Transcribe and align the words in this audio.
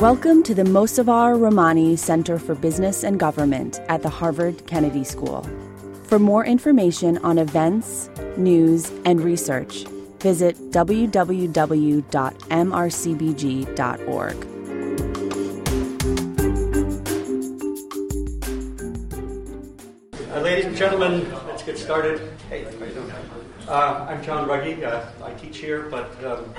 Welcome 0.00 0.42
to 0.42 0.54
the 0.54 0.62
Mossavar-Rahmani 0.62 1.98
Center 1.98 2.38
for 2.38 2.54
Business 2.54 3.02
and 3.02 3.18
Government 3.18 3.80
at 3.88 4.02
the 4.02 4.10
Harvard 4.10 4.66
Kennedy 4.66 5.04
School. 5.04 5.42
For 6.02 6.18
more 6.18 6.44
information 6.44 7.16
on 7.24 7.38
events, 7.38 8.10
news, 8.36 8.92
and 9.06 9.22
research, 9.22 9.86
visit 10.20 10.54
www.mrcbg.org. 10.70 11.56
Uh, 20.30 20.40
ladies 20.42 20.66
and 20.66 20.76
gentlemen, 20.76 21.32
let's 21.46 21.62
get 21.62 21.78
started. 21.78 22.20
Hey? 22.50 22.66
Uh, 23.66 24.06
I'm 24.10 24.22
John 24.22 24.46
Ruggie. 24.46 24.84
Uh, 24.84 25.06
I 25.24 25.32
teach 25.32 25.56
here, 25.56 25.88
but 25.90 26.22
um, 26.22 26.52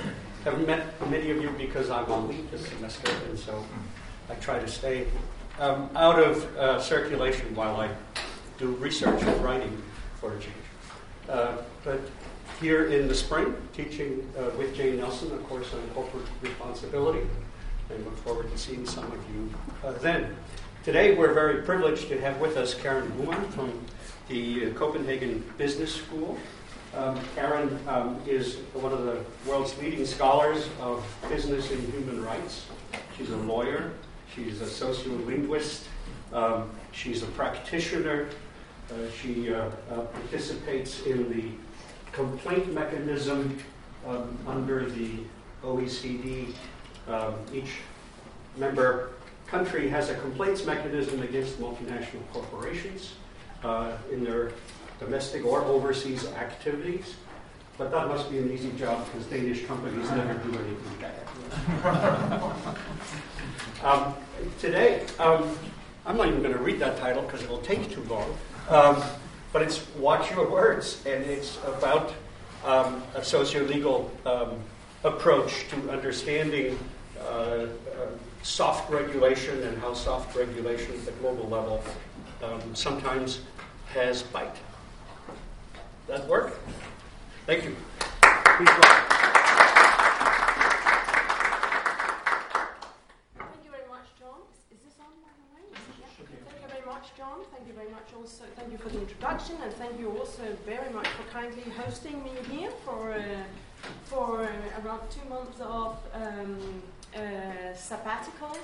haven't 0.44 0.66
met 0.66 1.10
many 1.10 1.30
of 1.30 1.42
you 1.42 1.50
because 1.58 1.90
I'm 1.90 2.10
on 2.10 2.28
leave 2.28 2.50
this 2.50 2.66
semester, 2.68 3.10
and 3.28 3.38
so 3.38 3.64
I 4.30 4.34
try 4.34 4.58
to 4.58 4.68
stay 4.68 5.06
um, 5.58 5.90
out 5.96 6.18
of 6.18 6.56
uh, 6.56 6.80
circulation 6.80 7.54
while 7.54 7.80
I 7.80 7.88
do 8.58 8.68
research 8.76 9.22
and 9.22 9.44
writing 9.44 9.82
for 10.20 10.34
a 10.34 10.38
change. 10.38 10.54
Uh, 11.28 11.56
but 11.84 12.00
here 12.60 12.86
in 12.86 13.08
the 13.08 13.14
spring, 13.14 13.54
teaching 13.72 14.28
uh, 14.38 14.50
with 14.56 14.74
Jane 14.74 14.96
Nelson, 14.96 15.32
of 15.32 15.44
course, 15.48 15.72
on 15.74 15.80
corporate 15.94 16.26
responsibility, 16.40 17.26
and 17.90 18.04
look 18.04 18.16
forward 18.18 18.50
to 18.50 18.58
seeing 18.58 18.86
some 18.86 19.04
of 19.04 19.18
you 19.34 19.50
uh, 19.84 19.92
then. 19.92 20.36
Today, 20.84 21.14
we're 21.14 21.34
very 21.34 21.62
privileged 21.62 22.08
to 22.08 22.20
have 22.20 22.38
with 22.40 22.56
us 22.56 22.74
Karin 22.74 23.10
Buhmann 23.12 23.50
from 23.50 23.72
the 24.28 24.70
Copenhagen 24.72 25.44
Business 25.58 25.94
School. 25.94 26.38
Um, 26.94 27.20
Karin 27.34 27.78
um, 27.86 28.18
is 28.26 28.56
one 28.72 28.92
of 28.92 29.04
the 29.04 29.22
world's 29.46 29.76
leading 29.78 30.06
scholars 30.06 30.68
of 30.80 31.04
business 31.28 31.70
and 31.70 31.80
human 31.92 32.24
rights. 32.24 32.66
She's 33.16 33.30
a 33.30 33.36
lawyer, 33.36 33.92
she's 34.34 34.62
a 34.62 34.64
sociolinguist, 34.64 35.84
um, 36.32 36.70
she's 36.92 37.22
a 37.22 37.26
practitioner, 37.26 38.28
uh, 38.90 38.94
she 39.22 39.52
uh, 39.52 39.70
uh, 39.90 40.00
participates 40.00 41.02
in 41.02 41.30
the 41.30 41.50
complaint 42.12 42.72
mechanism 42.72 43.58
um, 44.06 44.38
under 44.46 44.88
the 44.88 45.10
OECD. 45.62 46.54
Um, 47.06 47.34
each 47.52 47.78
member 48.56 49.10
country 49.46 49.88
has 49.88 50.08
a 50.08 50.14
complaints 50.14 50.64
mechanism 50.64 51.22
against 51.22 51.60
multinational 51.60 52.26
corporations 52.32 53.14
uh, 53.62 53.92
in 54.10 54.24
their 54.24 54.52
domestic 54.98 55.44
or 55.44 55.62
overseas 55.64 56.26
activities. 56.32 57.14
But 57.76 57.90
that 57.92 58.08
must 58.08 58.30
be 58.30 58.38
an 58.38 58.50
easy 58.50 58.72
job 58.72 59.06
because 59.06 59.26
Danish 59.26 59.64
companies 59.64 60.10
never 60.10 60.34
do 60.34 60.50
anything 60.50 60.98
bad. 61.00 62.42
um, 63.84 64.14
today, 64.58 65.06
um, 65.20 65.56
I'm 66.04 66.16
not 66.16 66.26
even 66.26 66.42
going 66.42 66.54
to 66.54 66.62
read 66.62 66.80
that 66.80 66.98
title 66.98 67.22
because 67.22 67.42
it 67.42 67.48
will 67.48 67.62
take 67.62 67.90
too 67.90 68.02
long. 68.04 68.36
Um, 68.68 69.02
but 69.52 69.62
it's 69.62 69.86
Watch 69.96 70.30
Your 70.30 70.50
Words, 70.50 71.02
and 71.06 71.24
it's 71.24 71.58
about 71.64 72.12
um, 72.64 73.02
a 73.14 73.24
socio 73.24 73.62
legal 73.64 74.10
um, 74.26 74.58
approach 75.04 75.68
to 75.68 75.90
understanding 75.90 76.78
uh, 77.20 77.22
uh, 77.30 77.66
soft 78.42 78.90
regulation 78.90 79.62
and 79.62 79.78
how 79.78 79.94
soft 79.94 80.36
regulation 80.36 80.92
at 80.94 81.04
the 81.04 81.12
global 81.12 81.48
level 81.48 81.82
um, 82.42 82.74
sometimes 82.74 83.40
has 83.92 84.22
bite. 84.22 84.56
That 86.08 86.26
work? 86.26 86.54
Thank 87.44 87.64
you. 87.64 87.76
Please 88.22 88.68
Thank 93.36 93.62
you 93.62 93.70
very 93.70 93.86
much, 93.90 94.08
John. 94.18 94.40
Is 94.72 94.78
this 94.80 94.94
on, 95.00 95.12
by 95.20 95.28
way? 95.52 95.68
Thank 95.76 96.62
you 96.62 96.68
very 96.70 96.86
much, 96.86 97.14
John. 97.14 97.40
Thank 97.52 97.68
you 97.68 97.74
very 97.74 97.90
much 97.90 98.08
also. 98.16 98.44
Thank 98.56 98.72
you 98.72 98.78
for 98.78 98.88
the 98.88 99.00
introduction, 99.02 99.56
and 99.62 99.70
thank 99.74 100.00
you 100.00 100.10
also 100.18 100.56
very 100.64 100.90
much 100.94 101.08
for 101.08 101.24
kindly 101.24 101.64
hosting 101.76 102.24
me 102.24 102.30
here 102.50 102.70
for 102.86 103.12
uh, 103.12 103.22
for 104.04 104.44
uh, 104.44 104.82
around 104.82 105.02
two 105.10 105.28
months 105.28 105.60
of 105.60 105.98
um, 106.14 106.82
uh, 107.14 107.74
sabbatical. 107.74 108.56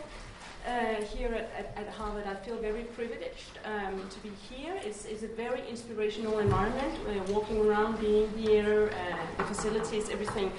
Uh, 0.67 0.95
here 1.15 1.29
at, 1.29 1.51
at, 1.59 1.75
at, 1.77 1.89
Harvard, 1.93 2.27
I 2.27 2.35
feel 2.37 2.57
very 2.57 2.85
privileged 2.85 3.59
um, 3.67 4.09
to 4.09 4.19
be 4.21 4.31
here. 4.49 4.75
It's, 4.83 5.05
it's, 5.05 5.23
a 5.23 5.27
very 5.27 5.61
inspirational 5.69 6.39
environment. 6.39 6.95
We're 7.07 7.23
walking 7.35 7.61
around, 7.61 8.01
being 8.01 8.31
here, 8.31 8.91
uh, 8.91 9.37
the 9.37 9.45
facilities, 9.45 10.09
everything. 10.09 10.51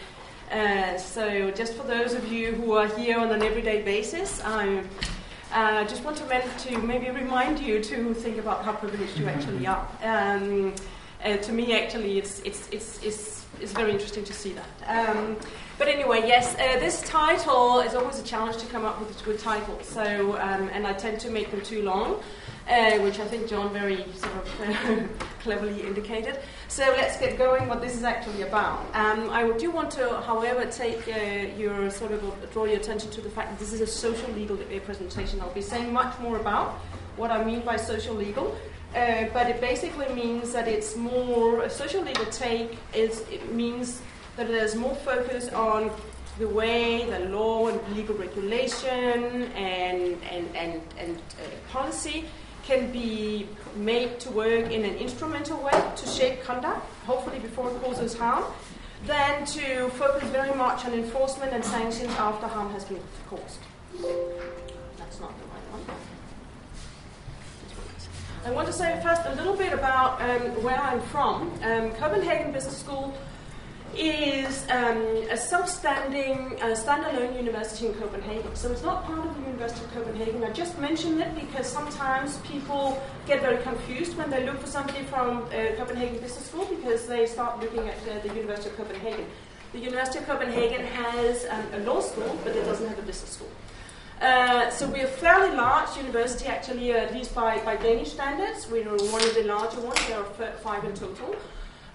Uh, 0.52 0.96
so, 1.00 1.50
just 1.50 1.74
for 1.74 1.88
those 1.88 2.14
of 2.14 2.32
you 2.32 2.52
who 2.52 2.74
are 2.74 2.86
here 2.86 3.18
on 3.18 3.32
an 3.32 3.42
everyday 3.42 3.82
basis, 3.82 4.44
I 4.46 4.84
uh, 5.52 5.86
just 5.86 6.04
want 6.04 6.18
to, 6.18 6.44
to, 6.60 6.78
maybe 6.78 7.10
remind 7.10 7.60
you 7.60 7.84
to 7.84 8.14
think 8.14 8.38
about 8.38 8.64
how 8.64 8.74
privileged 8.74 9.18
you 9.18 9.26
actually 9.26 9.66
are. 9.66 9.88
Um, 10.04 10.76
uh, 11.24 11.38
to 11.38 11.52
me, 11.52 11.74
actually, 11.74 12.20
it's, 12.20 12.42
it's, 12.42 12.70
it's, 12.70 13.04
it's, 13.04 13.45
it's 13.62 13.72
very 13.72 13.92
interesting 13.92 14.24
to 14.24 14.34
see 14.34 14.54
that. 14.54 14.70
Um, 14.88 15.38
but 15.78 15.88
anyway, 15.88 16.24
yes, 16.26 16.56
uh, 16.56 16.80
this 16.80 17.02
title 17.02 17.80
is 17.80 17.96
always 17.96 18.20
a 18.20 18.24
challenge 18.24 18.58
to 18.58 18.66
come 18.68 18.86
up 18.86 19.00
with 19.00 19.20
a 19.20 19.24
good 19.26 19.40
title. 19.40 19.78
So, 19.82 20.38
um, 20.40 20.70
and 20.70 20.88
I 20.88 20.94
tend 20.94 21.20
to 21.22 21.30
make 21.30 21.52
them 21.52 21.62
too 21.62 21.84
long, 21.84 22.22
uh, 22.70 22.98
which 23.00 23.20
I 23.20 23.28
think 23.28 23.50
John 23.50 23.74
very 23.74 24.06
sort 24.14 24.34
of 24.36 24.62
uh, 24.62 25.26
cleverly 25.42 25.82
indicated. 25.82 26.40
So 26.70 26.84
let's 26.98 27.18
get 27.18 27.38
going. 27.38 27.68
What 27.68 27.82
this 27.82 27.96
is 27.96 28.04
actually 28.04 28.44
about. 28.44 28.86
Um, 28.94 29.30
I 29.30 29.52
do 29.58 29.70
want 29.70 29.92
to, 29.92 30.22
however, 30.22 30.66
take 30.66 31.08
uh, 31.10 31.58
your 31.58 31.90
sort 31.90 32.12
of 32.12 32.22
draw 32.54 32.66
your 32.66 32.78
attention 32.78 33.12
to 33.12 33.22
the 33.22 33.30
fact 33.30 33.50
that 33.52 33.60
this 33.60 33.74
is 33.74 33.82
a 33.82 33.88
social 33.88 34.32
legal 34.32 34.56
presentation. 34.86 35.42
I'll 35.42 35.54
be 35.54 35.62
saying 35.62 35.92
much 35.92 36.18
more 36.20 36.38
about 36.38 36.80
what 37.18 37.32
I 37.32 37.44
mean 37.44 37.62
by 37.62 37.76
social 37.76 38.16
legal. 38.16 38.56
Uh, 38.96 39.26
but 39.34 39.50
it 39.50 39.60
basically 39.60 40.08
means 40.16 40.54
that 40.54 40.70
it's 40.70 40.96
more 40.96 41.64
a 41.64 41.70
social 41.70 42.02
legal 42.02 42.26
take 42.28 42.78
is 42.94 43.26
it 43.30 43.54
means 43.54 44.02
that 44.38 44.48
there's 44.48 44.74
more 44.74 44.96
focus 44.96 45.50
on 45.50 45.92
the 46.40 46.48
way 46.48 47.06
the 47.10 47.20
law 47.30 47.68
and 47.68 47.96
legal 47.96 48.16
regulation 48.16 49.44
and, 49.54 50.18
and, 50.24 50.56
and, 50.56 50.82
and 50.98 51.18
uh, 51.18 51.72
policy 51.72 52.26
can 52.64 52.92
be 52.92 53.48
made 53.76 54.20
to 54.20 54.32
work 54.32 54.72
in 54.72 54.86
an 54.86 54.96
instrumental 54.96 55.62
way 55.62 55.92
to 55.96 56.08
shape 56.08 56.42
conduct, 56.44 56.82
hopefully 57.06 57.40
before 57.40 57.70
it 57.70 57.82
causes 57.82 58.18
harm, 58.18 58.44
than 59.06 59.46
to 59.46 59.90
focus 59.92 60.28
very 60.30 60.56
much 60.56 60.84
on 60.86 60.94
enforcement 60.94 61.54
and 61.54 61.64
sanctions 61.64 62.12
after 62.14 62.48
harm 62.48 62.72
has 62.72 62.86
been 62.86 63.00
caused. 63.30 63.60
That's 64.98 65.20
not 65.20 65.38
the 65.38 65.46
right 65.48 65.72
one. 65.72 66.15
I 68.46 68.52
want 68.52 68.68
to 68.68 68.74
say 68.74 69.00
first 69.02 69.24
a 69.26 69.34
little 69.34 69.56
bit 69.56 69.74
about 69.74 70.22
um, 70.22 70.64
where 70.64 70.78
I'm 70.78 71.02
from. 71.02 71.52
Um, 71.64 71.90
Copenhagen 71.94 72.52
Business 72.52 72.78
School 72.78 73.18
is 73.98 74.68
um, 74.70 75.02
a 75.32 75.36
self-standing, 75.36 76.56
uh, 76.62 76.76
standalone 76.76 77.36
university 77.38 77.88
in 77.88 77.96
Copenhagen. 77.96 78.56
So 78.56 78.72
it's 78.72 78.84
not 78.84 79.04
part 79.06 79.26
of 79.26 79.36
the 79.36 79.42
University 79.48 79.84
of 79.84 79.94
Copenhagen. 79.94 80.44
I 80.44 80.52
just 80.52 80.78
mentioned 80.78 81.22
it 81.22 81.34
because 81.34 81.66
sometimes 81.66 82.38
people 82.42 83.02
get 83.26 83.42
very 83.42 83.58
confused 83.64 84.16
when 84.16 84.30
they 84.30 84.46
look 84.46 84.60
for 84.60 84.68
somebody 84.68 85.02
from 85.06 85.46
uh, 85.46 85.74
Copenhagen 85.76 86.20
Business 86.20 86.46
School 86.46 86.66
because 86.66 87.08
they 87.08 87.26
start 87.26 87.60
looking 87.60 87.90
at 87.90 87.98
uh, 88.08 88.20
the 88.28 88.36
University 88.36 88.70
of 88.70 88.78
Copenhagen. 88.78 89.26
The 89.72 89.80
University 89.80 90.20
of 90.20 90.28
Copenhagen 90.28 90.86
has 90.86 91.48
um, 91.50 91.66
a 91.74 91.80
law 91.80 92.00
school, 92.00 92.38
but 92.44 92.56
it 92.56 92.64
doesn't 92.66 92.88
have 92.88 93.00
a 93.00 93.02
business 93.02 93.32
school. 93.32 93.50
Uh, 94.22 94.70
so 94.70 94.88
we're 94.88 95.06
a 95.06 95.08
fairly 95.08 95.56
large 95.56 95.98
university, 95.98 96.46
actually, 96.46 96.94
at 96.94 97.14
least 97.14 97.36
by, 97.36 97.59
by 97.66 97.76
Danish 97.76 98.14
standards. 98.14 98.70
We're 98.70 98.86
one 98.86 99.22
of 99.22 99.36
the 99.36 99.44
larger 99.44 99.81
ones. 99.81 100.00
There 100.08 100.20
are 100.20 100.52
five 100.53 100.86
in 100.86 100.94
total. 100.94 101.36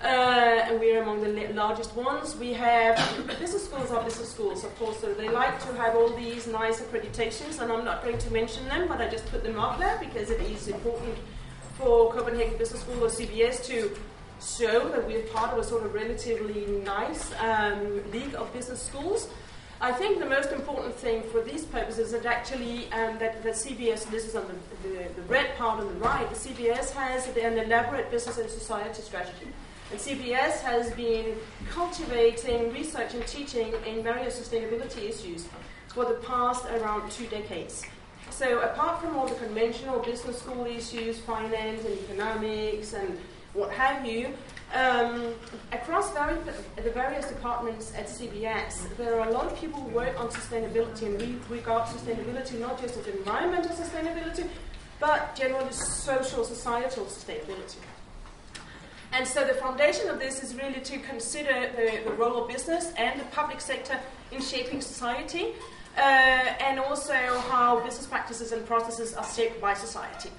Uh, 0.02 0.06
and 0.06 0.80
we're 0.80 1.02
among 1.02 1.22
the 1.22 1.52
largest 1.52 1.94
ones. 1.94 2.34
We 2.36 2.54
have 2.54 2.96
business 3.38 3.64
schools 3.64 3.90
are 3.90 4.02
business 4.02 4.30
schools, 4.30 4.64
of 4.64 4.74
course, 4.78 4.98
so 4.98 5.12
they 5.12 5.28
like 5.28 5.60
to 5.66 5.74
have 5.74 5.94
all 5.94 6.08
these 6.16 6.46
nice 6.46 6.80
accreditations, 6.80 7.60
and 7.60 7.70
I'm 7.70 7.84
not 7.84 8.02
going 8.02 8.16
to 8.16 8.32
mention 8.32 8.66
them, 8.68 8.88
but 8.88 9.00
I 9.00 9.08
just 9.08 9.26
put 9.26 9.42
them 9.42 9.60
up 9.60 9.78
there 9.78 9.98
because 9.98 10.30
it 10.30 10.40
is 10.40 10.68
important 10.68 11.18
for 11.76 12.12
Copenhagen 12.12 12.56
Business 12.56 12.80
School 12.80 13.04
or 13.04 13.08
CBS 13.08 13.64
to 13.66 13.94
show 14.40 14.88
that 14.88 15.06
we're 15.06 15.22
part 15.24 15.52
of 15.52 15.58
a 15.58 15.64
sort 15.64 15.84
of 15.84 15.92
relatively 15.92 16.64
nice 16.82 17.32
um, 17.38 18.00
league 18.10 18.34
of 18.34 18.50
business 18.54 18.82
schools. 18.82 19.28
I 19.82 19.92
think 19.92 20.18
the 20.18 20.26
most 20.26 20.52
important 20.52 20.94
thing 20.94 21.22
for 21.22 21.40
these 21.40 21.64
purposes 21.64 22.12
is 22.12 22.22
that 22.22 22.26
actually 22.26 22.92
um, 22.92 23.18
that, 23.18 23.42
that 23.42 23.54
CBS, 23.54 24.10
this 24.10 24.26
is 24.26 24.36
on 24.36 24.44
the, 24.46 24.88
the, 24.88 25.08
the 25.14 25.22
red 25.22 25.56
part 25.56 25.80
on 25.80 25.86
the 25.86 25.94
right, 25.94 26.28
the 26.28 26.36
CBS 26.36 26.90
has 26.90 27.26
an 27.34 27.56
elaborate 27.56 28.10
business 28.10 28.36
and 28.36 28.50
society 28.50 29.00
strategy. 29.00 29.48
And 29.90 29.98
CBS 29.98 30.60
has 30.60 30.92
been 30.92 31.34
cultivating 31.70 32.74
research 32.74 33.14
and 33.14 33.26
teaching 33.26 33.72
in 33.86 34.02
various 34.02 34.38
sustainability 34.38 35.08
issues 35.08 35.48
for 35.88 36.04
the 36.04 36.14
past 36.14 36.66
around 36.66 37.10
two 37.10 37.26
decades. 37.28 37.82
So, 38.28 38.60
apart 38.60 39.00
from 39.00 39.16
all 39.16 39.26
the 39.26 39.34
conventional 39.36 39.98
business 40.00 40.38
school 40.40 40.66
issues, 40.66 41.18
finance 41.18 41.86
and 41.86 41.98
economics 42.00 42.92
and 42.92 43.18
what 43.54 43.70
have 43.72 44.06
you, 44.06 44.34
Um, 44.72 45.34
across 45.72 46.10
the 46.10 46.90
various 46.94 47.26
departments 47.26 47.92
at 47.96 48.06
CBS, 48.06 48.96
there 48.96 49.20
are 49.20 49.28
a 49.28 49.32
lot 49.32 49.46
of 49.46 49.58
people 49.58 49.80
who 49.80 49.88
work 49.90 50.18
on 50.20 50.28
sustainability 50.28 51.02
and 51.02 51.20
we 51.20 51.56
regard 51.56 51.88
sustainability 51.88 52.58
not 52.60 52.80
just 52.80 52.96
as 52.96 53.06
environmental 53.08 53.74
sustainability, 53.74 54.48
but 55.00 55.34
generally 55.34 55.72
social, 55.72 56.44
societal 56.44 57.04
sustainability. 57.06 57.78
And 59.12 59.26
so 59.26 59.44
the 59.44 59.54
foundation 59.54 60.08
of 60.08 60.20
this 60.20 60.42
is 60.42 60.54
really 60.54 60.80
to 60.82 60.98
consider 60.98 61.72
the, 61.74 62.08
the 62.08 62.12
role 62.12 62.42
of 62.42 62.48
business 62.48 62.92
and 62.96 63.18
the 63.18 63.24
public 63.26 63.60
sector 63.60 63.98
in 64.30 64.40
shaping 64.40 64.80
society, 64.80 65.54
uh, 65.96 66.00
and 66.00 66.78
also 66.78 67.14
how 67.48 67.80
business 67.80 68.06
practices 68.06 68.52
and 68.52 68.64
processes 68.66 69.14
are 69.14 69.26
shaped 69.34 69.60
by 69.60 69.74
society. 69.74 70.30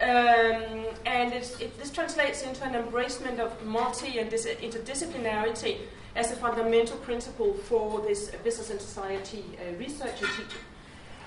Um, 0.00 0.86
and 1.06 1.32
it, 1.32 1.78
this 1.78 1.90
translates 1.90 2.42
into 2.42 2.64
an 2.64 2.74
embracement 2.74 3.38
of 3.38 3.64
multi 3.64 4.18
and 4.18 4.28
dis- 4.28 4.46
interdisciplinarity 4.46 5.78
as 6.16 6.32
a 6.32 6.36
fundamental 6.36 6.96
principle 6.98 7.54
for 7.54 8.00
this 8.00 8.30
business 8.42 8.70
and 8.70 8.80
society 8.80 9.44
uh, 9.58 9.76
research 9.78 10.20
and 10.20 10.30
teaching. 10.30 10.62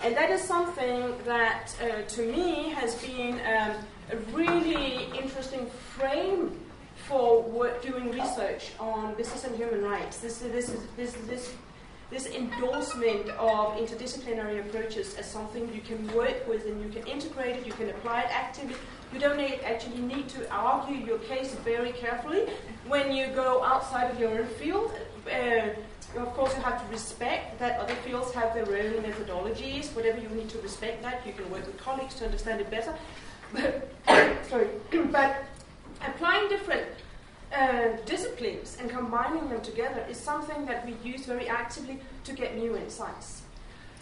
And 0.04 0.16
that 0.16 0.30
is 0.30 0.42
something 0.42 1.16
that, 1.26 1.76
uh, 1.82 2.04
to 2.08 2.22
me, 2.22 2.70
has 2.70 2.96
been 3.02 3.40
um, 3.46 3.76
a 4.12 4.18
really 4.32 5.06
interesting 5.18 5.68
frame 5.98 6.60
for 7.08 7.72
doing 7.82 8.12
research 8.12 8.72
on 8.80 9.16
business 9.16 9.46
and 9.46 9.56
human 9.56 9.82
rights. 9.82 10.18
This, 10.18 10.40
this, 10.40 10.76
this, 10.98 11.14
this, 11.26 11.54
this 12.10 12.26
endorsement 12.28 13.30
of 13.32 13.76
interdisciplinary 13.78 14.62
approaches 14.62 15.16
as 15.16 15.30
something 15.30 15.70
you 15.74 15.82
can 15.82 16.08
work 16.16 16.48
with 16.48 16.66
and 16.66 16.82
you 16.82 16.90
can 16.90 17.06
integrate 17.08 17.58
it, 17.58 17.66
you 17.66 17.74
can 17.74 17.90
apply 17.90 18.22
it 18.22 18.30
actively. 18.32 18.76
You 19.14 19.20
don't 19.20 19.38
need, 19.38 19.60
actually 19.66 20.02
need 20.02 20.30
to 20.30 20.50
argue 20.52 21.06
your 21.06 21.20
case 21.20 21.54
very 21.66 21.92
carefully 21.92 22.48
when 22.88 23.12
you 23.12 23.28
go 23.28 23.64
outside 23.64 24.10
of 24.10 24.20
your 24.20 24.40
own 24.40 24.48
field. 24.48 24.94
Uh, 25.30 25.70
of 26.16 26.34
course, 26.34 26.56
you 26.56 26.62
have 26.62 26.82
to 26.84 26.92
respect 26.92 27.60
that 27.60 27.80
other 27.80 27.96
fields 27.96 28.34
have 28.34 28.54
their 28.54 28.66
own 28.66 29.04
methodologies. 29.04 29.94
Whatever 29.94 30.20
you 30.20 30.30
need 30.30 30.50
to 30.50 30.60
respect 30.60 31.04
that, 31.04 31.26
you 31.28 31.34
can 31.34 31.50
work 31.52 31.66
with 31.66 31.78
colleagues 31.78 32.16
to 32.16 32.26
understand 32.26 32.62
it 32.62 32.72
better. 32.72 32.94
But, 33.54 33.92
sorry, 34.50 34.68
but 35.12 35.44
applying 36.06 36.48
different 36.48 36.88
uh, 37.54 37.98
disciplines 38.06 38.78
and 38.80 38.90
combining 38.90 39.50
them 39.50 39.62
together 39.62 40.06
is 40.10 40.18
something 40.18 40.66
that 40.66 40.86
we 40.86 40.96
use 41.04 41.26
very 41.26 41.48
actively 41.48 42.00
to 42.24 42.34
get 42.34 42.58
new 42.58 42.76
insights. 42.76 43.44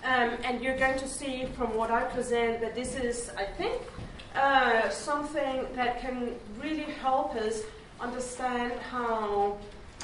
Um, 0.04 0.38
and 0.44 0.62
you're 0.62 0.78
going 0.78 1.00
to 1.00 1.08
see 1.08 1.46
from 1.58 1.76
what 1.76 1.90
I 1.90 2.04
present 2.04 2.62
that 2.62 2.76
this 2.76 2.96
is, 2.96 3.32
I 3.38 3.46
think, 3.46 3.82
uh, 4.36 4.90
something 4.90 5.66
that 5.76 6.00
can 6.02 6.36
really 6.62 6.92
help 7.02 7.36
us 7.36 7.62
understand 8.00 8.74
how 8.92 9.58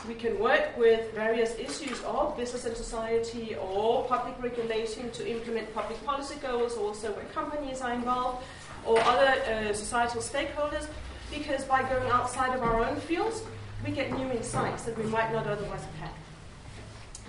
we 0.08 0.16
can 0.16 0.40
work 0.40 0.76
with 0.78 1.14
various 1.14 1.54
issues 1.60 2.02
of 2.04 2.36
business 2.36 2.66
and 2.66 2.76
society 2.76 3.56
or 3.56 4.06
public 4.06 4.42
regulation 4.42 5.12
to 5.12 5.30
implement 5.30 5.72
public 5.76 6.04
policy 6.06 6.36
goals, 6.42 6.76
also 6.76 7.12
where 7.12 7.26
companies 7.26 7.82
are 7.82 7.94
involved 7.94 8.44
or 8.86 9.00
other 9.02 9.40
uh, 9.44 9.74
societal 9.74 10.22
stakeholders, 10.22 10.88
because 11.32 11.64
by 11.66 11.82
going 11.84 12.10
outside 12.12 12.56
of 12.56 12.62
our 12.62 12.84
own 12.84 12.98
fields, 12.98 13.44
we 13.86 13.92
get 13.92 14.12
new 14.12 14.30
insights 14.32 14.84
that 14.84 14.98
we 14.98 15.06
might 15.06 15.32
not 15.32 15.48
otherwise 15.48 15.82
have 15.82 15.96
had. 15.96 16.12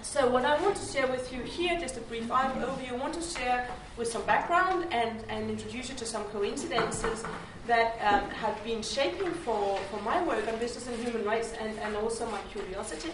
So 0.03 0.29
what 0.29 0.45
I 0.45 0.61
want 0.61 0.77
to 0.77 0.93
share 0.93 1.07
with 1.07 1.33
you 1.33 1.41
here, 1.43 1.79
just 1.81 1.97
a 1.97 2.01
brief 2.01 2.29
overview, 2.29 2.91
I 2.91 2.97
want 2.97 3.15
to 3.15 3.23
share 3.23 3.69
with 3.97 4.09
some 4.09 4.23
background 4.25 4.87
and, 4.91 5.25
and 5.29 5.49
introduce 5.49 5.89
you 5.89 5.95
to 5.95 6.05
some 6.05 6.25
coincidences 6.25 7.25
that 7.67 7.95
um, 8.03 8.29
have 8.31 8.63
been 8.65 8.83
shaping 8.83 9.31
for, 9.31 9.79
for 9.91 10.03
my 10.03 10.23
work 10.25 10.47
on 10.53 10.59
business 10.59 10.87
and 10.89 10.97
human 10.99 11.25
rights 11.25 11.55
and, 11.59 11.79
and 11.79 11.97
also 11.97 12.29
my 12.31 12.41
curiosity. 12.53 13.11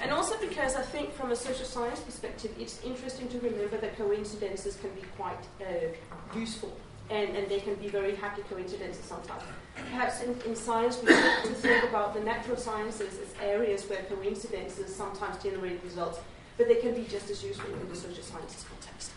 And 0.00 0.12
also 0.12 0.38
because 0.38 0.76
I 0.76 0.82
think 0.82 1.12
from 1.14 1.32
a 1.32 1.36
social 1.36 1.64
science 1.64 2.00
perspective, 2.00 2.54
it's 2.60 2.84
interesting 2.84 3.28
to 3.30 3.40
remember 3.40 3.78
that 3.78 3.96
coincidences 3.96 4.76
can 4.76 4.90
be 4.90 5.02
quite 5.16 5.42
uh, 5.62 6.38
useful 6.38 6.76
and, 7.10 7.36
and 7.36 7.48
they 7.48 7.60
can 7.60 7.74
be 7.76 7.88
very 7.88 8.14
happy 8.16 8.42
coincidences 8.42 9.04
sometimes. 9.04 9.42
Perhaps 9.76 10.22
in, 10.22 10.36
in 10.46 10.56
science, 10.56 11.00
we 11.02 11.14
need 11.14 11.44
to 11.44 11.54
think 11.54 11.84
about 11.84 12.14
the 12.14 12.20
natural 12.20 12.56
sciences 12.56 13.18
as 13.18 13.34
areas 13.42 13.84
where 13.84 14.02
coincidences 14.04 14.94
sometimes 14.94 15.42
generate 15.42 15.82
results, 15.84 16.18
but 16.58 16.66
they 16.68 16.76
can 16.76 16.94
be 16.94 17.04
just 17.04 17.30
as 17.30 17.42
useful 17.44 17.72
in 17.74 17.88
the 17.88 17.96
social 17.96 18.22
sciences 18.22 18.64
context. 18.68 19.12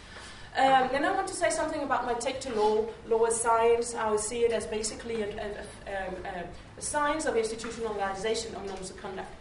Um, 0.57 0.89
then 0.91 1.05
I 1.05 1.11
want 1.11 1.27
to 1.27 1.35
say 1.35 1.49
something 1.49 1.81
about 1.83 2.05
my 2.05 2.13
take 2.15 2.39
to 2.41 2.53
law, 2.53 2.85
law 3.07 3.23
as 3.25 3.39
science. 3.39 3.95
I 3.95 4.15
see 4.17 4.39
it 4.39 4.51
as 4.51 4.65
basically 4.65 5.21
a, 5.21 5.27
a, 5.27 6.07
um, 6.07 6.15
a, 6.25 6.43
a 6.77 6.81
science 6.81 7.25
of 7.25 7.35
institutionalization 7.35 8.55
of 8.55 8.65
norms 8.65 8.89
of 8.89 8.97
conduct. 8.97 9.31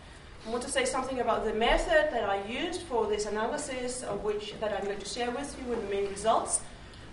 I 0.46 0.50
want 0.50 0.62
to 0.62 0.70
say 0.70 0.84
something 0.84 1.20
about 1.20 1.44
the 1.44 1.52
method 1.52 2.10
that 2.12 2.24
I 2.24 2.46
used 2.46 2.82
for 2.82 3.06
this 3.06 3.26
analysis, 3.26 4.02
of 4.02 4.22
which 4.22 4.54
that 4.60 4.72
I'm 4.72 4.84
going 4.84 4.98
to 4.98 5.08
share 5.08 5.30
with 5.30 5.56
you 5.58 5.72
and 5.72 5.82
the 5.82 5.90
main 5.90 6.08
results 6.08 6.60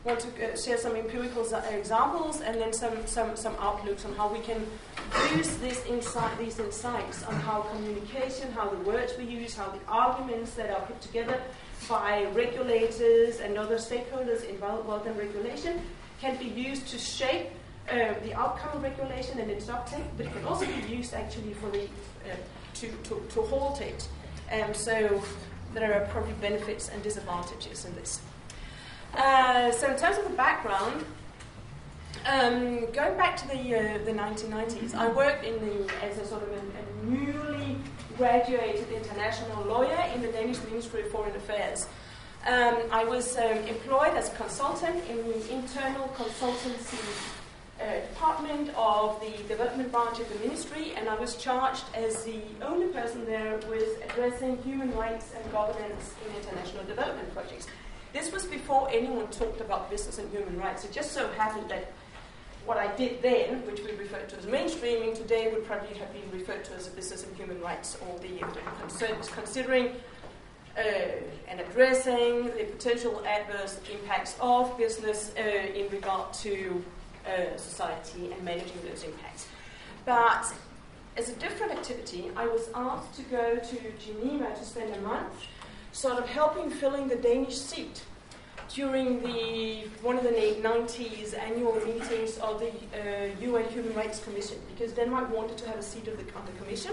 want 0.06 0.20
to 0.20 0.28
uh, 0.28 0.56
share 0.56 0.78
some 0.78 0.96
empirical 0.96 1.44
examples 1.72 2.42
and 2.42 2.62
then 2.62 2.72
some, 2.72 3.06
some, 3.08 3.36
some 3.36 3.56
outlooks 3.60 4.06
on 4.06 4.14
how 4.14 4.32
we 4.32 4.40
can 4.40 4.66
use 5.36 5.58
this 5.58 5.84
insight, 5.88 6.38
these 6.38 6.60
insights 6.60 7.24
on 7.24 7.34
how 7.34 7.62
communication, 7.62 8.52
how 8.52 8.70
the 8.70 8.78
words 8.78 9.14
we 9.18 9.26
use, 9.26 9.56
how 9.56 9.68
the 9.70 9.80
arguments 9.88 10.54
that 10.54 10.70
are 10.70 10.82
put 10.82 11.02
together 11.02 11.42
by 11.90 12.26
regulators 12.34 13.40
and 13.40 13.58
other 13.58 13.78
stakeholders 13.78 14.48
involved 14.48 15.08
in 15.08 15.18
regulation 15.18 15.82
can 16.22 16.38
be 16.38 16.46
used 16.46 16.88
to 16.88 17.00
shape 17.00 17.48
uh, 17.90 18.14
the 18.24 18.34
outcome 18.36 18.78
of 18.78 18.84
regulation 18.84 19.40
and 19.40 19.50
its 19.50 19.70
uptake, 19.70 20.06
but 20.18 20.28
it 20.28 20.34
can 20.34 20.46
also 20.46 20.66
be 20.66 20.96
used 20.96 21.14
actually 21.14 21.54
for 21.54 21.70
the, 21.72 21.84
uh, 21.84 22.36
to, 22.76 22.92
to, 23.04 23.22
to 23.30 23.42
halt 23.42 23.82
it. 23.82 24.08
Um, 24.52 24.74
so 24.74 25.22
there 25.74 25.94
are 25.94 26.06
probably 26.08 26.34
benefits 26.34 26.90
and 26.90 27.02
disadvantages 27.02 27.86
in 27.86 27.96
this. 27.96 28.22
Uh, 29.16 29.72
so 29.72 29.90
in 29.90 29.98
terms 29.98 30.18
of 30.18 30.26
the 30.26 30.36
background, 30.36 31.06
um, 32.26 32.92
going 32.92 33.16
back 33.18 33.38
to 33.38 33.48
the 33.48 33.76
uh, 33.76 33.98
the 34.04 34.12
1990s, 34.12 34.94
I 34.94 35.08
worked 35.10 35.46
in 35.46 35.54
the 35.66 35.94
as 36.04 36.18
a 36.18 36.26
sort 36.26 36.44
of 36.44 36.50
a, 36.50 36.56
a, 36.56 37.06
newly 37.06 37.78
graduated 38.18 38.90
international 38.92 39.64
lawyer 39.66 40.04
in 40.14 40.22
the 40.22 40.28
Danish 40.30 40.62
Ministry 40.64 41.04
of 41.04 41.12
Foreign 41.12 41.36
Affairs. 41.36 41.88
Um, 42.48 42.78
I 42.92 43.06
was 43.06 43.38
um, 43.38 43.58
employed 43.68 44.16
as 44.16 44.34
a 44.34 44.36
consultant 44.36 45.04
in 45.10 45.18
the 45.18 45.54
internal 45.54 46.08
consultancy 46.18 47.00
uh, 47.80 48.02
department 48.08 48.72
of 48.76 49.20
the 49.22 49.32
development 49.48 49.92
branch 49.92 50.20
of 50.20 50.28
the 50.30 50.40
ministry, 50.40 50.94
and 50.98 51.08
I 51.08 51.16
was 51.16 51.36
charged 51.36 51.86
as 51.94 52.24
the 52.24 52.42
only 52.62 52.88
person 52.88 53.26
there 53.26 53.60
with 53.70 54.04
addressing 54.10 54.62
human 54.64 54.94
rights 54.96 55.32
and 55.36 55.52
governance 55.52 56.14
in 56.28 56.36
international 56.42 56.84
development 56.86 57.34
projects. 57.34 57.68
This 58.16 58.32
was 58.32 58.46
before 58.46 58.88
anyone 58.94 59.28
talked 59.28 59.60
about 59.60 59.90
business 59.90 60.20
and 60.20 60.32
human 60.32 60.58
rights. 60.58 60.86
It 60.86 60.94
just 60.94 61.12
so 61.12 61.28
happened 61.34 61.70
that 61.70 61.92
what 62.66 62.78
I 62.78 62.88
did 62.96 63.22
then, 63.22 63.66
which 63.66 63.82
we 63.82 63.92
refer 63.92 64.22
to 64.22 64.38
as 64.38 64.46
mainstreaming, 64.46 65.14
today 65.14 65.52
would 65.52 65.66
probably 65.66 65.98
have 65.98 66.14
been 66.14 66.32
referred 66.32 66.64
to 66.64 66.76
as 66.76 66.88
business 66.88 67.26
and 67.26 67.36
human 67.36 67.60
rights, 67.60 67.98
or 68.08 68.18
the 68.20 68.40
concerns 68.80 69.28
considering 69.28 69.98
uh, 70.78 70.82
and 71.50 71.60
addressing 71.60 72.46
the 72.58 72.64
potential 72.64 73.22
adverse 73.26 73.82
impacts 73.92 74.38
of 74.40 74.78
business 74.78 75.34
uh, 75.38 75.42
in 75.42 75.90
regard 75.90 76.32
to 76.36 76.82
uh, 77.28 77.58
society 77.58 78.32
and 78.32 78.42
managing 78.46 78.80
those 78.90 79.04
impacts. 79.04 79.50
But 80.06 80.54
as 81.18 81.28
a 81.28 81.34
different 81.34 81.74
activity, 81.74 82.32
I 82.38 82.48
was 82.48 82.70
asked 82.74 83.14
to 83.16 83.24
go 83.24 83.58
to 83.58 83.78
Geneva 84.00 84.56
to 84.56 84.64
spend 84.64 84.96
a 84.96 85.02
month 85.02 85.34
sort 85.96 86.20
of 86.20 86.28
helping 86.28 86.70
filling 86.70 87.08
the 87.08 87.16
Danish 87.16 87.56
seat 87.56 88.04
during 88.68 89.22
the 89.24 89.88
one 90.02 90.18
of 90.18 90.24
the 90.24 90.30
90s 90.30 91.34
annual 91.38 91.74
meetings 91.86 92.38
of 92.40 92.60
the 92.60 92.68
uh, 92.68 93.30
UN 93.40 93.64
Human 93.70 93.94
Rights 93.96 94.22
Commission 94.22 94.58
because 94.74 94.92
Denmark 94.92 95.34
wanted 95.34 95.58
to 95.58 95.68
have 95.70 95.78
a 95.78 95.84
seat 95.84 96.06
of 96.10 96.18
the, 96.18 96.26
on 96.38 96.46
the 96.46 96.52
commission. 96.62 96.92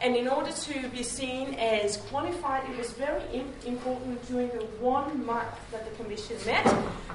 And 0.00 0.14
in 0.14 0.28
order 0.28 0.52
to 0.52 0.88
be 0.90 1.02
seen 1.02 1.54
as 1.54 1.96
qualified, 1.96 2.68
it 2.70 2.76
was 2.76 2.92
very 2.92 3.42
important 3.66 4.22
during 4.28 4.48
the 4.50 4.64
one 4.78 5.24
month 5.24 5.56
that 5.72 5.84
the 5.88 6.02
commission 6.02 6.36
met 6.44 6.66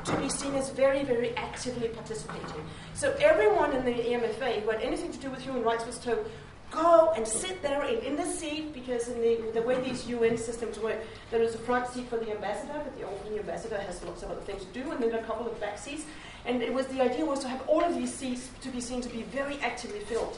to 0.06 0.18
be 0.18 0.28
seen 0.28 0.56
as 0.56 0.72
very, 0.72 1.04
very 1.04 1.32
actively 1.38 1.90
participating. 1.90 2.66
So 2.94 3.16
everyone 3.22 3.72
in 3.74 3.86
the 3.86 3.94
EMFA 3.94 4.64
who 4.64 4.70
had 4.72 4.82
anything 4.82 5.12
to 5.12 5.20
do 5.20 5.30
with 5.30 5.42
human 5.42 5.64
rights 5.64 5.86
was 5.86 5.98
told, 5.98 6.30
go 6.74 7.14
and 7.16 7.28
sit 7.28 7.62
there 7.62 7.84
in, 7.84 8.00
in 8.00 8.16
the 8.16 8.26
seat 8.26 8.74
because 8.74 9.08
in 9.08 9.22
the, 9.22 9.52
the 9.54 9.62
way 9.62 9.80
these 9.82 10.08
UN 10.08 10.38
systems 10.38 10.80
work, 10.80 10.98
there 11.32 11.42
is 11.42 11.56
a 11.56 11.58
front 11.60 11.88
seat 11.88 12.08
for 12.08 12.18
the 12.18 12.32
ambassador, 12.32 12.74
but 12.74 12.98
the, 12.98 13.06
often 13.06 13.38
ambassador 13.38 13.78
has 13.78 14.04
lots 14.04 14.24
of 14.24 14.32
other 14.32 14.42
things 14.42 14.66
to 14.66 14.84
do, 14.84 14.92
and 14.92 15.02
then 15.02 15.14
a 15.14 15.24
couple 15.24 15.46
of 15.46 15.60
back 15.60 15.78
seats. 15.78 16.06
And 16.46 16.62
it 16.62 16.74
was 16.74 16.88
the 16.88 17.02
idea 17.02 17.26
was 17.26 17.40
to 17.40 17.48
have 17.48 17.62
all 17.68 17.84
of 17.84 17.96
these 17.96 18.14
seats 18.14 18.50
to 18.62 18.70
be 18.70 18.82
seen 18.82 19.02
to 19.02 19.10
be 19.10 19.24
very 19.24 19.58
actively 19.60 20.00
filled. 20.00 20.38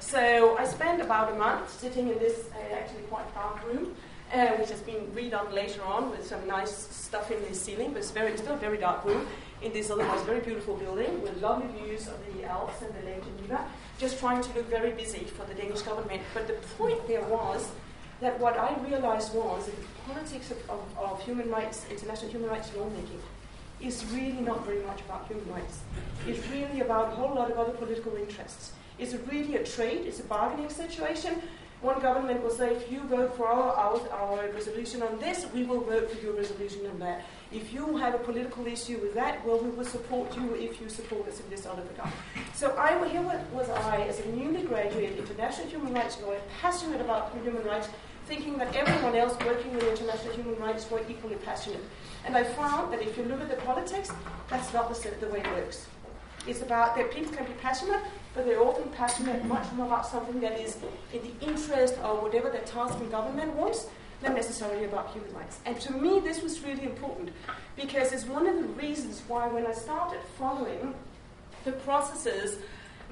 So 0.00 0.56
I 0.58 0.64
spent 0.64 1.00
about 1.00 1.32
a 1.32 1.36
month 1.36 1.70
sitting 1.70 2.08
in 2.08 2.18
this 2.18 2.48
uh, 2.52 2.74
actually 2.74 3.02
quite 3.04 3.32
dark 3.34 3.64
room, 3.64 3.94
uh, 4.32 4.48
which 4.56 4.70
has 4.70 4.80
been 4.80 5.06
redone 5.14 5.52
later 5.52 5.82
on 5.84 6.10
with 6.10 6.26
some 6.26 6.46
nice 6.46 6.74
stuff 6.74 7.30
in 7.30 7.42
the 7.48 7.54
ceiling, 7.54 7.92
but 7.92 7.98
it's 7.98 8.10
very, 8.10 8.36
still 8.36 8.54
a 8.54 8.58
very 8.58 8.78
dark 8.78 9.04
room 9.04 9.26
in 9.62 9.72
this 9.72 9.90
otherwise 9.90 10.20
very 10.22 10.40
beautiful 10.40 10.76
building 10.76 11.22
with 11.22 11.40
lovely 11.40 11.68
views 11.80 12.06
of 12.06 12.14
the 12.34 12.44
Alps 12.44 12.82
and 12.82 12.92
the 12.94 13.06
Lake 13.06 13.22
Geneva 13.38 13.64
just 13.98 14.18
trying 14.18 14.42
to 14.42 14.52
look 14.54 14.68
very 14.68 14.92
busy 14.92 15.24
for 15.24 15.44
the 15.46 15.54
Danish 15.54 15.82
government. 15.82 16.22
But 16.32 16.46
the 16.46 16.54
point 16.76 17.06
there 17.06 17.24
was 17.24 17.70
that 18.20 18.38
what 18.40 18.56
I 18.56 18.76
realized 18.88 19.34
was 19.34 19.66
that 19.66 19.76
the 19.76 20.12
politics 20.12 20.50
of, 20.50 20.58
of, 20.70 20.98
of 20.98 21.22
human 21.22 21.50
rights, 21.50 21.84
international 21.90 22.30
human 22.30 22.50
rights 22.50 22.70
lawmaking, 22.76 23.20
is 23.80 24.04
really 24.12 24.40
not 24.40 24.64
very 24.64 24.82
much 24.82 25.00
about 25.02 25.26
human 25.26 25.48
rights. 25.52 25.80
It's 26.26 26.46
really 26.48 26.80
about 26.80 27.12
a 27.12 27.16
whole 27.16 27.34
lot 27.34 27.50
of 27.50 27.58
other 27.58 27.72
political 27.72 28.16
interests. 28.16 28.72
It's 28.98 29.14
really 29.30 29.56
a 29.56 29.64
trade, 29.64 30.06
it's 30.06 30.20
a 30.20 30.24
bargaining 30.24 30.70
situation. 30.70 31.42
One 31.82 32.00
government 32.00 32.42
will 32.42 32.50
say, 32.50 32.74
if 32.74 32.90
you 32.90 33.00
vote 33.02 33.36
for 33.36 33.46
our, 33.46 33.74
our, 33.74 34.08
our 34.10 34.48
resolution 34.52 35.02
on 35.02 35.18
this, 35.18 35.46
we 35.52 35.64
will 35.64 35.80
vote 35.80 36.10
for 36.10 36.18
your 36.20 36.32
resolution 36.32 36.86
on 36.86 36.98
that. 37.00 37.24
If 37.54 37.72
you 37.72 37.96
have 37.98 38.16
a 38.16 38.18
political 38.18 38.66
issue 38.66 38.98
with 38.98 39.14
that, 39.14 39.46
well, 39.46 39.58
we 39.60 39.70
will 39.70 39.84
support 39.84 40.36
you 40.36 40.54
if 40.56 40.80
you 40.80 40.88
support 40.88 41.28
us 41.28 41.38
in 41.38 41.48
this 41.48 41.66
other 41.66 41.82
regard. 41.82 42.12
So 42.52 42.76
I, 42.76 43.08
here 43.08 43.22
was 43.52 43.70
I, 43.70 44.00
as 44.08 44.18
a 44.18 44.28
newly 44.30 44.62
graduated 44.62 45.18
international 45.18 45.68
human 45.68 45.94
rights 45.94 46.20
lawyer, 46.20 46.40
passionate 46.60 47.00
about 47.00 47.32
human 47.44 47.62
rights, 47.62 47.88
thinking 48.26 48.58
that 48.58 48.74
everyone 48.74 49.14
else 49.14 49.38
working 49.46 49.72
with 49.72 49.84
international 49.84 50.34
human 50.34 50.56
rights 50.56 50.90
were 50.90 51.00
equally 51.08 51.36
passionate. 51.36 51.84
And 52.26 52.36
I 52.36 52.42
found 52.42 52.92
that 52.92 53.00
if 53.02 53.16
you 53.16 53.22
look 53.22 53.40
at 53.40 53.48
the 53.48 53.62
politics, 53.62 54.10
that's 54.50 54.72
not 54.72 54.92
the, 54.92 55.10
the 55.20 55.28
way 55.28 55.38
it 55.38 55.46
works. 55.52 55.86
It's 56.48 56.62
about 56.62 56.96
that 56.96 57.12
people 57.12 57.32
can 57.32 57.46
be 57.46 57.52
passionate, 57.62 58.00
but 58.34 58.46
they're 58.46 58.60
often 58.60 58.88
passionate 58.90 59.44
much 59.44 59.70
more 59.74 59.86
about 59.86 60.06
something 60.06 60.40
that 60.40 60.58
is 60.58 60.78
in 61.12 61.22
the 61.22 61.46
interest 61.46 61.94
of 61.98 62.20
whatever 62.20 62.50
the 62.50 62.58
task 62.58 62.98
in 63.00 63.10
government 63.10 63.54
wants 63.54 63.86
than 64.22 64.34
necessarily 64.34 64.84
about 64.84 65.12
human 65.12 65.32
rights. 65.34 65.58
And 65.66 65.80
to 65.80 65.92
me, 65.92 66.20
this 66.20 66.42
was 66.42 66.60
really 66.62 66.84
important 66.84 67.30
because 67.76 68.12
it's 68.12 68.26
one 68.26 68.46
of 68.46 68.56
the 68.56 68.68
reasons 68.68 69.22
why, 69.28 69.48
when 69.48 69.66
I 69.66 69.72
started 69.72 70.20
following 70.38 70.94
the 71.64 71.72
processes 71.72 72.58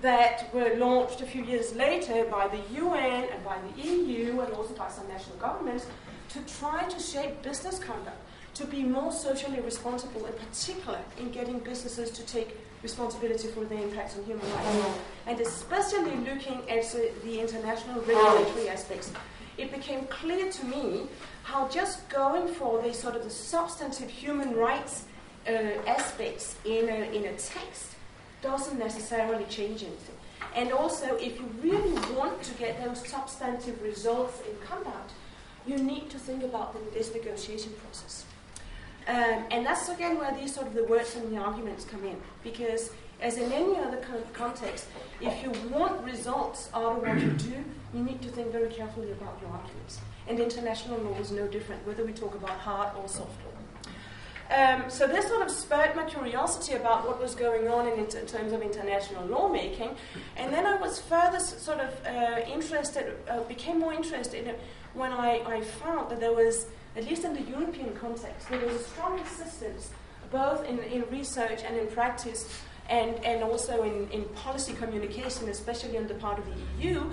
that 0.01 0.53
were 0.53 0.75
launched 0.77 1.21
a 1.21 1.27
few 1.27 1.45
years 1.45 1.75
later 1.75 2.25
by 2.25 2.49
the 2.49 2.61
UN 2.79 3.29
and 3.33 3.45
by 3.45 3.57
the 3.61 3.83
EU 3.83 4.41
and 4.41 4.53
also 4.53 4.75
by 4.75 4.89
some 4.89 5.07
national 5.09 5.37
governments 5.37 5.87
to 6.31 6.41
try 6.59 6.85
to 6.85 6.99
shape 6.99 7.43
business 7.43 7.79
conduct 7.79 8.17
to 8.55 8.67
be 8.67 8.83
more 8.83 9.13
socially 9.13 9.61
responsible, 9.61 10.27
in 10.27 10.33
particular 10.35 10.99
in 11.19 11.31
getting 11.31 11.59
businesses 11.61 12.11
to 12.11 12.23
take 12.27 12.59
responsibility 12.83 13.49
for 13.49 13.65
the 13.65 13.81
impacts 13.81 14.17
on 14.19 14.25
human 14.25 14.45
rights, 14.45 14.69
mm-hmm. 14.69 15.29
and 15.31 15.41
especially 15.41 16.17
looking 16.17 16.69
at 16.69 16.85
the 17.25 17.41
international 17.41 18.01
regulatory 18.03 18.69
aspects. 18.69 19.13
It 19.59 19.71
became 19.71 20.07
clear 20.07 20.51
to 20.51 20.65
me 20.65 21.07
how 21.43 21.69
just 21.69 22.09
going 22.09 22.49
for 22.49 22.81
the 22.81 22.95
sort 22.95 23.17
of 23.17 23.25
the 23.25 23.31
substantive 23.31 24.09
human 24.09 24.55
rights 24.57 25.05
uh, 25.47 25.51
aspects 25.87 26.57
in 26.65 26.89
a, 26.89 27.17
in 27.17 27.25
a 27.25 27.37
text 27.37 27.95
doesn't 28.41 28.79
necessarily 28.79 29.45
change 29.45 29.83
anything. 29.83 30.17
And 30.55 30.73
also, 30.73 31.17
if 31.17 31.39
you 31.39 31.49
really 31.63 31.93
want 32.15 32.43
to 32.43 32.55
get 32.55 32.83
those 32.83 33.07
substantive 33.07 33.81
results 33.83 34.41
in 34.49 34.57
conduct, 34.67 35.13
you 35.67 35.77
need 35.79 36.11
to 36.11 36.19
think 36.19 36.43
about 36.43 36.73
the, 36.73 36.99
this 36.99 37.15
negotiation 37.15 37.73
process. 37.85 38.25
Um, 39.09 39.45
and 39.51 39.67
that's 39.67 39.89
again 39.89 40.19
where 40.19 40.33
these 40.35 40.55
sort 40.55 40.67
of 40.67 40.75
the 40.75 40.85
words 40.85 41.17
and 41.17 41.35
the 41.35 41.41
arguments 41.41 41.85
come 41.85 42.05
in. 42.05 42.17
Because 42.43 42.91
as 43.21 43.37
in 43.37 43.51
any 43.53 43.77
other 43.77 43.99
kind 43.99 44.19
of 44.19 44.33
context, 44.33 44.87
if 45.21 45.43
you 45.43 45.53
want 45.71 46.03
results 46.05 46.69
out 46.75 46.97
of 46.97 47.03
what 47.03 47.21
you 47.21 47.31
do, 47.31 47.65
you 47.95 48.03
need 48.03 48.23
to 48.23 48.29
think 48.29 48.53
very 48.53 48.71
carefully 48.71 49.11
about 49.13 49.39
your 49.41 49.51
arguments. 49.51 50.01
And 50.29 50.39
international 50.39 50.99
law 50.99 51.19
is 51.19 51.31
no 51.31 51.47
different, 51.47 51.87
whether 51.87 52.05
we 52.05 52.13
talk 52.13 52.35
about 52.35 52.51
hard 52.51 52.97
or 52.97 53.09
soft 53.09 53.37
law. 53.45 53.53
Um, 54.51 54.91
so 54.91 55.07
this 55.07 55.29
sort 55.29 55.43
of 55.43 55.51
spurred 55.51 55.97
my 55.97 56.05
curiosity 56.05 56.75
about 56.75 57.07
what 57.07 57.21
was 57.21 57.35
going 57.35 57.69
on 57.69 57.89
in, 57.89 57.99
in 57.99 58.27
terms 58.27 58.53
of 58.53 58.61
international 58.61 59.25
lawmaking, 59.27 59.97
and 60.37 60.53
then 60.53 60.67
I 60.67 60.77
was 60.77 61.01
further 61.01 61.41
sort 61.41 61.81
of 61.81 62.07
uh, 62.07 62.41
interested, 62.53 63.15
uh, 63.29 63.41
became 63.45 63.81
more 63.81 63.95
interested 63.95 64.55
when 64.93 65.11
I, 65.13 65.43
I 65.47 65.61
found 65.63 66.11
that 66.11 66.21
there 66.21 66.35
was 66.35 66.67
at 66.97 67.09
least 67.09 67.25
in 67.25 67.35
the 67.35 67.43
European 67.43 67.95
context, 67.95 68.49
there 68.51 68.61
was 68.61 68.75
a 68.75 68.85
strong 68.85 69.19
insistence, 69.19 69.91
both 70.31 70.65
in, 70.69 70.79
in 70.81 71.05
research 71.11 71.63
and 71.65 71.77
in 71.77 71.87
practice, 71.89 72.61
and, 72.91 73.25
and 73.25 73.43
also 73.43 73.83
in, 73.83 74.11
in 74.11 74.25
policy 74.35 74.75
communication, 74.75 75.49
especially 75.49 75.97
on 75.97 76.07
the 76.07 76.15
part 76.15 76.39
of 76.39 76.45
the 76.47 76.83
EU, 76.83 77.05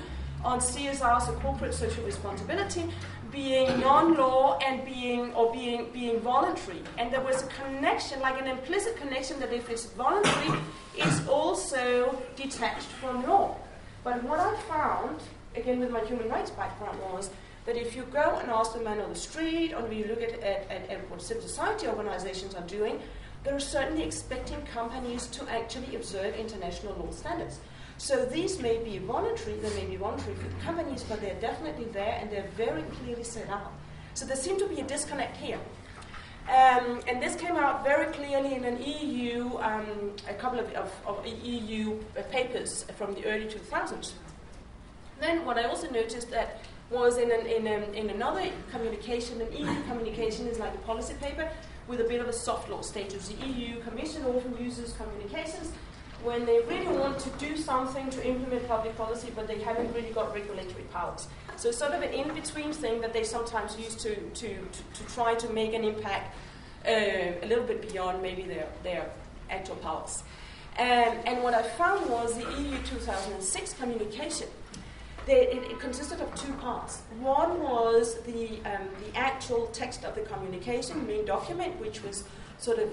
on 0.44 0.60
CSR, 0.60 1.26
so 1.26 1.34
corporate 1.34 1.74
social 1.74 2.04
responsibility, 2.04 2.84
being 3.32 3.80
non-law 3.80 4.58
and 4.66 4.84
being 4.86 5.34
or 5.34 5.52
being 5.54 5.90
being 5.92 6.20
voluntary. 6.22 6.82
And 6.98 7.12
there 7.12 7.22
was 7.22 7.44
a 7.44 7.48
connection, 7.48 8.20
like 8.22 8.40
an 8.42 8.48
implicit 8.48 8.98
connection, 8.98 9.40
that 9.40 9.54
if 9.54 9.70
it's 9.70 9.86
voluntary, 9.86 10.60
it's 10.96 11.28
also 11.28 12.22
detached 12.36 12.88
from 12.88 13.28
law. 13.28 13.56
But 14.04 14.24
what 14.24 14.40
I 14.40 14.56
found, 14.68 15.20
again 15.56 15.80
with 15.80 15.92
my 15.92 16.04
human 16.06 16.30
rights 16.30 16.52
background, 16.52 17.00
was 17.12 17.30
that 17.66 17.76
if 17.76 17.96
you 17.96 18.04
go 18.12 18.40
and 18.42 18.50
ask 18.50 18.74
the 18.74 18.82
man 18.82 19.00
on 19.00 19.10
the 19.10 19.20
street, 19.20 19.74
or 19.74 19.92
you 19.92 20.06
look 20.06 20.22
at, 20.22 20.34
at, 20.40 20.72
at, 20.72 20.90
at 20.90 21.12
what 21.12 21.22
civil 21.22 21.44
society 21.44 21.88
organizations 21.88 22.56
are 22.56 22.66
doing, 22.66 23.00
they're 23.44 23.60
certainly 23.60 24.04
expecting 24.04 24.62
companies 24.66 25.28
to 25.28 25.48
actually 25.50 25.96
observe 25.96 26.36
international 26.36 26.96
law 26.96 27.12
standards. 27.12 27.60
So 28.00 28.24
these 28.24 28.62
may 28.62 28.78
be 28.78 28.98
voluntary, 28.98 29.58
they 29.58 29.76
may 29.76 29.86
be 29.86 29.98
voluntary 29.98 30.34
for 30.36 30.50
companies, 30.64 31.04
but 31.04 31.20
they're 31.20 31.40
definitely 31.42 31.84
there 31.92 32.18
and 32.22 32.32
they're 32.32 32.48
very 32.56 32.84
clearly 32.84 33.26
set 33.26 33.50
out. 33.50 33.74
So 34.14 34.26
there 34.26 34.38
seems 34.38 34.62
to 34.62 34.70
be 34.70 34.80
a 34.80 34.86
disconnect 34.86 35.36
here. 35.36 35.60
Um, 36.48 37.02
and 37.10 37.22
this 37.22 37.36
came 37.36 37.58
out 37.58 37.84
very 37.84 38.12
clearly 38.14 38.56
in 38.56 38.64
an 38.64 38.82
EU, 38.82 39.58
um, 39.58 40.14
a 40.30 40.34
couple 40.34 40.60
of, 40.60 40.72
of, 40.74 40.92
of, 41.06 41.28
EU 41.28 42.00
papers 42.32 42.86
from 42.98 43.14
the 43.16 43.26
early 43.26 43.46
2000s. 43.46 44.14
Then 45.20 45.46
what 45.46 45.58
I 45.58 45.66
also 45.66 45.90
noticed 45.92 46.32
that 46.32 46.62
was 46.90 47.18
in, 47.18 47.30
an, 47.32 47.46
in, 47.48 47.68
a, 47.68 47.92
in 47.92 48.10
another 48.12 48.50
communication, 48.72 49.42
an 49.42 49.52
EU 49.52 49.84
communication 49.90 50.48
is 50.48 50.58
like 50.58 50.74
a 50.74 50.80
policy 50.80 51.16
paper 51.16 51.52
with 51.90 52.00
a 52.00 52.06
bit 52.06 52.22
of 52.22 52.30
a 52.30 52.34
soft 52.34 52.70
law 52.70 52.82
status. 52.82 53.28
The 53.28 53.46
EU 53.46 53.82
Commission 53.82 54.24
often 54.24 54.58
uses 54.58 54.94
communications 54.94 55.74
when 56.24 56.46
they 56.46 56.60
really 56.62 56.88
want 56.88 57.20
to 57.20 57.30
do 57.32 57.56
something 57.56 58.10
to 58.10 58.28
implement 58.28 58.68
public 58.68 58.96
policy, 58.98 59.32
but 59.36 59.48
they 59.48 59.60
haven't 59.60 59.94
really 59.94 60.12
got 60.12 60.34
regulatory 60.34 60.84
powers. 60.94 61.28
So 61.56 61.70
it's 61.70 61.78
sort 61.78 61.94
of 61.94 62.02
an 62.02 62.14
in-between 62.14 62.74
thing 62.74 63.02
that 63.02 63.14
they 63.14 63.24
sometimes 63.24 63.78
use 63.78 63.96
to, 63.96 64.16
to, 64.16 64.48
to, 64.48 65.04
to 65.04 65.14
try 65.14 65.36
to 65.36 65.50
make 65.50 65.74
an 65.74 65.84
impact 65.84 66.36
uh, 66.86 66.92
a 66.92 67.46
little 67.48 67.66
bit 67.66 67.90
beyond 67.92 68.22
maybe 68.22 68.44
their, 68.44 68.68
their 68.84 69.10
actual 69.50 69.76
powers. 69.78 70.24
Um, 70.78 70.86
and 71.26 71.44
what 71.44 71.54
I 71.54 71.64
found 71.64 72.10
was 72.10 72.38
the 72.38 72.50
EU 72.62 72.78
2006 72.86 73.74
communication 73.74 74.48
they, 75.30 75.48
it, 75.48 75.72
it, 75.72 75.80
consisted 75.80 76.22
of 76.22 76.34
two 76.36 76.54
parts. 76.54 77.02
One 77.20 77.62
was 77.62 78.20
the, 78.22 78.60
um, 78.66 78.88
the 79.06 79.16
actual 79.16 79.68
text 79.68 80.04
of 80.04 80.16
the 80.16 80.22
communication, 80.22 81.06
main 81.06 81.26
document, 81.26 81.80
which 81.80 82.04
was 82.04 82.24
sort 82.58 82.80
of 82.80 82.90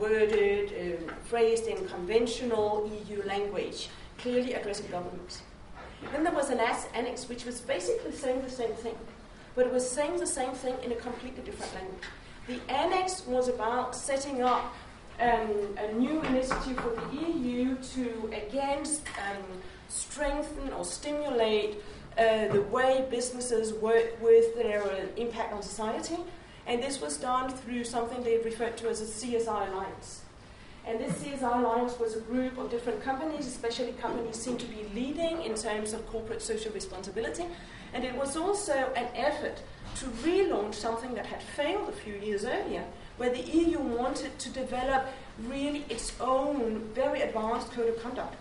worded, 0.00 0.72
uh, 0.72 1.12
phrased 1.24 1.66
in 1.66 1.86
conventional 1.88 2.90
EU 3.06 3.22
language, 3.24 3.88
clearly 4.18 4.54
addressing 4.54 4.90
governments. 4.90 5.42
Then 6.12 6.24
there 6.24 6.32
was 6.32 6.50
an 6.50 6.60
annex, 6.94 7.28
which 7.28 7.44
was 7.44 7.60
basically 7.60 8.12
saying 8.12 8.42
the 8.42 8.50
same 8.50 8.72
thing, 8.72 8.96
but 9.54 9.66
it 9.66 9.72
was 9.72 9.88
saying 9.88 10.18
the 10.18 10.26
same 10.26 10.52
thing 10.52 10.74
in 10.82 10.92
a 10.92 10.96
completely 10.96 11.42
different 11.42 11.74
language. 11.74 12.04
The 12.46 12.72
annex 12.72 13.26
was 13.26 13.48
about 13.48 13.94
setting 13.94 14.42
up 14.42 14.74
um, 15.20 15.76
a 15.76 15.92
new 15.92 16.22
initiative 16.22 16.78
for 16.78 16.94
the 16.96 17.16
EU 17.16 17.76
to, 17.76 18.30
again 18.34 18.78
um, 18.78 19.44
strengthen 19.88 20.72
or 20.72 20.84
stimulate 20.84 21.76
uh, 22.18 22.48
the 22.48 22.62
way 22.62 23.06
businesses 23.10 23.72
work 23.74 24.20
with 24.22 24.54
their 24.56 24.82
uh, 24.82 25.06
impact 25.16 25.52
on 25.52 25.62
society. 25.62 26.16
And 26.66 26.82
this 26.82 27.00
was 27.00 27.16
done 27.16 27.50
through 27.50 27.84
something 27.84 28.22
they 28.22 28.38
referred 28.38 28.76
to 28.78 28.88
as 28.88 29.00
a 29.00 29.04
CSR 29.04 29.72
alliance. 29.72 30.22
And 30.86 30.98
this 30.98 31.12
CSR 31.22 31.58
alliance 31.58 31.98
was 31.98 32.16
a 32.16 32.20
group 32.20 32.56
of 32.58 32.70
different 32.70 33.02
companies, 33.02 33.46
especially 33.46 33.92
companies 33.92 34.36
seem 34.36 34.56
to 34.58 34.66
be 34.66 34.86
leading 34.94 35.42
in 35.42 35.54
terms 35.54 35.92
of 35.92 36.06
corporate 36.06 36.40
social 36.40 36.72
responsibility. 36.72 37.44
And 37.92 38.04
it 38.04 38.14
was 38.14 38.36
also 38.36 38.92
an 38.96 39.08
effort 39.14 39.62
to 39.96 40.06
relaunch 40.24 40.74
something 40.74 41.14
that 41.14 41.26
had 41.26 41.42
failed 41.42 41.88
a 41.88 41.92
few 41.92 42.14
years 42.14 42.44
earlier, 42.44 42.84
where 43.18 43.30
the 43.30 43.42
EU 43.42 43.78
wanted 43.78 44.38
to 44.38 44.50
develop 44.50 45.06
really 45.46 45.84
its 45.88 46.12
own 46.20 46.80
very 46.94 47.22
advanced 47.22 47.70
code 47.72 47.88
of 47.88 48.02
conduct 48.02 48.36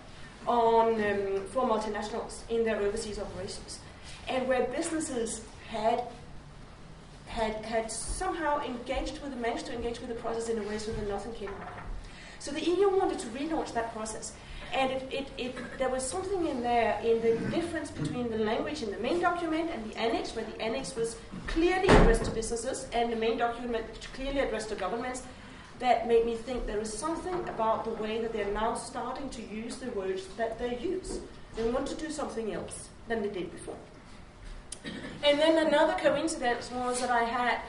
on 0.48 0.94
um, 0.96 1.44
for 1.52 1.68
multinationals 1.68 2.42
in 2.50 2.64
their 2.64 2.78
overseas 2.78 3.20
operations, 3.20 3.80
and 4.28 4.48
where 4.48 4.64
businesses 4.68 5.42
had 5.68 6.04
had 7.30 7.64
had 7.64 7.92
somehow 7.92 8.60
engaged 8.66 9.22
with 9.22 9.32
the 9.32 9.38
managed 9.38 9.68
to 9.68 9.74
engage 9.74 10.00
with 10.02 10.10
the 10.10 10.16
process 10.16 10.50
in 10.50 10.58
a 10.58 10.64
way 10.64 10.78
so 10.78 10.92
that 10.92 11.08
nothing 11.08 11.32
came 11.34 11.50
out. 11.50 11.74
So 12.40 12.52
the 12.52 12.64
EU 12.64 12.90
wanted 12.98 13.20
to 13.20 13.28
relaunch 13.28 13.74
that 13.74 13.94
process. 13.94 14.34
And 14.74 14.92
it, 14.92 15.08
it, 15.12 15.28
it, 15.38 15.56
there 15.78 15.90
was 15.90 16.04
something 16.04 16.48
in 16.48 16.62
there 16.62 17.00
in 17.04 17.22
the 17.22 17.38
difference 17.50 17.92
between 17.92 18.30
the 18.30 18.38
language 18.38 18.84
in 18.84 18.92
the 18.92 19.00
main 19.00 19.20
document 19.20 19.70
and 19.72 19.92
the 19.92 19.98
annex, 19.98 20.36
where 20.36 20.46
the 20.46 20.62
annex 20.62 20.96
was 20.96 21.16
clearly 21.48 21.88
addressed 21.88 22.26
to 22.26 22.32
businesses 22.32 22.88
and 22.94 23.12
the 23.12 23.16
main 23.16 23.38
document 23.38 23.86
clearly 24.14 24.40
addressed 24.40 24.70
to 24.70 24.76
governments, 24.76 25.24
that 25.80 26.08
made 26.08 26.26
me 26.26 26.36
think 26.36 26.66
there 26.66 26.80
is 26.80 26.92
something 26.92 27.34
about 27.48 27.84
the 27.86 27.92
way 28.04 28.22
that 28.22 28.34
they're 28.34 28.54
now 28.54 28.76
starting 28.76 29.30
to 29.30 29.42
use 29.44 29.78
the 29.78 29.90
words 29.92 30.28
that 30.38 30.60
they 30.60 30.78
use. 30.78 31.20
They 31.56 31.70
want 31.72 31.88
to 31.88 31.96
do 31.96 32.12
something 32.12 32.54
else 32.54 32.90
than 33.08 33.22
they 33.22 33.30
did 33.30 33.52
before. 33.52 33.78
And 35.24 35.40
then 35.40 35.68
another 35.68 35.94
coincidence 35.94 36.72
was 36.72 37.02
that 37.02 37.12
I 37.12 37.24
had 37.24 37.60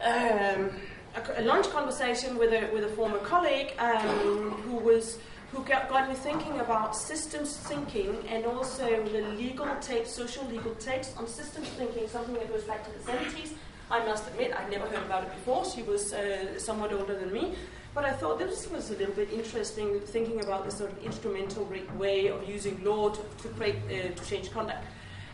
um, 0.00 0.70
a, 1.14 1.40
a, 1.40 1.42
lunch 1.42 1.70
conversation 1.70 2.36
with 2.36 2.52
a, 2.52 2.72
with 2.72 2.84
a 2.84 2.88
former 2.88 3.18
colleague 3.18 3.72
um, 3.78 4.50
who 4.62 4.76
was 4.76 5.18
who 5.52 5.62
got, 5.64 5.88
got, 5.88 6.08
me 6.08 6.14
thinking 6.14 6.58
about 6.60 6.96
systems 6.96 7.56
thinking 7.56 8.16
and 8.28 8.46
also 8.46 9.04
the 9.04 9.20
legal 9.36 9.66
takes, 9.82 10.10
social 10.10 10.46
legal 10.46 10.74
takes 10.76 11.14
on 11.16 11.26
systems 11.26 11.68
thinking, 11.68 12.08
something 12.08 12.34
that 12.34 12.48
goes 12.48 12.64
back 12.64 12.82
to 12.84 12.90
the 12.90 13.12
70s. 13.12 13.52
I 13.90 14.02
must 14.06 14.26
admit, 14.28 14.54
I'd 14.56 14.70
never 14.70 14.86
heard 14.86 15.04
about 15.04 15.24
it 15.24 15.30
before. 15.34 15.66
She 15.66 15.82
was 15.82 16.14
uh, 16.14 16.58
somewhat 16.58 16.94
older 16.94 17.18
than 17.18 17.30
me. 17.30 17.54
But 17.94 18.06
I 18.06 18.12
thought 18.12 18.38
this 18.38 18.70
was 18.70 18.90
a 18.90 18.96
little 18.96 19.14
bit 19.14 19.30
interesting, 19.30 20.00
thinking 20.00 20.42
about 20.42 20.64
this 20.64 20.78
sort 20.78 20.92
of 20.92 21.04
instrumental 21.04 21.70
way 21.98 22.28
of 22.28 22.48
using 22.48 22.82
law 22.82 23.10
to, 23.10 23.20
to, 23.20 23.48
uh, 23.50 24.14
to 24.14 24.24
change 24.24 24.50
conduct. 24.50 24.82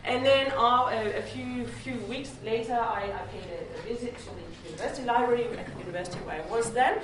And 0.05 0.25
then 0.25 0.51
uh, 0.51 0.89
a, 0.91 1.21
few 1.21 1.65
few 1.65 1.99
weeks 2.07 2.31
later, 2.43 2.73
I, 2.73 3.11
I 3.11 3.21
paid 3.31 3.43
a, 3.51 3.79
a, 3.79 3.93
visit 3.93 4.17
to 4.17 4.25
the 4.25 4.69
university 4.69 5.05
library 5.05 5.45
at 5.57 5.65
the 5.73 5.79
university 5.79 6.19
where 6.19 6.41
I 6.41 6.45
was 6.49 6.71
then. 6.71 6.99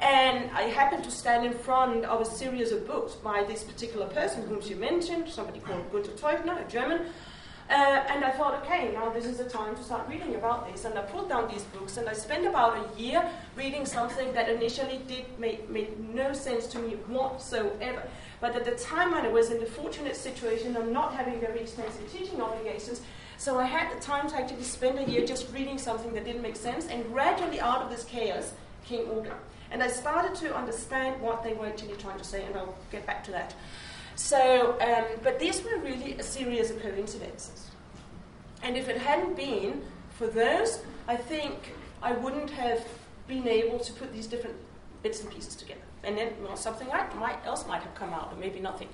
And 0.00 0.50
I 0.50 0.62
happened 0.62 1.04
to 1.04 1.10
stand 1.10 1.46
in 1.46 1.54
front 1.54 2.04
of 2.04 2.20
a 2.20 2.24
series 2.24 2.72
of 2.72 2.86
books 2.86 3.14
by 3.14 3.44
this 3.44 3.62
particular 3.62 4.06
person 4.06 4.46
whom 4.46 4.60
she 4.60 4.74
mentioned, 4.74 5.28
somebody 5.28 5.60
called 5.60 5.90
Gunther 5.90 6.12
Teubner, 6.12 6.66
a 6.66 6.70
German. 6.70 7.06
Uh, 7.70 7.72
and 8.10 8.22
I 8.22 8.30
thought, 8.30 8.62
okay, 8.62 8.92
now 8.92 9.08
this 9.08 9.24
is 9.24 9.38
the 9.38 9.48
time 9.48 9.74
to 9.74 9.82
start 9.82 10.06
reading 10.06 10.34
about 10.34 10.70
this. 10.70 10.84
And 10.84 10.98
I 10.98 11.02
pulled 11.02 11.30
down 11.30 11.48
these 11.48 11.62
books 11.62 11.96
and 11.96 12.06
I 12.08 12.12
spent 12.12 12.46
about 12.46 12.76
a 12.76 13.00
year 13.00 13.26
reading 13.56 13.86
something 13.86 14.34
that 14.34 14.50
initially 14.50 15.00
did 15.08 15.24
make, 15.38 15.70
made 15.70 15.98
no 16.14 16.34
sense 16.34 16.66
to 16.68 16.78
me 16.78 16.96
whatsoever. 17.08 18.02
But 18.44 18.56
at 18.56 18.66
the 18.66 18.72
time, 18.72 19.12
when 19.12 19.24
I 19.24 19.28
was 19.28 19.50
in 19.50 19.58
the 19.58 19.64
fortunate 19.64 20.14
situation 20.14 20.76
of 20.76 20.86
not 20.88 21.14
having 21.14 21.40
very 21.40 21.60
expensive 21.60 22.12
teaching 22.12 22.42
obligations. 22.42 23.00
So 23.38 23.58
I 23.58 23.64
had 23.64 23.90
the 23.96 23.98
time 24.02 24.28
to 24.28 24.36
actually 24.36 24.64
spend 24.64 24.98
a 24.98 25.10
year 25.10 25.24
just 25.24 25.50
reading 25.54 25.78
something 25.78 26.12
that 26.12 26.26
didn't 26.26 26.42
make 26.42 26.56
sense. 26.56 26.86
And 26.88 27.10
gradually, 27.10 27.58
out 27.58 27.80
of 27.80 27.88
this 27.88 28.04
chaos, 28.04 28.52
came 28.84 29.08
order. 29.08 29.32
And 29.70 29.82
I 29.82 29.88
started 29.88 30.34
to 30.42 30.54
understand 30.54 31.22
what 31.22 31.42
they 31.42 31.54
were 31.54 31.68
actually 31.68 31.96
trying 31.96 32.18
to 32.18 32.24
say, 32.24 32.44
and 32.44 32.54
I'll 32.54 32.76
get 32.92 33.06
back 33.06 33.24
to 33.24 33.30
that. 33.30 33.54
So, 34.14 34.76
um, 34.78 35.06
but 35.22 35.38
these 35.38 35.64
were 35.64 35.78
really 35.78 36.12
a 36.18 36.22
series 36.22 36.70
of 36.70 36.82
coincidences. 36.82 37.70
And 38.62 38.76
if 38.76 38.90
it 38.90 38.98
hadn't 38.98 39.36
been 39.38 39.80
for 40.18 40.26
those, 40.26 40.80
I 41.08 41.16
think 41.16 41.72
I 42.02 42.12
wouldn't 42.12 42.50
have 42.50 42.86
been 43.26 43.48
able 43.48 43.78
to 43.78 43.92
put 43.94 44.12
these 44.12 44.26
different 44.26 44.56
bits 45.02 45.22
and 45.22 45.30
pieces 45.30 45.56
together 45.56 45.80
and 46.06 46.16
then 46.16 46.32
something 46.56 46.88
else 46.90 47.66
might 47.66 47.82
have 47.82 47.94
come 47.94 48.12
out, 48.12 48.32
or 48.32 48.36
maybe 48.36 48.60
nothing. 48.60 48.88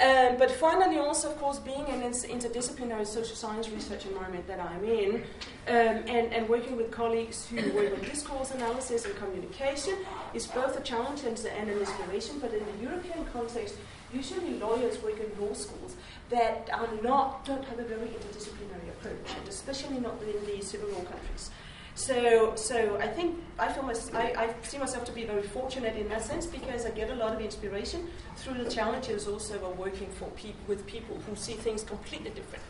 Um, 0.00 0.36
but 0.38 0.50
finally, 0.50 0.98
also, 0.98 1.30
of 1.30 1.38
course, 1.38 1.60
being 1.60 1.86
in 1.86 2.02
an 2.02 2.12
interdisciplinary 2.12 3.06
social 3.06 3.36
science 3.36 3.68
research 3.68 4.06
environment 4.06 4.44
that 4.48 4.58
I'm 4.58 4.84
in, 4.84 5.22
um, 5.68 6.02
and, 6.16 6.32
and 6.32 6.48
working 6.48 6.76
with 6.76 6.90
colleagues 6.90 7.46
who 7.46 7.56
work 7.72 7.92
on 7.94 8.00
discourse 8.00 8.50
analysis 8.50 9.04
and 9.04 9.14
communication, 9.14 9.94
is 10.34 10.48
both 10.48 10.76
a 10.76 10.82
challenge 10.82 11.22
and, 11.22 11.38
and 11.58 11.70
an 11.70 11.78
inspiration. 11.78 12.40
But 12.40 12.52
in 12.54 12.64
the 12.66 12.82
European 12.82 13.24
context, 13.26 13.76
usually 14.12 14.58
lawyers 14.58 15.00
work 15.00 15.18
in 15.20 15.30
law 15.40 15.54
schools 15.54 15.94
that 16.30 16.68
are 16.72 16.88
not 17.02 17.44
don't 17.44 17.64
have 17.64 17.78
a 17.78 17.84
very 17.84 18.08
interdisciplinary 18.08 18.88
approach, 18.98 19.36
and 19.38 19.48
especially 19.48 20.00
not 20.00 20.18
within 20.18 20.44
the 20.44 20.60
civil 20.60 20.88
law 20.88 21.04
countries. 21.04 21.50
So, 21.96 22.54
so 22.56 22.96
I 23.00 23.06
think 23.06 23.38
I 23.56 23.72
feel 23.72 23.84
my, 23.84 23.94
I, 24.14 24.44
I 24.44 24.54
see 24.62 24.78
myself 24.78 25.04
to 25.04 25.12
be 25.12 25.24
very 25.24 25.42
fortunate 25.42 25.96
in 25.96 26.08
that 26.08 26.22
sense 26.22 26.44
because 26.44 26.84
I 26.84 26.90
get 26.90 27.10
a 27.10 27.14
lot 27.14 27.32
of 27.32 27.40
inspiration 27.40 28.08
through 28.36 28.64
the 28.64 28.68
challenges 28.68 29.28
also 29.28 29.54
of 29.64 29.78
working 29.78 30.08
for 30.08 30.28
peop- 30.30 30.56
with 30.66 30.84
people 30.86 31.20
who 31.28 31.36
see 31.36 31.52
things 31.52 31.84
completely 31.84 32.30
different. 32.30 32.64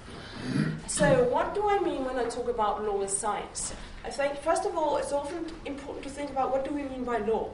So, 0.88 1.24
what 1.30 1.54
do 1.54 1.66
I 1.68 1.78
mean 1.78 2.04
when 2.04 2.18
I 2.18 2.24
talk 2.24 2.48
about 2.48 2.84
law 2.84 3.00
as 3.00 3.16
science? 3.16 3.74
I 4.04 4.10
think, 4.10 4.36
first 4.42 4.66
of 4.66 4.76
all, 4.76 4.98
it's 4.98 5.12
often 5.12 5.46
important 5.64 6.04
to 6.04 6.10
think 6.10 6.30
about 6.30 6.50
what 6.50 6.66
do 6.66 6.74
we 6.74 6.82
mean 6.82 7.04
by 7.04 7.18
law. 7.18 7.48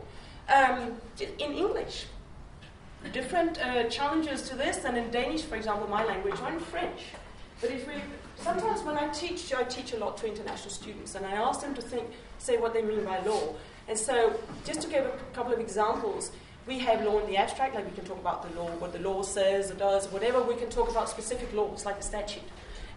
Um, 0.48 0.94
in 1.20 1.52
English, 1.52 2.06
different 3.12 3.64
uh, 3.64 3.84
challenges 3.84 4.42
to 4.48 4.56
this 4.56 4.78
than 4.78 4.96
in 4.96 5.08
Danish, 5.12 5.42
for 5.42 5.54
example, 5.54 5.86
my 5.86 6.04
language, 6.04 6.34
or 6.42 6.48
in 6.48 6.58
French. 6.58 7.00
But 7.60 7.70
if 7.70 7.86
we 7.86 7.94
sometimes 8.42 8.82
when 8.82 8.96
I 8.96 9.08
teach, 9.08 9.52
I 9.52 9.62
teach 9.64 9.92
a 9.92 9.98
lot 9.98 10.16
to 10.18 10.28
international 10.28 10.70
students, 10.70 11.14
and 11.14 11.26
I 11.26 11.32
ask 11.32 11.60
them 11.60 11.74
to 11.74 11.82
think, 11.82 12.10
say 12.38 12.56
what 12.56 12.72
they 12.72 12.82
mean 12.82 13.04
by 13.04 13.20
law. 13.20 13.54
And 13.88 13.98
so, 13.98 14.38
just 14.64 14.82
to 14.82 14.88
give 14.88 15.04
a 15.04 15.12
couple 15.32 15.52
of 15.52 15.60
examples, 15.60 16.30
we 16.66 16.78
have 16.78 17.04
law 17.04 17.18
in 17.20 17.26
the 17.26 17.36
abstract, 17.36 17.74
like 17.74 17.84
we 17.84 17.92
can 17.92 18.04
talk 18.04 18.18
about 18.18 18.42
the 18.42 18.60
law, 18.60 18.68
what 18.76 18.92
the 18.92 18.98
law 19.00 19.22
says 19.22 19.70
or 19.70 19.74
does, 19.74 20.06
whatever. 20.12 20.42
We 20.42 20.56
can 20.56 20.68
talk 20.68 20.90
about 20.90 21.08
specific 21.08 21.52
laws, 21.52 21.84
like 21.84 21.98
a 21.98 22.02
statute. 22.02 22.42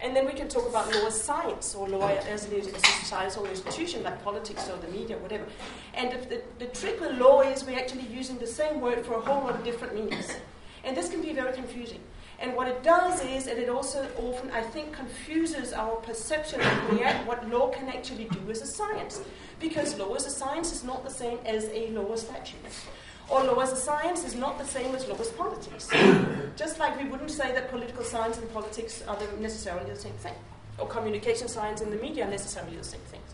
And 0.02 0.14
then 0.14 0.26
we 0.26 0.34
can 0.34 0.50
talk 0.50 0.68
about 0.68 0.94
law 0.94 1.08
as 1.08 1.20
science 1.20 1.74
or 1.74 1.88
law 1.88 2.08
as 2.08 2.52
a, 2.52 2.58
as 2.58 3.38
a 3.38 3.50
institution, 3.50 4.04
like 4.04 4.22
politics 4.22 4.70
or 4.70 4.78
the 4.78 4.90
media, 4.90 5.18
whatever. 5.18 5.46
And 5.94 6.12
the, 6.12 6.18
the, 6.28 6.42
the 6.60 6.66
trick 6.68 7.00
with 7.00 7.18
law 7.18 7.42
is 7.42 7.64
we're 7.64 7.80
actually 7.80 8.08
using 8.08 8.38
the 8.38 8.48
same 8.48 8.82
word 8.82 9.06
for 9.06 9.14
a 9.14 9.22
whole 9.22 9.46
lot 9.46 9.56
of 9.56 9.64
different 9.64 9.96
meanings. 9.96 10.36
And 10.84 10.98
this 10.98 11.10
can 11.10 11.22
be 11.22 11.32
very 11.32 11.54
confusing. 11.54 12.02
And 12.44 12.58
what 12.58 12.68
it 12.68 12.84
does 12.84 13.24
is 13.24 13.46
that 13.46 13.58
it 13.58 13.70
also 13.70 14.06
often, 14.18 14.52
I 14.52 14.62
think, 14.62 14.92
confuses 14.92 15.72
our 15.72 15.96
perception 15.96 16.60
of 16.60 17.26
what 17.26 17.50
law 17.50 17.70
can 17.70 17.88
actually 17.88 18.26
do 18.26 18.52
as 18.52 18.62
a 18.62 18.68
science. 18.68 19.22
Because 19.62 19.98
law 19.98 20.14
as 20.14 20.26
a 20.26 20.30
science 20.30 20.74
is 20.74 20.84
not 20.84 21.06
the 21.06 21.10
same 21.10 21.40
as 21.46 21.70
a 21.70 21.88
law 21.92 22.12
as 22.12 22.24
statute. 22.24 22.60
Or 23.30 23.46
law 23.46 23.62
as 23.62 23.72
a 23.72 23.78
science 23.78 24.26
is 24.26 24.36
not 24.36 24.60
the 24.60 24.66
same 24.66 24.94
as 24.94 25.08
law 25.08 25.16
as 25.22 25.30
politics. 25.30 25.90
Just 26.58 26.80
like 26.80 27.02
we 27.02 27.08
wouldn't 27.08 27.32
say 27.32 27.54
that 27.54 27.72
political 27.72 28.04
science 28.04 28.38
and 28.38 28.52
politics 28.52 29.02
are 29.08 29.18
necessarily 29.40 29.90
the 29.90 29.98
same 29.98 30.12
thing. 30.16 30.36
Or 30.78 30.86
communication 30.86 31.48
science 31.48 31.80
and 31.80 31.94
the 31.94 31.98
media 31.98 32.28
are 32.28 32.30
necessarily 32.30 32.76
the 32.76 32.84
same 32.84 33.06
things. 33.08 33.30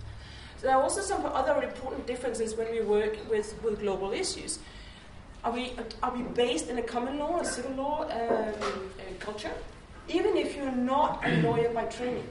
So 0.57 0.67
there 0.67 0.75
are 0.75 0.83
also 0.83 1.01
some 1.01 1.25
other 1.25 1.59
important 1.63 2.05
differences 2.05 2.55
when 2.55 2.71
we 2.71 2.81
work 2.81 3.17
with, 3.27 3.59
with 3.63 3.79
global 3.79 4.13
issues. 4.13 4.59
Are 5.43 5.53
we, 5.53 5.71
are 6.03 6.13
we 6.13 6.23
based 6.23 6.67
in 6.67 6.77
a 6.79 6.81
common 6.81 7.17
law, 7.17 7.39
a 7.39 7.45
civil 7.45 7.71
law 7.71 8.03
um, 8.03 8.53
culture? 9.19 9.51
Even 10.09 10.35
if 10.35 10.55
you're 10.55 10.71
not 10.71 11.25
a 11.25 11.41
lawyer 11.41 11.69
by 11.69 11.85
training, 11.85 12.27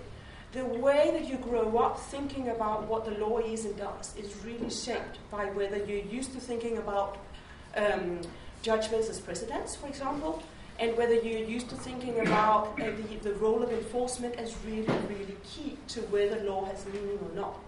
the 0.52 0.64
way 0.64 1.10
that 1.12 1.26
you 1.26 1.36
grow 1.38 1.78
up 1.78 1.98
thinking 1.98 2.48
about 2.48 2.86
what 2.86 3.06
the 3.06 3.12
law 3.12 3.38
is 3.38 3.64
and 3.64 3.76
does 3.76 4.14
is 4.16 4.34
really 4.44 4.68
shaped 4.68 5.18
by 5.30 5.46
whether 5.46 5.78
you're 5.78 6.04
used 6.04 6.32
to 6.32 6.40
thinking 6.40 6.78
about 6.78 7.18
um, 7.76 8.20
judgments 8.62 9.08
as 9.08 9.20
precedents, 9.20 9.74
for 9.74 9.86
example, 9.86 10.42
and 10.78 10.96
whether 10.96 11.14
you're 11.14 11.48
used 11.48 11.70
to 11.70 11.76
thinking 11.76 12.20
about 12.20 12.78
uh, 12.80 12.84
the, 12.84 13.16
the 13.22 13.34
role 13.34 13.62
of 13.62 13.72
enforcement 13.72 14.34
as 14.36 14.54
really, 14.66 14.86
really 15.08 15.36
key 15.44 15.78
to 15.88 16.00
whether 16.02 16.40
law 16.44 16.64
has 16.66 16.84
meaning 16.86 17.18
or 17.22 17.34
not 17.34 17.58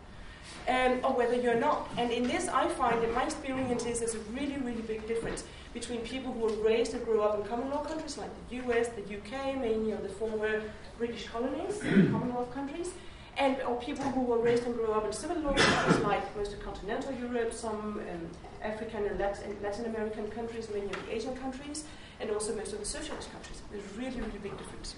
um, 0.69 1.01
or 1.05 1.13
whether 1.13 1.35
you're 1.35 1.59
not. 1.59 1.89
And 1.97 2.11
in 2.11 2.25
this, 2.25 2.49
I 2.49 2.69
find 2.69 3.03
that 3.03 3.15
my 3.15 3.25
experience 3.25 3.85
is 3.87 4.01
there's 4.01 4.15
a 4.15 4.25
really, 4.33 4.59
really 4.59 4.83
big 4.83 5.07
difference 5.07 5.45
between 5.73 6.01
people 6.01 6.33
who 6.33 6.41
were 6.41 6.69
raised 6.69 6.95
and 6.95 7.05
grew 7.05 7.23
up 7.23 7.39
in 7.39 7.45
common 7.47 7.71
law 7.71 7.83
countries 7.85 8.19
like 8.19 8.31
the 8.49 8.57
US, 8.57 8.89
the 8.89 9.03
UK, 9.03 9.57
mainly 9.61 9.93
or 9.93 9.99
the 9.99 10.09
former 10.09 10.63
British 10.99 11.29
colonies, 11.29 11.79
Commonwealth 12.11 12.53
countries, 12.53 12.91
and 13.37 13.61
or 13.63 13.81
people 13.81 14.05
who 14.11 14.23
were 14.23 14.39
raised 14.39 14.65
and 14.65 14.75
grew 14.75 14.93
up 14.93 15.07
in 15.07 15.13
civil 15.13 15.39
law 15.39 15.55
countries 15.55 15.99
like 16.05 16.37
most 16.37 16.53
of 16.53 16.63
continental 16.63 17.13
Europe, 17.15 17.53
some 17.53 18.01
um, 18.11 18.29
African 18.63 19.07
and 19.07 19.19
Latin, 19.19 19.57
Latin 19.63 19.87
American 19.87 20.29
countries, 20.31 20.69
many 20.73 20.87
of 20.87 21.07
the 21.07 21.15
Asian 21.15 21.37
countries, 21.37 21.85
and 22.21 22.31
also 22.31 22.55
most 22.55 22.73
of 22.73 22.81
the 22.81 22.85
socialist 22.85 23.33
countries. 23.33 23.63
There's 23.71 23.85
really, 23.97 24.21
really 24.21 24.39
big 24.43 24.59
difference. 24.59 24.97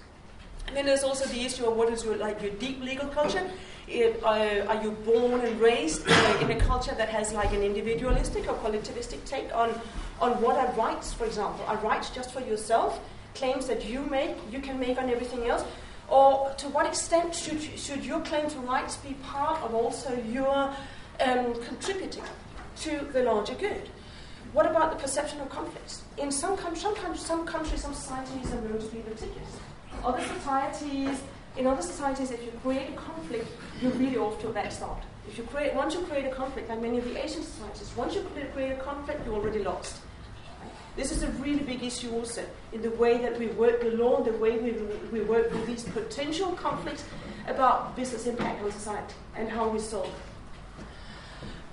And 0.73 0.79
then 0.79 0.85
there's 0.87 1.03
also 1.03 1.25
the 1.25 1.45
issue 1.45 1.65
of 1.65 1.77
what 1.77 1.93
is 1.93 2.03
your 2.03 2.15
like 2.15 2.41
your 2.41 2.49
deep 2.53 2.81
legal 2.81 3.07
culture. 3.09 3.47
It, 3.87 4.19
uh, 4.23 4.65
are 4.67 4.81
you 4.81 4.89
born 5.05 5.41
and 5.41 5.61
raised 5.61 6.01
uh, 6.09 6.37
in 6.41 6.49
a 6.49 6.59
culture 6.59 6.95
that 6.95 7.09
has 7.09 7.31
like 7.31 7.53
an 7.53 7.61
individualistic 7.61 8.49
or 8.49 8.55
collectivistic 8.55 9.23
take 9.23 9.55
on 9.55 9.79
on 10.19 10.41
what 10.41 10.57
are 10.57 10.73
rights, 10.73 11.13
for 11.13 11.25
example? 11.25 11.63
Are 11.67 11.77
rights 11.77 12.09
just 12.09 12.31
for 12.33 12.39
yourself? 12.39 12.99
Claims 13.35 13.67
that 13.67 13.85
you 13.85 14.01
make, 14.05 14.35
you 14.51 14.61
can 14.61 14.79
make 14.79 14.97
on 14.97 15.11
everything 15.11 15.47
else? 15.47 15.63
Or 16.09 16.51
to 16.57 16.67
what 16.69 16.87
extent 16.87 17.35
should, 17.35 17.61
should 17.77 18.03
your 18.03 18.21
claim 18.21 18.49
to 18.49 18.57
rights 18.61 18.95
be 18.97 19.13
part 19.21 19.61
of 19.61 19.75
also 19.75 20.19
your 20.27 20.73
um, 21.19 21.53
contributing 21.65 22.23
to 22.77 23.07
the 23.13 23.21
larger 23.21 23.53
good? 23.53 23.89
What 24.53 24.65
about 24.65 24.89
the 24.89 24.97
perception 24.97 25.39
of 25.39 25.49
conflicts? 25.49 26.01
In 26.17 26.31
some, 26.31 26.57
com- 26.57 26.75
some, 26.75 26.95
some 27.15 27.45
countries, 27.45 27.83
some 27.83 27.93
societies 27.93 28.51
are 28.53 28.61
known 28.61 28.79
to 28.79 28.87
be 28.87 29.03
litigious. 29.07 29.59
Other 30.03 30.21
societies, 30.21 31.21
in 31.57 31.67
other 31.67 31.81
societies, 31.81 32.31
if 32.31 32.43
you 32.43 32.51
create 32.61 32.89
a 32.89 32.93
conflict, 32.93 33.47
you're 33.81 33.91
really 33.91 34.17
off 34.17 34.39
to 34.41 34.49
a 34.49 34.53
bad 34.53 34.71
start. 34.73 35.03
If 35.27 35.37
you 35.37 35.43
create, 35.45 35.73
once 35.73 35.93
you 35.93 36.01
create 36.01 36.25
a 36.25 36.35
conflict, 36.35 36.69
like 36.69 36.81
many 36.81 36.97
of 36.97 37.05
the 37.05 37.23
Asian 37.23 37.43
societies, 37.43 37.91
once 37.95 38.15
you 38.15 38.21
create 38.53 38.71
a 38.71 38.81
conflict, 38.81 39.25
you're 39.25 39.35
already 39.35 39.63
lost. 39.63 40.01
This 40.95 41.11
is 41.11 41.23
a 41.23 41.29
really 41.43 41.63
big 41.63 41.83
issue 41.83 42.11
also 42.11 42.45
in 42.71 42.81
the 42.81 42.91
way 42.91 43.17
that 43.17 43.39
we 43.39 43.47
work 43.47 43.81
the 43.81 43.91
law, 43.91 44.21
the 44.21 44.33
way 44.33 44.57
we, 44.59 44.71
we 45.11 45.21
work 45.21 45.51
with 45.51 45.65
these 45.65 45.83
potential 45.83 46.51
conflicts 46.51 47.03
about 47.47 47.95
business 47.95 48.27
impact 48.27 48.63
on 48.63 48.71
society 48.71 49.15
and 49.35 49.49
how 49.49 49.67
we 49.67 49.79
solve 49.79 50.13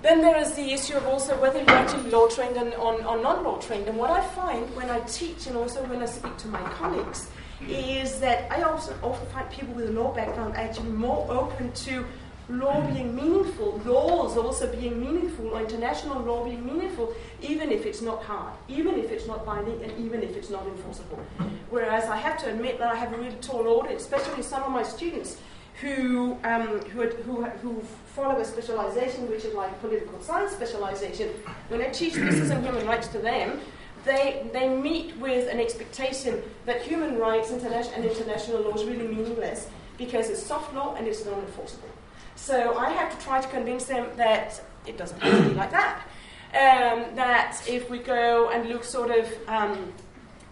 then 0.01 0.21
there 0.21 0.37
is 0.37 0.53
the 0.53 0.73
issue 0.73 0.95
of 0.95 1.05
also 1.05 1.39
whether 1.39 1.59
you're 1.59 1.69
actually 1.69 2.09
law 2.09 2.27
trained 2.27 2.57
and, 2.57 2.73
or, 2.73 2.93
or 3.05 3.21
non 3.21 3.43
law 3.43 3.57
trained. 3.59 3.87
And 3.87 3.97
what 3.97 4.09
I 4.09 4.25
find 4.29 4.75
when 4.75 4.89
I 4.89 4.99
teach 5.01 5.47
and 5.47 5.55
also 5.55 5.83
when 5.83 6.01
I 6.01 6.05
speak 6.05 6.35
to 6.37 6.47
my 6.47 6.61
colleagues 6.71 7.29
is 7.67 8.19
that 8.19 8.51
I 8.51 8.63
also 8.63 8.95
often 9.01 9.27
find 9.27 9.49
people 9.49 9.73
with 9.73 9.89
a 9.89 9.91
law 9.91 10.13
background 10.13 10.55
actually 10.55 10.89
more 10.89 11.25
open 11.29 11.71
to 11.71 12.05
law 12.49 12.81
being 12.91 13.15
meaningful, 13.15 13.81
laws 13.85 14.35
also 14.37 14.67
being 14.75 14.99
meaningful, 14.99 15.49
or 15.49 15.61
international 15.61 16.21
law 16.21 16.43
being 16.43 16.65
meaningful, 16.65 17.13
even 17.41 17.71
if 17.71 17.85
it's 17.85 18.01
not 18.01 18.23
hard, 18.23 18.53
even 18.67 18.95
if 18.95 19.11
it's 19.11 19.27
not 19.27 19.45
binding, 19.45 19.81
and 19.83 20.05
even 20.05 20.21
if 20.21 20.35
it's 20.35 20.49
not 20.49 20.65
enforceable. 20.67 21.19
Whereas 21.69 22.05
I 22.05 22.17
have 22.17 22.37
to 22.39 22.49
admit 22.49 22.77
that 22.79 22.91
I 22.91 22.95
have 22.95 23.13
a 23.13 23.17
really 23.17 23.37
tall 23.37 23.67
audience, 23.67 24.01
especially 24.01 24.43
some 24.43 24.63
of 24.63 24.71
my 24.71 24.83
students 24.83 25.37
who, 25.79 26.37
um, 26.43 26.79
who, 26.89 27.07
who, 27.07 27.43
who 27.43 27.81
follow 28.13 28.39
a 28.39 28.45
specialization 28.45 29.29
which 29.29 29.45
is 29.45 29.53
like 29.53 29.79
political 29.79 30.19
science 30.21 30.51
specialization. 30.51 31.29
When 31.69 31.81
I 31.81 31.89
teach 31.89 32.15
business 32.15 32.49
and 32.49 32.63
human 32.63 32.85
rights 32.85 33.07
to 33.09 33.19
them, 33.19 33.61
they, 34.05 34.49
they 34.53 34.67
meet 34.69 35.15
with 35.17 35.49
an 35.49 35.59
expectation 35.59 36.41
that 36.65 36.81
human 36.81 37.17
rights 37.17 37.51
international, 37.51 37.93
and 37.95 38.05
international 38.05 38.61
law 38.61 38.73
is 38.75 38.83
really 38.85 39.07
meaningless 39.07 39.67
because 39.97 40.29
it's 40.29 40.41
soft 40.41 40.73
law 40.73 40.95
and 40.95 41.07
it's 41.07 41.25
non-enforceable. 41.25 41.89
So 42.35 42.77
I 42.77 42.89
have 42.89 43.17
to 43.17 43.23
try 43.23 43.41
to 43.41 43.47
convince 43.47 43.85
them 43.85 44.07
that 44.17 44.61
it 44.87 44.97
doesn't 44.97 45.21
have 45.21 45.43
to 45.43 45.49
be 45.49 45.55
like 45.55 45.71
that. 45.71 46.01
Um, 46.53 47.15
that 47.15 47.61
if 47.67 47.89
we 47.89 47.99
go 47.99 48.49
and 48.49 48.67
look 48.67 48.83
sort 48.83 49.11
of 49.11 49.27
um, 49.47 49.93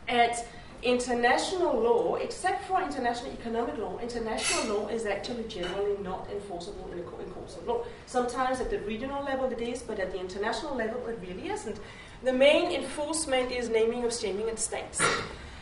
at 0.08 0.46
international 0.82 1.78
law, 1.78 2.16
except 2.16 2.66
for 2.66 2.82
international 2.82 3.34
economic 3.34 3.78
law, 3.78 4.00
international 4.00 4.76
law 4.76 4.88
is 4.88 5.06
actually 5.06 5.44
generally 5.46 6.02
not 6.02 6.28
enforceable 6.32 6.90
in, 6.94 7.00
in 7.00 7.32
courts 7.32 7.58
of 7.58 7.68
law. 7.68 7.84
Sometimes 8.06 8.62
at 8.62 8.70
the 8.70 8.80
regional 8.80 9.24
level 9.24 9.52
it 9.52 9.60
is, 9.60 9.82
but 9.82 10.00
at 10.00 10.12
the 10.12 10.20
international 10.20 10.76
level 10.76 11.06
it 11.08 11.20
really 11.22 11.50
isn't. 11.50 11.80
The 12.22 12.34
main 12.34 12.74
enforcement 12.74 13.50
is 13.50 13.70
naming 13.70 14.04
of 14.04 14.14
shaming 14.14 14.50
in 14.50 14.58
states. 14.58 15.02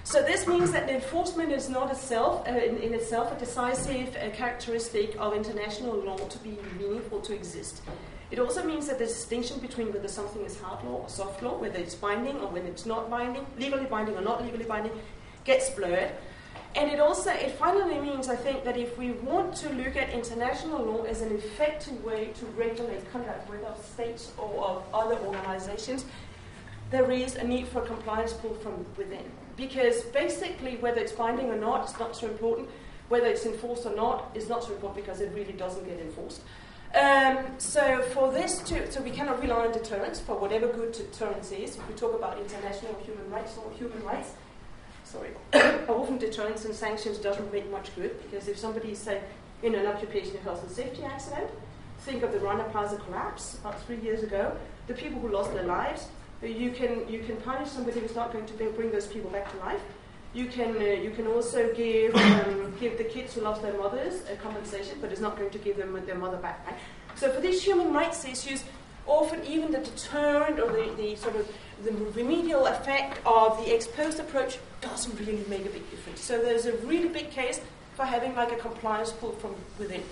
So 0.04 0.24
this 0.24 0.48
means 0.48 0.72
that 0.72 0.88
the 0.88 0.96
enforcement 0.96 1.52
is 1.52 1.70
not 1.70 1.92
itself, 1.92 2.48
uh, 2.48 2.52
in, 2.52 2.78
in, 2.78 2.96
itself 2.96 3.32
a 3.32 3.38
decisive 3.38 4.16
uh, 4.16 4.32
characteristic 4.32 5.16
of 5.20 5.36
international 5.36 5.96
law 5.96 6.18
to 6.18 6.38
be 6.40 6.58
meaningful 6.80 7.22
to 7.22 7.36
exist. 7.36 7.84
It 8.32 8.40
also 8.40 8.64
means 8.64 8.88
that 8.88 8.98
the 8.98 9.06
distinction 9.06 9.60
between 9.60 9.94
whether 9.94 10.08
something 10.08 10.42
is 10.44 10.60
hard 10.60 10.84
law 10.84 11.02
or 11.04 11.10
soft 11.10 11.44
law, 11.44 11.60
whether 11.60 11.78
it's 11.78 11.94
binding 11.94 12.38
or 12.38 12.48
when 12.48 12.66
it's 12.66 12.88
not 12.88 13.08
binding, 13.08 13.46
legally 13.60 13.86
binding 13.86 14.16
or 14.16 14.22
not 14.22 14.44
legally 14.44 14.66
binding, 14.66 14.94
gets 15.44 15.70
blurred. 15.70 16.12
And 16.76 16.90
it 16.92 17.00
also, 17.00 17.32
it 17.32 17.52
finally 17.52 18.00
means, 18.00 18.30
I 18.30 18.36
think, 18.36 18.64
that 18.64 18.78
if 18.78 18.98
we 18.98 19.12
want 19.12 19.56
to 19.58 19.70
look 19.74 19.96
at 19.96 20.10
international 20.10 20.84
law 20.84 21.04
as 21.04 21.22
an 21.22 21.32
effective 21.34 22.04
way 22.04 22.32
to 22.40 22.46
regulate 22.48 23.12
conduct, 23.12 23.48
whether 23.50 23.66
of 23.66 23.84
states 23.84 24.32
or 24.38 24.64
of 24.64 24.84
other 24.94 25.18
organizations, 25.20 26.06
there 26.90 27.12
is 27.12 27.36
a 27.36 27.44
need 27.44 27.68
for 27.68 27.84
a 27.84 27.86
compliance 27.86 28.34
pull 28.34 28.54
from 28.56 28.86
within 28.98 29.24
because 29.56 30.02
basically, 30.04 30.78
whether 30.78 31.02
it's 31.02 31.12
binding 31.12 31.50
or 31.50 31.56
not, 31.56 31.90
it's 31.90 32.00
not 32.00 32.16
so 32.16 32.28
important. 32.28 32.70
Whether 33.10 33.28
it's 33.28 33.46
enforced 33.46 33.86
or 33.86 33.96
not 33.96 34.32
is 34.36 34.48
not 34.48 34.64
so 34.64 34.74
important 34.74 35.04
because 35.04 35.22
it 35.22 35.32
really 35.34 35.54
doesn't 35.54 35.86
get 35.86 36.00
enforced. 36.00 36.42
Um, 36.96 37.38
so 37.58 38.02
for 38.14 38.32
this 38.32 38.60
to, 38.64 38.90
so 38.92 39.02
we 39.02 39.12
cannot 39.12 39.42
rely 39.42 39.66
on 39.66 39.72
deterrence 39.72 40.20
for 40.20 40.38
whatever 40.38 40.68
good 40.68 40.94
deterrence 40.94 41.52
is. 41.52 41.76
If 41.76 41.88
we 41.88 41.96
talk 41.96 42.16
about 42.16 42.40
international 42.40 42.96
human 43.04 43.30
rights 43.30 43.58
or 43.58 43.72
human 43.74 44.04
rights, 44.04 44.34
sorry, 45.04 45.30
often 45.88 46.18
deterrence 46.18 46.66
and 46.66 46.74
sanctions 46.74 47.18
doesn't 47.18 47.52
make 47.52 47.70
much 47.72 47.94
good 47.96 48.22
because 48.24 48.48
if 48.48 48.58
somebody 48.58 48.92
is 48.92 49.00
say 49.00 49.22
in 49.64 49.76
an 49.76 49.86
occupational 49.86 50.42
health 50.42 50.64
and 50.64 50.72
safety 50.72 51.04
accident, 51.04 51.50
think 52.00 52.24
of 52.24 52.32
the 52.32 52.40
Rana 52.40 52.64
Plaza 52.66 52.98
collapse 52.98 53.56
about 53.56 53.82
three 53.84 54.00
years 54.00 54.24
ago, 54.24 54.56
the 54.88 54.94
people 54.94 55.20
who 55.20 55.30
lost 55.30 55.54
their 55.54 55.64
lives, 55.66 56.08
you 56.42 56.72
can 56.72 57.08
you 57.10 57.20
can 57.20 57.38
punish 57.38 57.70
somebody 57.70 58.00
who's 58.00 58.16
not 58.16 58.32
going 58.32 58.46
to 58.46 58.54
bring 58.54 58.92
those 58.92 59.08
people 59.08 59.30
back 59.32 59.52
to 59.52 59.58
life. 59.58 59.82
You 60.34 60.46
can 60.46 60.76
uh, 60.78 60.82
you 60.82 61.12
can 61.12 61.28
also 61.28 61.74
give 61.74 62.16
um, 62.16 62.74
give 62.80 62.98
the 62.98 63.04
kids 63.04 63.34
who 63.34 63.42
lost 63.42 63.62
their 63.62 63.78
mothers 63.78 64.22
a 64.32 64.36
compensation, 64.36 64.98
but 65.02 65.12
it's 65.12 65.22
not 65.22 65.38
going 65.38 65.50
to 65.50 65.58
give 65.58 65.78
them 65.78 66.00
their 66.06 66.18
mother 66.18 66.38
back. 66.38 66.66
Right? 66.66 66.76
So 67.16 67.32
for 67.32 67.42
these 67.42 67.64
human 67.64 67.94
rights 67.94 68.24
issues, 68.26 68.64
often 69.08 69.44
even 69.46 69.72
the 69.72 69.80
deterrent 69.80 70.60
or 70.60 70.72
the, 70.72 70.94
the 70.98 71.16
sort 71.16 71.36
of 71.36 71.52
the 71.84 71.92
remedial 71.92 72.68
effect 72.68 73.20
of 73.26 73.58
the 73.64 73.74
ex 73.74 73.88
post 73.88 74.20
approach 74.20 74.60
doesn't 74.82 75.20
really 75.20 75.44
make 75.48 75.66
a 75.66 75.70
big 75.70 75.90
difference. 75.90 76.22
So 76.22 76.40
there's 76.40 76.66
a 76.66 76.74
really 76.78 77.08
big 77.08 77.32
case 77.32 77.62
for 77.96 78.06
having 78.06 78.36
like 78.36 78.52
a 78.52 78.58
compliance 78.58 79.12
pull 79.12 79.32
from 79.32 79.56
within. 79.80 80.04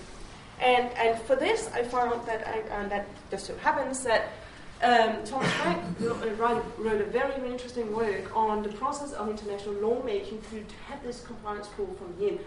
And, 0.60 0.90
and 0.96 1.20
for 1.22 1.36
this, 1.36 1.70
I 1.74 1.82
found 1.84 2.26
that, 2.26 2.46
I, 2.46 2.58
and 2.80 2.90
that 2.90 3.06
just 3.30 3.46
so 3.46 3.56
happens 3.58 4.02
that 4.04 4.30
um, 4.82 5.24
Thomas 5.24 5.50
Franck 5.52 5.82
wrote 6.00 6.22
a 7.00 7.04
very, 7.04 7.50
interesting 7.50 7.94
work 7.94 8.36
on 8.36 8.62
the 8.62 8.68
process 8.70 9.12
of 9.12 9.28
international 9.28 9.74
lawmaking 9.76 10.40
to 10.50 10.64
have 10.88 11.02
this 11.02 11.22
compliance 11.22 11.68
pull 11.68 11.86
from 11.94 12.08
within, 12.18 12.38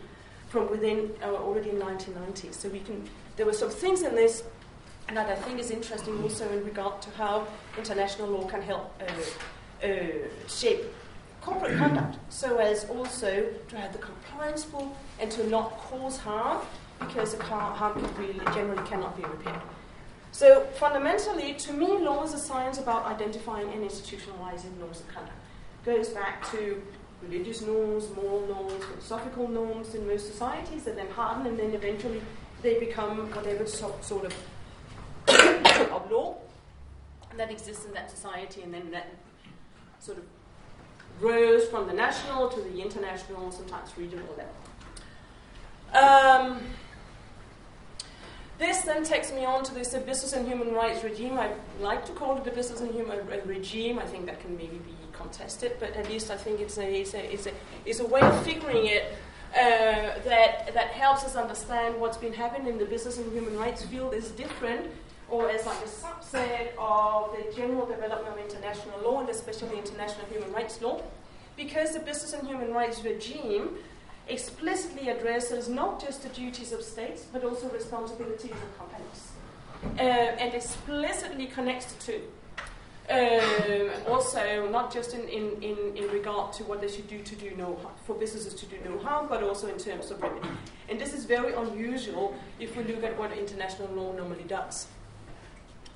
from 0.49 0.69
within 0.69 1.11
uh, 1.23 1.33
already 1.33 1.71
in 1.71 1.77
1990s. 1.77 2.53
So 2.53 2.69
we 2.69 2.81
can, 2.81 3.03
there 3.35 3.45
were 3.45 3.53
some 3.53 3.69
things 3.69 4.03
in 4.03 4.15
this 4.15 4.43
that 5.17 5.27
I 5.27 5.35
think 5.35 5.59
is 5.59 5.71
interesting 5.71 6.21
also 6.21 6.47
in 6.49 6.63
regard 6.63 7.01
to 7.01 7.09
how 7.11 7.47
international 7.77 8.27
law 8.27 8.47
can 8.47 8.61
help 8.61 8.93
uh, 9.01 9.85
uh, 9.85 9.87
shape 10.47 10.81
corporate 11.41 11.77
conduct, 11.77 12.17
so 12.29 12.57
as 12.57 12.85
also 12.89 13.47
to 13.69 13.77
have 13.77 13.91
the 13.93 13.97
compliance 13.97 14.65
pull 14.65 14.95
and 15.19 15.31
to 15.31 15.47
not 15.47 15.71
cause 15.77 16.17
harm, 16.17 16.59
because 16.99 17.33
harm 17.39 18.05
really 18.17 18.39
generally 18.53 18.87
cannot 18.87 19.15
be 19.15 19.23
repaired. 19.23 19.61
So 20.31 20.65
fundamentally, 20.75 21.53
to 21.53 21.73
me, 21.73 21.97
law 21.97 22.23
is 22.23 22.33
a 22.33 22.39
science 22.39 22.77
about 22.77 23.05
identifying 23.05 23.71
and 23.73 23.83
institutionalizing 23.83 24.77
norms 24.79 24.99
of 24.99 25.07
conduct. 25.07 25.35
Goes 25.85 26.09
back 26.09 26.49
to 26.51 26.81
religious 27.21 27.61
norms, 27.61 28.05
moral 28.15 28.45
norms, 28.47 28.83
philosophical 28.85 29.47
norms 29.47 29.95
in 29.95 30.07
most 30.07 30.27
societies 30.27 30.83
that 30.83 30.95
then 30.95 31.09
harden 31.09 31.47
and 31.47 31.59
then 31.59 31.73
eventually 31.73 32.21
they 32.61 32.79
become 32.79 33.29
whatever 33.31 33.65
sort 33.65 34.25
of 34.25 34.33
of 35.91 36.11
law 36.11 36.37
that 37.37 37.51
exists 37.51 37.85
in 37.85 37.93
that 37.93 38.09
society 38.09 38.61
and 38.61 38.73
then 38.73 38.91
that 38.91 39.07
sort 39.99 40.17
of 40.17 40.23
rose 41.19 41.65
from 41.67 41.87
the 41.87 41.93
national 41.93 42.49
to 42.49 42.61
the 42.61 42.81
international, 42.81 43.51
sometimes 43.51 43.97
regional 43.97 44.25
level. 44.37 44.53
Um, 45.93 46.61
this 48.59 48.81
then 48.81 49.03
takes 49.03 49.31
me 49.31 49.45
on 49.45 49.63
to 49.63 49.73
this 49.73 49.93
business 49.93 50.33
and 50.33 50.45
human 50.45 50.73
rights 50.73 51.03
regime. 51.03 51.39
I 51.39 51.49
like 51.79 52.05
to 52.05 52.11
call 52.11 52.37
it 52.37 52.43
the 52.43 52.51
business 52.51 52.81
and 52.81 52.91
human 52.91 53.25
regime. 53.45 53.97
I 53.97 54.05
think 54.05 54.25
that 54.25 54.41
can 54.41 54.55
maybe 54.57 54.77
be 54.77 54.95
contested, 55.13 55.77
but 55.79 55.95
at 55.95 56.09
least 56.09 56.29
I 56.29 56.35
think 56.35 56.59
it's 56.59 56.77
a, 56.77 56.87
it's 57.01 57.13
a, 57.13 57.33
it's 57.33 57.47
a, 57.47 57.51
it's 57.85 57.99
a 58.01 58.05
way 58.05 58.21
of 58.21 58.43
figuring 58.43 58.85
it 58.85 59.13
uh, 59.53 60.19
that, 60.25 60.73
that 60.73 60.89
helps 60.89 61.23
us 61.23 61.35
understand 61.35 61.99
what's 61.99 62.17
been 62.17 62.33
happening 62.33 62.67
in 62.73 62.77
the 62.77 62.85
business 62.85 63.17
and 63.17 63.31
human 63.31 63.57
rights 63.57 63.83
field 63.85 64.13
is 64.13 64.29
different, 64.31 64.91
or 65.29 65.49
as 65.49 65.65
like 65.65 65.77
a 65.77 65.87
subset 65.87 66.69
of 66.77 67.35
the 67.35 67.55
general 67.55 67.85
development 67.85 68.37
of 68.37 68.45
international 68.45 68.99
law, 69.01 69.19
and 69.21 69.29
especially 69.29 69.77
international 69.77 70.25
human 70.27 70.51
rights 70.51 70.81
law, 70.81 71.01
because 71.55 71.93
the 71.93 71.99
business 71.99 72.33
and 72.33 72.47
human 72.47 72.73
rights 72.73 73.03
regime 73.03 73.69
explicitly 74.29 75.09
addresses 75.09 75.67
not 75.67 75.99
just 75.99 76.23
the 76.23 76.29
duties 76.29 76.71
of 76.71 76.83
states, 76.83 77.25
but 77.31 77.43
also 77.43 77.69
responsibilities 77.69 78.51
of 78.51 78.77
companies, 78.77 79.31
uh, 79.97 80.43
and 80.43 80.53
explicitly 80.53 81.47
connects 81.47 81.91
the 81.93 82.11
two. 82.11 82.21
Um, 83.09 83.89
also, 84.07 84.69
not 84.69 84.93
just 84.93 85.15
in, 85.15 85.27
in, 85.29 85.63
in, 85.63 85.97
in, 85.97 86.07
regard 86.11 86.53
to 86.53 86.63
what 86.65 86.79
they 86.79 86.87
should 86.87 87.07
do 87.07 87.23
to 87.23 87.35
do 87.35 87.51
no 87.57 87.75
harm, 87.81 87.95
for 88.05 88.13
businesses 88.15 88.53
to 88.53 88.67
do 88.67 88.77
no 88.85 88.99
harm, 88.99 89.25
but 89.27 89.41
also 89.41 89.67
in 89.67 89.79
terms 89.79 90.11
of 90.11 90.21
remedy. 90.21 90.47
And 90.89 91.01
this 91.01 91.13
is 91.15 91.25
very 91.25 91.53
unusual 91.53 92.35
if 92.59 92.77
we 92.77 92.83
look 92.83 93.03
at 93.03 93.17
what 93.17 93.35
international 93.35 93.87
law 93.95 94.13
normally 94.13 94.43
does. 94.43 94.85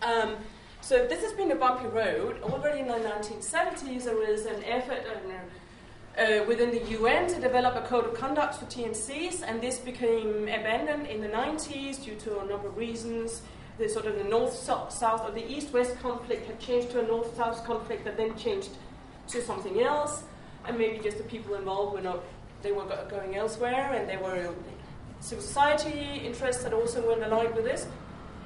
Um, 0.02 0.38
so 0.82 1.06
this 1.08 1.22
has 1.22 1.34
been 1.34 1.52
a 1.52 1.56
bumpy 1.56 1.88
road. 1.88 2.42
Already 2.42 2.80
in 2.80 2.88
the 2.88 2.94
1970s, 2.96 4.06
there 4.06 4.16
was 4.16 4.48
an 4.48 4.64
effort, 4.64 5.04
uh, 5.08 5.30
uh, 6.18 6.44
within 6.48 6.72
the 6.72 6.84
UN 6.92 7.28
to 7.28 7.40
develop 7.40 7.76
a 7.76 7.82
code 7.82 8.06
of 8.06 8.14
conduct 8.14 8.56
for 8.56 8.66
TNCs, 8.66 9.42
and 9.46 9.62
this 9.62 9.80
became 9.80 10.44
abandoned 10.44 11.08
in 11.08 11.22
the 11.22 11.28
90s 11.28 12.04
due 12.04 12.16
to 12.16 12.40
a 12.40 12.46
number 12.46 12.68
of 12.68 12.78
reasons. 12.78 13.42
The 13.80 13.90
sort 13.90 14.06
of 14.06 14.18
the 14.18 14.24
north-south 14.24 15.22
or 15.26 15.32
the 15.32 15.52
east-west 15.52 16.00
conflict 16.00 16.46
had 16.46 16.60
changed 16.60 16.92
to 16.92 17.04
a 17.04 17.08
north-south 17.08 17.66
conflict 17.66 18.06
that 18.06 18.18
then 18.18 18.38
changed 18.38 18.70
to 19.30 19.42
something 19.42 19.82
else, 19.82 20.24
and 20.66 20.78
maybe 20.78 21.00
just 21.00 21.18
the 21.18 21.24
people 21.24 21.56
involved 21.56 21.94
were 21.96 22.02
not 22.02 22.24
they 22.62 22.72
were 22.72 22.86
going 23.10 23.36
elsewhere, 23.36 23.94
and 23.94 24.08
there 24.08 24.20
were 24.20 24.54
civil 25.20 25.44
society 25.44 26.22
interests 26.24 26.64
that 26.64 26.74
also 26.74 27.06
weren't 27.06 27.24
aligned 27.24 27.56
with 27.56 27.66
this. 27.66 27.88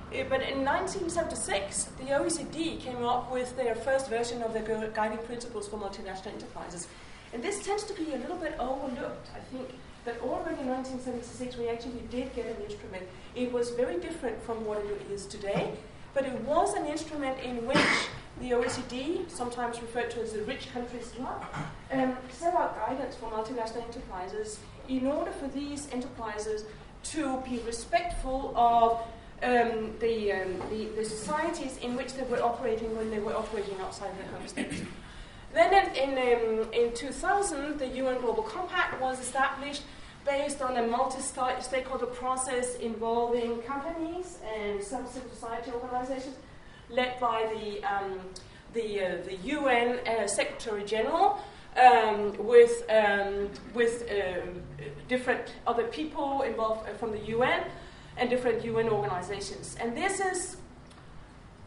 Uh, 0.10 0.24
but 0.30 0.42
in 0.42 0.64
1976, 0.64 1.90
the 2.00 2.06
OECD 2.06 2.80
came 2.80 3.04
up 3.04 3.32
with 3.32 3.56
their 3.58 3.76
first 3.76 4.10
version 4.10 4.42
of 4.42 4.54
their 4.54 4.64
guiding 4.96 5.18
principles 5.20 5.68
for 5.68 5.78
multinational 5.78 6.34
enterprises. 6.34 6.88
And 7.34 7.44
this 7.44 7.66
tends 7.66 7.84
to 7.84 7.94
be 7.94 8.14
a 8.14 8.18
little 8.18 8.38
bit 8.38 8.56
overlooked. 8.60 9.30
I 9.36 9.40
think 9.52 9.70
that 10.06 10.20
already 10.22 10.62
in 10.62 10.68
1976 10.68 11.58
we 11.58 11.68
actually 11.68 12.02
did 12.10 12.34
get 12.34 12.46
an 12.46 12.62
instrument. 12.64 13.04
It 13.36 13.52
was 13.52 13.72
very 13.72 14.00
different 14.00 14.42
from 14.44 14.66
what 14.66 14.80
it 14.80 15.02
is 15.12 15.26
today, 15.26 15.74
but 16.14 16.26
it 16.26 16.40
was 16.42 16.74
an 16.74 16.86
instrument 16.86 17.40
in 17.42 17.66
which 17.68 18.10
the 18.40 18.52
OECD, 18.52 19.30
sometimes 19.30 19.82
referred 19.82 20.12
to 20.12 20.22
as 20.22 20.32
the 20.32 20.44
rich 20.44 20.72
countries 20.72 21.12
club, 21.16 21.44
um, 21.92 22.16
set 22.30 22.54
out 22.54 22.78
guidance 22.78 23.16
for 23.16 23.30
multinational 23.32 23.84
enterprises 23.84 24.60
in 24.88 25.08
order 25.08 25.32
for 25.32 25.48
these 25.48 25.90
enterprises 25.92 26.66
to 27.04 27.42
be 27.42 27.60
respectful 27.66 28.54
of 28.56 29.02
um, 29.44 29.94
the, 30.00 30.32
um, 30.32 30.60
the, 30.70 30.86
the, 30.96 31.06
societies 31.06 31.78
in 31.84 31.96
which 31.96 32.14
they 32.14 32.24
were 32.24 32.42
operating 32.42 32.96
when 32.98 33.12
they 33.12 33.20
were 33.20 33.36
operating 33.36 33.80
outside 33.82 34.12
their 34.18 34.28
home 34.38 34.48
state. 34.48 34.84
Then 35.58 35.74
in, 35.74 36.18
in, 36.20 36.60
um, 36.62 36.72
in 36.72 36.94
2000, 36.94 37.80
the 37.80 37.88
UN 37.88 38.22
Global 38.22 38.44
Compact 38.44 39.02
was 39.02 39.20
established 39.20 39.82
based 40.24 40.62
on 40.62 40.78
a 40.78 40.86
multi-stakeholder 40.86 42.06
process 42.06 42.76
involving 42.76 43.64
companies 43.64 44.38
and 44.56 44.84
some 44.84 45.08
civil 45.08 45.28
society 45.32 45.72
organizations, 45.72 46.36
led 46.92 47.20
by 47.20 47.52
the, 47.56 47.84
um, 47.84 48.20
the, 48.74 49.04
uh, 49.04 49.16
the 49.26 49.36
UN 49.56 49.98
uh, 50.06 50.28
Secretary 50.28 50.84
General, 50.84 51.40
um, 51.76 52.38
with, 52.38 52.84
um, 52.92 53.50
with 53.74 54.08
um, 54.12 54.62
different 55.08 55.56
other 55.66 55.86
people 55.86 56.44
involved 56.44 56.88
uh, 56.88 56.94
from 56.94 57.12
the 57.12 57.24
UN 57.36 57.64
and 58.18 58.30
different 58.30 58.64
UN 58.64 58.90
organizations. 58.90 59.76
And 59.82 59.98
this 59.98 60.20
is, 60.20 60.58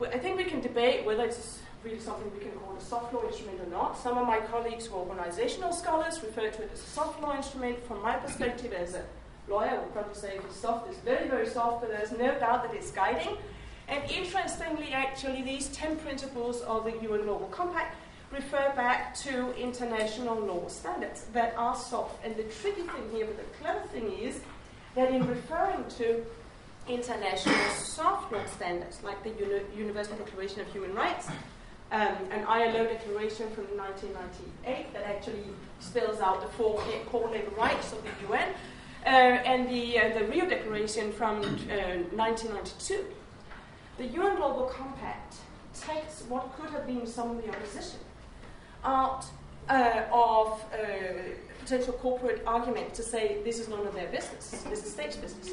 I 0.00 0.18
think 0.18 0.36
we 0.36 0.44
can 0.44 0.60
debate 0.60 1.04
whether 1.04 1.24
it's 1.24 1.58
really 1.84 1.98
something 2.00 2.30
we 2.32 2.40
can 2.40 2.52
call 2.52 2.76
a 2.76 2.80
soft 2.80 3.12
law 3.14 3.24
instrument 3.26 3.60
or 3.60 3.70
not. 3.70 3.98
Some 3.98 4.18
of 4.18 4.26
my 4.26 4.40
colleagues 4.40 4.86
who 4.86 4.96
are 4.96 5.06
organizational 5.06 5.72
scholars 5.72 6.22
refer 6.22 6.50
to 6.50 6.62
it 6.62 6.70
as 6.72 6.80
a 6.80 6.82
soft 6.82 7.20
law 7.22 7.34
instrument. 7.36 7.84
From 7.86 8.02
my 8.02 8.16
perspective 8.16 8.72
as 8.72 8.94
a 8.94 9.04
lawyer, 9.48 9.70
I 9.70 9.78
would 9.78 9.92
probably 9.92 10.14
say 10.14 10.36
it's 10.36 10.56
soft. 10.56 10.90
It's 10.90 10.98
very, 11.00 11.28
very 11.28 11.46
soft, 11.46 11.80
but 11.82 11.90
there's 11.90 12.12
no 12.12 12.38
doubt 12.38 12.64
that 12.64 12.74
it's 12.74 12.90
guiding. 12.90 13.36
And 13.88 14.08
interestingly, 14.10 14.92
actually, 14.92 15.42
these 15.42 15.68
10 15.68 15.96
principles 15.98 16.60
of 16.62 16.84
the 16.84 16.92
UN 17.02 17.22
Global 17.24 17.48
Compact 17.48 17.96
refer 18.30 18.72
back 18.76 19.14
to 19.16 19.52
international 19.56 20.38
law 20.38 20.68
standards 20.68 21.24
that 21.32 21.54
are 21.56 21.74
soft. 21.74 22.24
And 22.24 22.36
the 22.36 22.44
tricky 22.44 22.82
thing 22.82 23.10
here, 23.12 23.26
but 23.26 23.36
the 23.36 23.58
clever 23.58 23.80
thing 23.88 24.12
is 24.12 24.40
that 24.94 25.10
in 25.10 25.26
referring 25.26 25.84
to 25.98 26.24
international 26.88 27.56
soft 27.74 28.32
law 28.32 28.44
standards, 28.46 29.02
like 29.02 29.22
the 29.24 29.30
Uni- 29.30 29.64
Universal 29.76 30.16
Declaration 30.16 30.60
of 30.60 30.68
Human 30.68 30.94
Rights, 30.94 31.28
um, 31.92 32.16
an 32.30 32.44
ILO 32.46 32.84
declaration 32.84 33.50
from 33.50 33.64
1998 33.76 34.92
that 34.92 35.02
actually 35.04 35.44
spells 35.80 36.20
out 36.20 36.40
the 36.40 36.48
four 36.48 36.80
core 37.06 37.30
labor 37.30 37.50
rights 37.56 37.92
of 37.92 38.02
the 38.04 38.28
UN, 38.28 38.48
uh, 39.04 39.08
and 39.08 39.68
the, 39.68 39.98
uh, 39.98 40.18
the 40.18 40.24
Rio 40.26 40.48
Declaration 40.48 41.12
from 41.12 41.38
uh, 41.38 42.04
1992. 42.14 43.04
The 43.98 44.06
UN 44.06 44.36
Global 44.36 44.64
Compact 44.64 45.36
takes 45.74 46.22
what 46.28 46.52
could 46.56 46.70
have 46.70 46.86
been 46.86 47.06
some 47.06 47.30
of 47.30 47.42
the 47.42 47.48
opposition 47.48 48.00
out 48.84 49.24
uh, 49.68 50.02
of 50.12 50.64
uh, 50.72 50.76
potential 51.58 51.92
corporate 51.94 52.42
argument 52.46 52.94
to 52.94 53.02
say 53.02 53.38
this 53.44 53.58
is 53.58 53.68
none 53.68 53.86
of 53.86 53.94
their 53.94 54.08
business, 54.08 54.64
this 54.68 54.84
is 54.84 54.92
state's 54.92 55.16
business. 55.16 55.50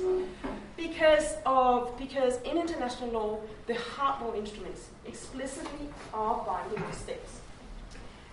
Because 0.75 1.35
of 1.45 1.97
because 1.97 2.41
in 2.43 2.57
international 2.57 3.09
law, 3.11 3.39
the 3.67 3.75
hard 3.75 4.21
law 4.21 4.33
instruments 4.33 4.89
explicitly 5.07 5.89
are 6.13 6.43
binding 6.45 6.83
the 6.87 6.95
states. 6.95 7.41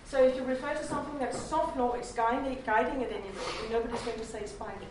So 0.07 0.23
if 0.23 0.35
you 0.35 0.43
refer 0.43 0.73
to 0.73 0.83
something 0.83 1.17
that's 1.19 1.41
soft 1.41 1.77
law, 1.77 1.93
it's 1.93 2.11
guiding, 2.11 2.57
guiding 2.65 3.01
it 3.01 3.11
anyway, 3.11 3.71
nobody's 3.71 4.01
going 4.01 4.19
to 4.19 4.25
say 4.25 4.39
it's 4.39 4.51
binding. 4.51 4.89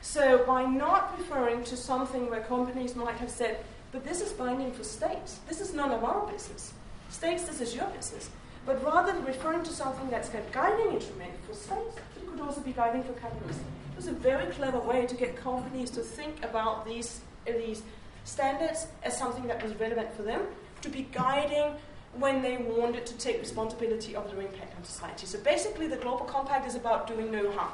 So 0.00 0.44
by 0.44 0.64
not 0.64 1.16
referring 1.16 1.62
to 1.64 1.76
something 1.76 2.28
where 2.28 2.40
companies 2.40 2.96
might 2.96 3.14
have 3.16 3.30
said, 3.30 3.64
but 3.92 4.04
this 4.04 4.20
is 4.20 4.32
binding 4.32 4.72
for 4.72 4.82
states, 4.82 5.38
this 5.48 5.60
is 5.60 5.72
none 5.72 5.92
of 5.92 6.02
our 6.02 6.26
business. 6.30 6.72
States, 7.10 7.44
this 7.44 7.60
is 7.60 7.74
your 7.74 7.86
business. 7.86 8.30
But 8.66 8.82
rather 8.84 9.12
than 9.12 9.24
referring 9.24 9.62
to 9.64 9.72
something 9.72 10.10
that's 10.10 10.28
a 10.30 10.42
guiding 10.50 10.92
instrument 10.92 11.32
for 11.46 11.54
states, 11.54 11.96
it 12.16 12.28
could 12.28 12.40
also 12.40 12.60
be 12.60 12.72
guiding 12.72 13.04
for 13.04 13.12
companies. 13.12 13.56
It 13.56 13.96
was 13.96 14.06
a 14.08 14.12
very 14.12 14.46
clever 14.52 14.78
way 14.78 15.06
to 15.06 15.14
get 15.14 15.36
companies 15.36 15.90
to 15.90 16.00
think 16.00 16.44
about 16.44 16.86
these, 16.86 17.20
uh, 17.48 17.52
these 17.52 17.82
standards 18.24 18.86
as 19.02 19.16
something 19.16 19.46
that 19.46 19.62
was 19.62 19.74
relevant 19.76 20.14
for 20.14 20.22
them, 20.22 20.42
to 20.82 20.88
be 20.88 21.08
guiding 21.12 21.74
when 22.14 22.42
they 22.42 22.58
wanted 22.58 23.06
to 23.06 23.16
take 23.16 23.40
responsibility 23.40 24.14
of 24.14 24.30
their 24.30 24.40
impact 24.40 24.76
on 24.76 24.84
society. 24.84 25.26
So 25.26 25.38
basically, 25.40 25.86
the 25.86 25.96
Global 25.96 26.26
Compact 26.26 26.66
is 26.66 26.74
about 26.74 27.06
doing 27.06 27.30
no 27.30 27.50
harm. 27.52 27.72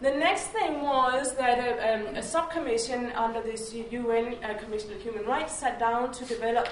The 0.00 0.10
next 0.10 0.48
thing 0.48 0.82
was 0.82 1.34
that 1.34 1.58
a, 1.58 1.94
um, 1.94 2.16
a 2.16 2.20
subcommission 2.20 3.14
under 3.16 3.40
this 3.42 3.74
UN 3.74 4.36
uh, 4.44 4.54
Commission 4.54 4.92
on 4.92 5.00
Human 5.00 5.24
Rights 5.24 5.54
sat 5.54 5.78
down 5.78 6.12
to 6.12 6.24
develop 6.24 6.68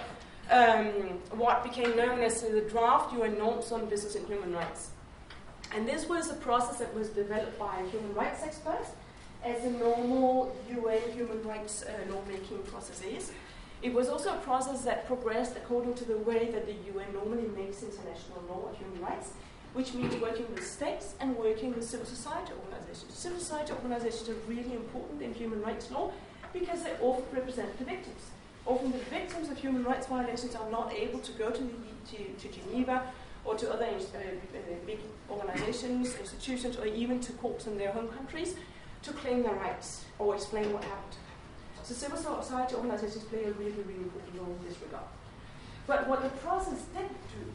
um, 0.51 0.87
what 1.31 1.65
became 1.65 1.97
known 1.97 2.21
as 2.21 2.43
the 2.43 2.61
draft 2.61 3.13
UN 3.13 3.37
norms 3.37 3.73
on 3.73 3.87
business 3.87 4.15
and 4.15 4.27
human 4.29 4.53
rights. 4.53 4.91
And 5.75 5.89
this 5.89 6.09
was 6.09 6.31
a 6.31 6.35
process 6.35 6.79
that 6.79 6.95
was 6.95 7.09
developed 7.09 7.59
by 7.59 7.83
human 7.91 8.15
rights 8.15 8.45
experts 8.45 8.91
as 9.45 9.65
a 9.65 9.71
normal 9.71 10.57
UN 10.71 11.01
human 11.13 11.43
rights 11.43 11.85
uh, 11.85 12.13
lawmaking 12.13 12.63
process 12.65 13.03
is. 13.03 13.33
It 13.87 13.95
was 13.95 14.09
also 14.09 14.35
a 14.35 14.39
process 14.39 14.83
that 14.83 15.07
progressed 15.07 15.55
according 15.57 15.95
to 15.95 16.05
the 16.05 16.17
way 16.17 16.51
that 16.51 16.67
the 16.67 16.75
UN 16.91 17.07
normally 17.13 17.47
makes 17.57 17.85
international 17.85 18.43
law 18.49 18.71
of 18.71 18.77
human 18.77 19.01
rights, 19.01 19.31
which 19.75 19.95
means 19.95 20.17
working 20.17 20.45
with 20.53 20.67
states 20.67 21.15
and 21.21 21.37
working 21.37 21.73
with 21.73 21.85
civil 21.85 22.05
society 22.05 22.53
organizations. 22.65 23.15
Civil 23.15 23.39
society 23.39 23.73
organizations 23.75 24.29
are 24.29 24.41
really 24.49 24.73
important 24.73 25.23
in 25.23 25.33
human 25.33 25.63
rights 25.63 25.89
law 25.93 26.11
because 26.53 26.83
they 26.83 26.95
often 27.01 27.27
represent 27.33 27.79
the 27.79 27.85
victims. 27.85 28.23
Often 28.67 28.91
the 28.91 29.05
victims 29.19 29.51
of 29.51 29.57
human 29.57 29.85
rights 29.85 30.09
violations 30.09 30.57
are 30.57 30.69
not 30.69 30.93
able 30.93 31.21
to 31.21 31.31
go 31.35 31.51
to, 31.51 31.63
the, 31.63 32.17
to, 32.17 32.25
to 32.41 32.49
Geneva 32.49 33.05
or 33.45 33.55
to 33.55 33.73
other 33.73 33.87
uh, 33.87 34.19
big 34.85 34.99
organizations, 35.31 36.17
institutions, 36.19 36.77
or 36.77 36.87
even 36.87 37.21
to 37.21 37.33
courts 37.35 37.69
in 37.69 37.79
their 37.79 37.93
home 37.93 38.09
countries 38.09 38.57
to 39.03 39.13
claim 39.13 39.45
their 39.45 39.55
rights 39.55 40.07
or 40.19 40.35
explain 40.35 40.73
what 40.73 40.83
happened. 40.83 41.19
So 41.87 41.95
civil 41.95 42.19
society 42.19 42.75
organizations 42.75 43.23
play 43.25 43.45
a 43.45 43.53
really, 43.53 43.71
really 43.71 44.03
important 44.03 44.37
role 44.37 44.57
in 44.61 44.69
this 44.69 44.77
regard. 44.83 45.05
But 45.87 46.09
what 46.09 46.21
the 46.21 46.31
process 46.41 46.83
didn't 46.93 47.13
do 47.39 47.47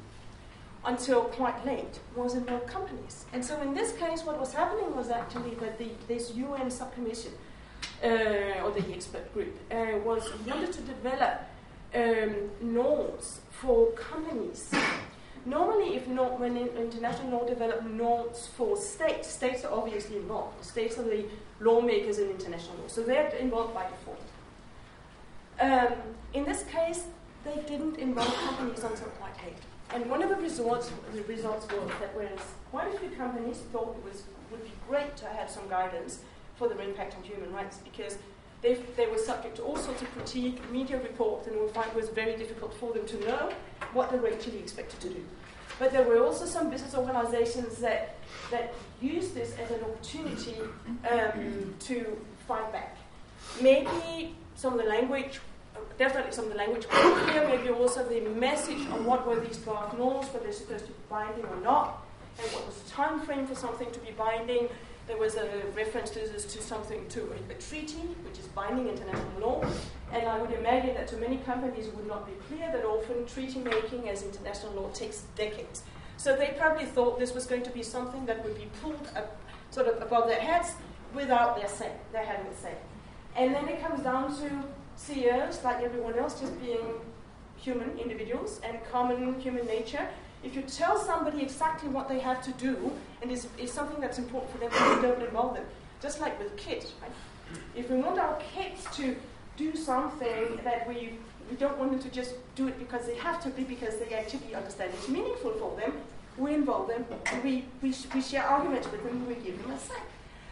until 0.85 1.23
quite 1.23 1.65
late 1.65 1.99
was 2.15 2.35
involve 2.35 2.65
companies. 2.65 3.25
And 3.33 3.43
so 3.43 3.61
in 3.61 3.73
this 3.73 3.91
case, 3.91 4.23
what 4.23 4.39
was 4.39 4.53
happening 4.53 4.95
was 4.95 5.09
actually 5.09 5.55
that 5.55 5.77
the, 5.77 5.89
this 6.07 6.33
UN 6.33 6.67
subcommission 6.67 7.33
uh, 8.01 8.63
or 8.63 8.71
the 8.71 8.85
expert 8.93 9.33
group, 9.33 9.53
uh, 9.69 9.97
was 10.05 10.31
wanted 10.47 10.71
to 10.71 10.81
develop 10.81 11.41
um, 11.93 12.49
norms 12.61 13.41
for 13.49 13.91
companies. 13.91 14.71
Normally, 15.45 15.95
if 15.97 16.07
not, 16.07 16.39
when 16.39 16.55
international 16.55 17.31
law 17.31 17.45
develop 17.45 17.83
norms 17.83 18.47
for 18.55 18.77
states, 18.77 19.27
states 19.27 19.65
are 19.65 19.73
obviously 19.73 20.15
involved. 20.15 20.63
States 20.63 20.97
are 20.97 21.03
the 21.03 21.25
lawmakers 21.62 22.19
in 22.19 22.30
international 22.30 22.76
law, 22.78 22.88
so 22.88 23.02
they're 23.04 23.30
involved 23.36 23.74
by 23.74 23.88
default. 23.88 24.21
Um, 25.60 25.93
in 26.34 26.43
this 26.43 26.63
case, 26.63 27.06
they 27.45 27.62
didn't 27.67 27.97
involve 27.97 28.34
companies 28.36 28.84
until 28.84 29.08
quite 29.19 29.36
late. 29.43 29.58
And 29.93 30.10
one 30.10 30.24
of 30.24 30.30
the 30.30 30.36
results, 30.36 30.91
the 31.13 31.24
results 31.24 31.67
was 31.71 31.89
that 32.00 32.15
whereas 32.15 32.39
quite 32.71 32.93
a 32.93 32.97
few 32.97 33.10
companies 33.10 33.58
thought 33.71 33.95
it 33.97 34.04
was, 34.10 34.24
would 34.50 34.63
be 34.63 34.71
great 34.88 35.15
to 35.17 35.26
have 35.26 35.50
some 35.50 35.67
guidance, 35.69 36.19
for 36.62 36.67
their 36.67 36.82
impact 36.88 37.15
on 37.17 37.24
human 37.24 37.52
rights 37.52 37.80
because 37.84 38.19
they, 38.62 38.76
they 38.95 39.08
were 39.08 39.17
subject 39.17 39.56
to 39.56 39.63
all 39.63 39.76
sorts 39.76 40.04
of 40.04 40.12
critique, 40.12 40.60
media 40.71 40.97
reports, 41.02 41.47
and 41.47 41.60
we 41.60 41.67
find 41.69 41.89
it 41.89 41.95
was 41.95 42.10
very 42.10 42.38
difficult 42.38 42.71
for 42.76 42.93
them 42.93 43.04
to 43.08 43.19
know 43.21 43.52
what 43.93 44.12
they 44.12 44.17
were 44.19 44.28
actually 44.30 44.60
expected 44.60 45.00
to 45.00 45.10
do. 45.10 45.26
But 45.81 45.93
there 45.93 46.03
were 46.03 46.23
also 46.23 46.45
some 46.45 46.69
business 46.69 46.93
organizations 46.93 47.77
that, 47.77 48.15
that 48.51 48.71
used 49.01 49.33
this 49.33 49.55
as 49.57 49.71
an 49.71 49.81
opportunity 49.81 50.53
um, 51.09 51.73
to 51.79 52.19
fight 52.47 52.71
back. 52.71 52.97
Maybe 53.59 54.35
some 54.53 54.73
of 54.73 54.79
the 54.79 54.87
language, 54.87 55.39
definitely 55.97 56.33
some 56.33 56.45
of 56.45 56.51
the 56.51 56.57
language 56.57 56.87
clear, 56.87 57.47
maybe 57.47 57.69
also 57.69 58.07
the 58.07 58.21
message 58.29 58.77
on 58.91 59.05
what 59.05 59.25
were 59.25 59.39
these 59.39 59.57
draft 59.57 59.97
norms, 59.97 60.31
were 60.31 60.41
they 60.41 60.51
supposed 60.51 60.85
to 60.85 60.91
be 60.91 60.97
binding 61.09 61.45
or 61.45 61.59
not, 61.61 62.05
and 62.37 62.47
what 62.51 62.67
was 62.67 62.75
the 62.75 62.89
time 62.91 63.19
frame 63.21 63.47
for 63.47 63.55
something 63.55 63.89
to 63.89 63.99
be 64.01 64.11
binding, 64.11 64.69
there 65.12 65.19
was 65.19 65.36
a 65.36 65.45
reference 65.76 66.10
to 66.10 66.19
this 66.19 66.45
to 66.45 66.62
something 66.62 67.06
to 67.10 67.19
a, 67.19 67.52
a, 67.52 67.56
treaty, 67.56 68.08
which 68.24 68.39
is 68.39 68.47
binding 68.56 68.88
international 68.88 69.41
law. 69.41 69.65
And 70.13 70.26
I 70.26 70.41
would 70.41 70.54
imagine 70.54 70.95
that 70.95 71.10
to 71.10 71.17
many 71.17 71.36
companies 71.39 71.88
it 71.88 71.95
would 71.97 72.08
not 72.08 72.26
be 72.26 72.32
clear 72.47 72.71
that 72.71 72.86
often 72.86 73.26
treaty 73.26 73.60
making 73.60 74.08
as 74.08 74.24
international 74.24 74.71
law 74.71 74.89
takes 74.93 75.24
decades. 75.36 75.84
So 76.15 76.38
they 76.38 76.56
probably 76.58 76.86
thought 76.86 77.19
this 77.19 77.34
was 77.36 77.45
going 77.45 77.63
to 77.63 77.71
be 77.71 77.84
something 77.84 78.26
that 78.26 78.41
would 78.45 78.56
be 78.56 78.69
pulled 78.82 79.06
up, 79.13 79.36
sort 79.69 79.88
of 79.88 80.02
above 80.02 80.30
their 80.30 80.39
heads 80.39 80.76
without 81.13 81.58
their 81.58 81.67
say, 81.67 81.91
their 82.13 82.24
having 82.24 82.47
a 82.47 82.56
say. 82.56 82.76
And 83.36 83.54
then 83.54 83.67
it 83.67 83.82
comes 83.82 84.02
down 84.04 84.34
to 84.38 84.50
CEOs, 84.95 85.62
like 85.62 85.84
everyone 85.84 86.17
else, 86.17 86.39
just 86.39 86.58
being 86.62 86.88
human 87.58 88.00
individuals 88.00 88.62
and 88.63 88.80
common 88.89 89.38
human 89.41 89.65
nature 89.65 90.08
if 90.43 90.56
you 90.56 90.62
tell 90.63 90.97
somebody 90.97 91.41
exactly 91.41 91.89
what 91.89 92.08
they 92.08 92.19
have 92.19 92.41
to 92.43 92.51
do, 92.54 92.91
and 93.21 93.32
it's, 93.32 93.47
it's 93.58 93.71
something 93.71 93.99
that's 93.99 94.17
important 94.17 94.51
for 94.51 94.58
them, 94.58 94.71
you 94.71 95.01
don't 95.01 95.21
involve 95.21 95.56
them. 95.56 95.65
Just 96.01 96.19
like 96.19 96.39
with 96.39 96.56
kids, 96.58 96.93
right? 97.01 97.12
If 97.75 97.89
we 97.89 97.97
want 97.97 98.17
our 98.17 98.39
kids 98.39 98.86
to 98.95 99.15
do 99.58 99.75
something 99.75 100.60
that 100.63 100.88
we 100.88 101.19
we 101.51 101.58
don't 101.58 101.77
want 101.77 101.91
them 101.91 101.99
to 101.99 102.10
just 102.10 102.36
do 102.56 102.69
it 102.69 102.80
because 102.80 103.06
they 103.06 103.15
have 103.15 103.43
to, 103.43 103.49
but 103.49 103.67
because 103.67 103.97
they 103.97 104.15
actually 104.15 104.56
understand 104.56 104.91
it's 104.93 105.10
meaningful 105.10 105.51
for 105.51 105.75
them. 105.75 105.91
We 106.38 106.54
involve 106.54 106.88
them, 106.88 107.06
and 107.25 107.43
we, 107.43 107.65
we, 107.82 107.93
we 108.15 108.21
share 108.21 108.43
arguments 108.43 108.89
with 108.89 109.04
them, 109.04 109.17
and 109.17 109.27
we 109.27 109.36
give 109.36 109.62
them 109.62 109.71
a 109.71 109.77
say. 109.77 109.95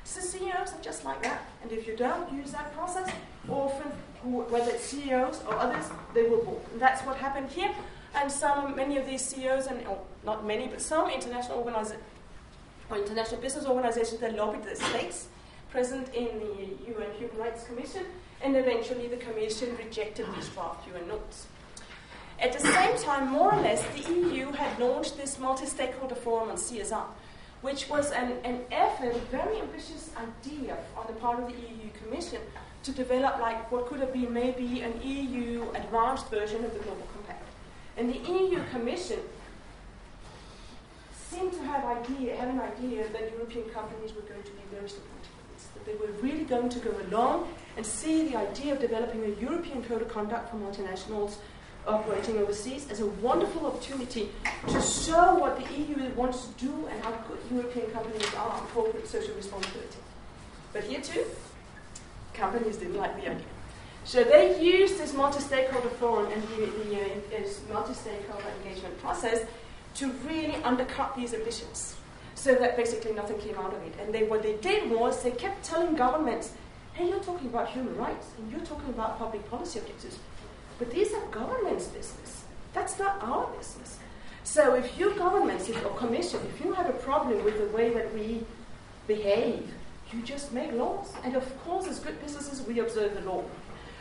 So 0.03 0.19
CEOs 0.19 0.73
are 0.73 0.81
just 0.81 1.05
like 1.05 1.23
that. 1.23 1.41
And 1.63 1.71
if 1.71 1.87
you 1.87 1.95
don't 1.95 2.31
use 2.33 2.51
that 2.51 2.73
process, 2.75 3.09
often, 3.47 3.91
whether 4.23 4.71
it's 4.71 4.83
CEOs 4.83 5.41
or 5.47 5.55
others, 5.55 5.85
they 6.13 6.23
will 6.23 6.43
balk. 6.43 6.65
And 6.73 6.81
that's 6.81 7.01
what 7.03 7.15
happened 7.15 7.49
here. 7.49 7.71
And 8.15 8.31
some, 8.31 8.75
many 8.75 8.97
of 8.97 9.05
these 9.05 9.23
CEOs, 9.23 9.67
and 9.67 9.85
oh, 9.87 9.99
not 10.25 10.45
many, 10.45 10.67
but 10.67 10.81
some 10.81 11.09
international 11.09 11.59
organizations, 11.59 12.03
or 12.89 12.97
international 12.97 13.39
business 13.41 13.65
organizations 13.65 14.19
that 14.21 14.35
lobbied 14.35 14.63
the 14.63 14.75
states 14.75 15.27
present 15.69 16.13
in 16.13 16.25
the 16.39 16.91
UN 16.91 17.11
Human 17.17 17.37
Rights 17.37 17.65
Commission, 17.65 18.03
and 18.41 18.55
eventually 18.55 19.07
the 19.07 19.17
Commission 19.17 19.77
rejected 19.77 20.25
these 20.35 20.49
draft 20.49 20.87
UN 20.87 21.07
Norms. 21.07 21.47
At 22.41 22.53
the 22.53 22.59
same 22.59 22.97
time, 22.97 23.29
more 23.29 23.53
or 23.53 23.61
less, 23.61 23.83
the 23.95 24.13
EU 24.13 24.51
had 24.51 24.79
launched 24.79 25.17
this 25.17 25.37
multi 25.39 25.65
stakeholder 25.65 26.15
forum 26.15 26.49
on 26.49 26.55
CSR, 26.55 27.05
which 27.61 27.89
was 27.89 28.11
an, 28.11 28.33
an 28.45 28.61
effort, 28.71 29.13
a 29.13 29.19
very 29.29 29.59
ambitious 29.59 30.09
idea 30.17 30.77
on 30.97 31.05
the 31.07 31.13
part 31.13 31.39
of 31.39 31.47
the 31.47 31.53
EU 31.53 31.89
Commission 32.01 32.39
to 32.83 32.91
develop 32.91 33.39
like 33.39 33.69
what 33.71 33.87
could 33.87 33.99
have 33.99 34.13
been 34.13 34.31
maybe 34.31 34.81
an 34.81 34.93
EU 35.03 35.69
advanced 35.75 36.29
version 36.29 36.63
of 36.63 36.73
the 36.73 36.79
Global 36.79 37.05
Compact. 37.13 37.18
And 37.99 38.13
the 38.13 38.31
EU 38.31 38.63
Commission 38.71 39.19
seemed 41.29 41.51
to 41.51 41.59
have 41.63 41.83
idea, 41.83 42.35
an 42.35 42.57
idea 42.57 43.05
that 43.09 43.33
European 43.33 43.69
companies 43.71 44.15
were 44.15 44.21
going 44.21 44.41
to 44.41 44.51
be 44.51 44.61
very 44.73 44.87
supportive 44.87 45.35
of 45.37 45.53
this, 45.53 45.67
that 45.73 45.85
they 45.85 45.95
were 45.95 46.13
really 46.21 46.45
going 46.45 46.69
to 46.69 46.79
go 46.79 46.95
along 47.09 47.49
and 47.75 47.85
see 47.85 48.29
the 48.29 48.37
idea 48.37 48.71
of 48.73 48.79
developing 48.79 49.25
a 49.25 49.41
European 49.41 49.83
code 49.83 50.01
of 50.01 50.07
conduct 50.07 50.49
for 50.49 50.55
multinationals 50.55 51.35
operating 51.85 52.37
overseas 52.37 52.89
as 52.89 53.01
a 53.01 53.05
wonderful 53.05 53.65
opportunity 53.65 54.29
to 54.69 54.81
show 54.81 55.35
what 55.35 55.59
the 55.59 55.73
EU 55.73 56.09
wants 56.15 56.45
to 56.45 56.67
do 56.67 56.87
and 56.89 57.03
how 57.03 57.11
good 57.27 57.39
European 57.51 57.91
companies 57.91 58.33
are 58.35 58.49
on 58.49 58.65
corporate 58.67 59.09
social 59.09 59.35
responsibility. 59.35 59.99
But 60.71 60.85
here 60.85 61.01
too, 61.01 61.25
companies 62.33 62.77
didn't 62.77 62.95
like 62.95 63.13
the 63.17 63.31
idea. 63.31 63.58
So 64.05 64.23
they 64.23 64.59
used 64.61 64.97
this 64.97 65.13
multi-stakeholder 65.13 65.89
forum 65.89 66.31
and 66.31 66.41
the, 66.43 66.65
the 66.65 66.95
uh, 67.01 67.73
multi-stakeholder 67.73 68.47
engagement 68.63 68.99
process 68.99 69.45
to 69.95 70.11
really 70.27 70.55
undercut 70.63 71.15
these 71.15 71.33
ambitions. 71.33 71.95
So 72.35 72.55
that 72.55 72.77
basically 72.77 73.13
nothing 73.13 73.37
came 73.39 73.57
out 73.57 73.73
of 73.73 73.83
it. 73.83 73.93
And 73.99 74.13
they, 74.13 74.23
what 74.23 74.43
they 74.43 74.55
did 74.57 74.89
was 74.89 75.21
they 75.21 75.31
kept 75.31 75.63
telling 75.63 75.95
governments, 75.95 76.53
hey, 76.93 77.09
you're 77.09 77.19
talking 77.19 77.49
about 77.49 77.69
human 77.69 77.95
rights 77.97 78.27
and 78.37 78.51
you're 78.51 78.65
talking 78.65 78.89
about 78.89 79.19
public 79.19 79.47
policy 79.49 79.79
objectives. 79.79 80.17
But 80.77 80.91
these 80.91 81.13
are 81.13 81.25
government's 81.27 81.87
business. 81.87 82.45
That's 82.73 82.97
not 82.97 83.21
our 83.21 83.47
business. 83.57 83.99
So 84.43 84.73
if 84.73 84.97
you 84.97 85.13
governments 85.15 85.69
or 85.69 85.91
commission, 85.95 86.39
if 86.55 86.63
you 86.63 86.73
have 86.73 86.89
a 86.89 86.93
problem 86.93 87.43
with 87.43 87.57
the 87.57 87.75
way 87.75 87.93
that 87.93 88.13
we 88.13 88.43
behave, 89.05 89.69
you 90.13 90.21
just 90.23 90.53
make 90.53 90.71
laws. 90.71 91.13
And 91.23 91.35
of 91.35 91.63
course, 91.63 91.87
as 91.87 91.99
good 91.99 92.19
businesses, 92.21 92.65
we 92.65 92.79
observe 92.79 93.13
the 93.15 93.29
law. 93.29 93.43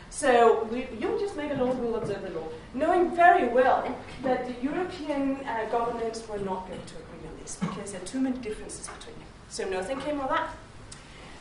So 0.09 0.67
you 0.71 1.17
just 1.19 1.35
make 1.35 1.51
a 1.51 1.55
law, 1.55 1.71
we'll 1.73 1.95
observe 1.95 2.21
the 2.23 2.31
law, 2.31 2.47
knowing 2.73 3.15
very 3.15 3.47
well 3.47 3.95
that 4.23 4.47
the 4.47 4.63
European 4.63 5.37
uh, 5.45 5.65
governments 5.71 6.27
were 6.27 6.39
not 6.39 6.67
going 6.67 6.81
to 6.81 6.95
agree 6.95 7.29
on 7.29 7.39
this 7.41 7.57
because 7.61 7.91
there 7.91 8.01
are 8.01 8.05
too 8.05 8.19
many 8.19 8.37
differences 8.39 8.87
between 8.87 9.15
them. 9.15 9.27
So 9.49 9.69
nothing 9.69 9.99
came 10.01 10.19
of 10.19 10.29
that. 10.29 10.49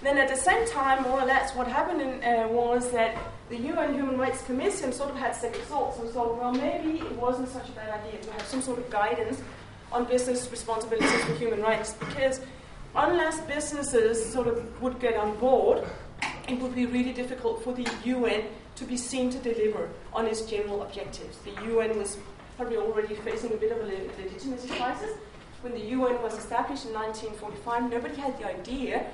Then 0.01 0.17
at 0.17 0.29
the 0.29 0.37
same 0.37 0.65
time, 0.69 1.03
more 1.03 1.21
or 1.21 1.25
less, 1.25 1.57
what 1.57 1.67
happened 1.67 2.01
in, 2.01 2.23
uh, 2.23 2.47
was 2.49 2.91
that 2.93 3.17
the 3.49 3.57
UN 3.57 3.95
Human 3.95 4.17
Rights 4.17 4.43
Commission 4.43 4.93
sort 4.93 5.11
of 5.11 5.17
had 5.17 5.35
second 5.35 5.63
thoughts 5.63 5.99
and 5.99 6.09
thought, 6.11 6.39
well, 6.39 6.53
maybe 6.53 7.01
it 7.01 7.13
wasn't 7.17 7.49
such 7.49 7.69
a 7.69 7.73
bad 7.73 8.01
idea 8.01 8.21
to 8.21 8.33
have 8.33 8.43
some 8.43 8.63
sort 8.63 8.79
of 8.79 8.89
guidance 8.91 9.43
on 9.91 10.05
business 10.05 10.49
responsibilities 10.51 11.25
for 11.25 11.35
human 11.35 11.63
rights 11.63 11.95
because 11.95 12.41
unless 12.95 13.41
businesses 13.43 14.33
sort 14.33 14.47
of 14.47 14.83
would 14.83 15.01
get 15.01 15.17
on 15.17 15.37
board, 15.39 15.85
it 16.49 16.61
would 16.61 16.75
be 16.75 16.87
really 16.87 17.13
difficult 17.13 17.65
for 17.65 17.73
the 17.75 17.87
UN 18.05 18.45
to 18.79 18.85
be 18.85 18.97
seen 18.97 19.29
to 19.31 19.39
deliver 19.39 19.89
on 20.13 20.27
its 20.27 20.43
general 20.43 20.83
objectives. 20.83 21.39
The 21.39 21.51
UN 21.73 21.99
was 21.99 22.17
probably 22.57 22.77
already 22.77 23.15
facing 23.17 23.53
a 23.53 23.57
bit 23.57 23.73
of 23.73 23.79
a 23.79 23.85
legitimacy 23.85 24.69
crisis. 24.69 25.11
When 25.63 25.73
the 25.73 25.85
UN 25.97 26.23
was 26.23 26.39
established 26.39 26.87
in 26.87 26.93
1945, 26.95 27.91
nobody 27.91 28.15
had 28.15 28.39
the 28.39 28.47
idea 28.47 29.05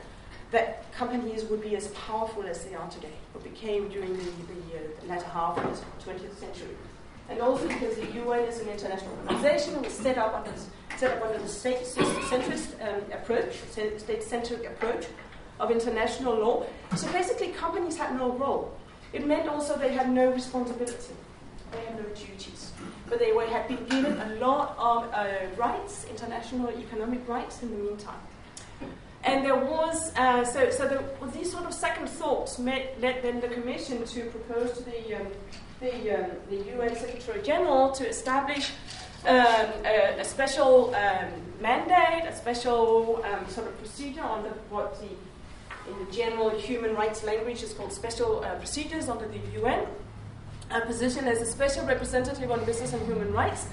that 0.51 0.93
companies 0.93 1.45
would 1.45 1.63
be 1.63 1.77
as 1.77 1.89
powerful 1.89 2.43
as 2.43 2.65
they 2.65 2.75
are 2.75 2.89
today, 2.91 3.17
or 3.35 3.41
became 3.41 3.89
during 3.89 4.13
the, 4.17 4.23
the, 4.23 4.29
uh, 4.77 5.01
the 5.01 5.07
latter 5.09 5.27
half 5.27 5.57
of 5.57 5.65
the 6.05 6.13
20th 6.13 6.37
century. 6.39 6.77
And 7.31 7.41
also 7.41 7.67
because 7.67 7.97
the 7.97 8.07
UN 8.23 8.41
is 8.41 8.61
an 8.61 8.69
international 8.69 9.17
organization, 9.23 9.75
it 9.77 9.85
was 9.85 9.95
set 9.95 10.19
up 10.19 10.35
under, 10.35 10.53
set 10.99 11.17
up 11.17 11.25
under 11.25 11.39
the 11.39 11.49
state-centrist 11.49 12.69
um, 12.87 13.01
approach, 13.13 13.55
state-centric 13.71 14.67
approach, 14.67 15.07
of 15.61 15.71
international 15.71 16.35
law. 16.35 16.67
So 16.97 17.11
basically, 17.13 17.49
companies 17.49 17.97
had 17.97 18.17
no 18.17 18.33
role. 18.33 18.77
It 19.15 19.25
meant 19.25 19.49
also 19.49 19.79
they 19.79 19.95
had 19.95 20.11
no 20.11 20.33
responsibility, 20.33 21.15
they 21.71 21.79
had 21.87 21.97
no 21.97 22.09
duties. 22.15 22.73
But 23.09 23.21
they 23.21 23.33
were, 23.33 23.47
had 23.47 23.69
been 23.69 23.85
given 23.87 24.21
a 24.21 24.35
lot 24.41 24.77
of 24.77 25.09
uh, 25.13 25.25
rights, 25.57 26.05
international 26.11 26.71
economic 26.71 27.27
rights, 27.29 27.63
in 27.63 27.71
the 27.71 27.77
meantime. 27.77 28.19
And 29.23 29.45
there 29.45 29.57
was, 29.57 30.13
uh, 30.17 30.45
so, 30.45 30.69
so 30.71 30.89
there, 30.89 31.05
these 31.33 31.53
sort 31.53 31.65
of 31.65 31.73
second 31.73 32.09
thoughts 32.09 32.59
met, 32.59 33.01
led 33.01 33.23
then 33.23 33.41
the 33.41 33.49
Commission 33.49 34.05
to 34.05 34.25
propose 34.25 34.79
to 34.79 34.85
the, 34.85 35.15
um, 35.15 35.29
the, 35.81 36.11
um, 36.11 36.31
the 36.51 36.57
UN 36.75 36.97
Secretary 36.97 37.41
General 37.43 37.93
to 37.93 38.07
establish 38.07 38.73
um, 39.27 39.37
a, 39.85 40.17
a, 40.19 40.25
special 40.25 40.95
um, 40.95 41.31
mandate, 41.63 42.29
a 42.29 42.37
special 42.37 43.25
um, 43.25 43.49
sort 43.49 43.69
of 43.69 43.79
procedure 43.79 44.23
on 44.23 44.43
the, 44.43 44.51
what 44.69 45.01
the 45.01 45.09
in 45.89 46.05
the 46.05 46.13
general 46.13 46.51
human 46.51 46.95
rights 46.95 47.25
language 47.25 47.63
is 47.63 47.73
called 47.73 47.93
special 47.93 48.45
uh, 48.45 48.55
procedures 48.57 49.09
under 49.09 49.29
the 49.29 49.41
UN. 49.61 49.87
A 50.71 50.81
position 50.81 51.27
as 51.27 51.43
a 51.43 51.47
special 51.47 51.85
representative 51.87 52.51
on 52.51 52.65
business 52.65 52.95
and 52.95 53.07
human 53.07 53.33
rights. 53.33 53.67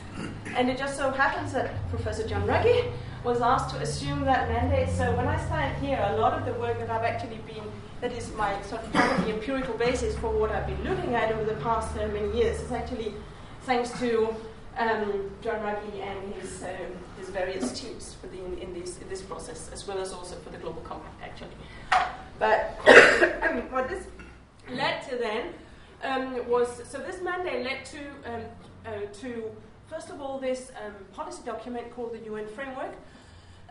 And 0.56 0.70
it 0.70 0.78
just 0.78 0.98
so 0.98 1.10
happens 1.10 1.54
that 1.54 1.72
Professor 1.90 2.28
John 2.28 2.46
Ruggie 2.46 2.92
was 3.24 3.40
asked 3.42 3.74
to 3.76 3.82
assume 3.82 4.26
that 4.26 4.50
mandate. 4.50 4.90
So 4.90 5.16
when 5.16 5.28
I 5.28 5.38
stand 5.46 5.84
here, 5.84 6.00
a 6.12 6.18
lot 6.18 6.34
of 6.34 6.46
the 6.46 6.54
work 6.60 6.80
that 6.80 6.90
I've 6.90 7.04
actually 7.04 7.40
been, 7.48 7.64
that 8.02 8.12
is 8.12 8.34
my 8.36 8.62
sort 8.64 8.84
of 8.84 8.94
the 8.94 9.34
empirical 9.34 9.76
basis 9.76 10.18
for 10.18 10.32
what 10.32 10.52
I've 10.52 10.68
been 10.68 10.84
looking 10.84 11.16
at 11.16 11.32
over 11.32 11.46
the 11.46 11.60
past 11.62 11.96
uh, 11.98 12.08
many 12.08 12.36
years, 12.36 12.60
is 12.60 12.72
actually 12.72 13.14
thanks 13.62 13.98
to 14.00 14.36
um, 14.78 15.32
John 15.42 15.60
Ruggie 15.62 16.02
and 16.02 16.34
his, 16.36 16.64
uh, 16.64 16.76
his 17.18 17.30
various 17.30 17.72
teams 17.80 18.16
for 18.16 18.28
the, 18.28 18.44
in, 18.44 18.58
in, 18.58 18.74
this, 18.74 19.00
in 19.00 19.08
this 19.10 19.22
process, 19.22 19.70
as 19.72 19.88
well 19.88 20.00
as 20.00 20.12
also 20.12 20.36
for 20.38 20.50
the 20.50 20.58
Global 20.58 20.82
Compact, 20.82 21.22
actually. 21.22 21.52
But 22.42 22.72
what 23.70 23.88
this 23.88 24.08
led 24.68 25.08
to 25.10 25.16
then 25.16 25.54
um, 26.04 26.50
was 26.50 26.82
so 26.90 26.98
this 26.98 27.22
mandate 27.22 27.64
led 27.64 27.86
to 27.86 28.00
um, 28.26 28.42
uh, 28.84 28.90
to 29.22 29.52
first 29.88 30.10
of 30.10 30.20
all 30.20 30.40
this 30.40 30.72
um, 30.84 30.96
policy 31.14 31.44
document 31.46 31.92
called 31.92 32.14
the 32.14 32.26
UN 32.32 32.48
Framework, 32.48 32.96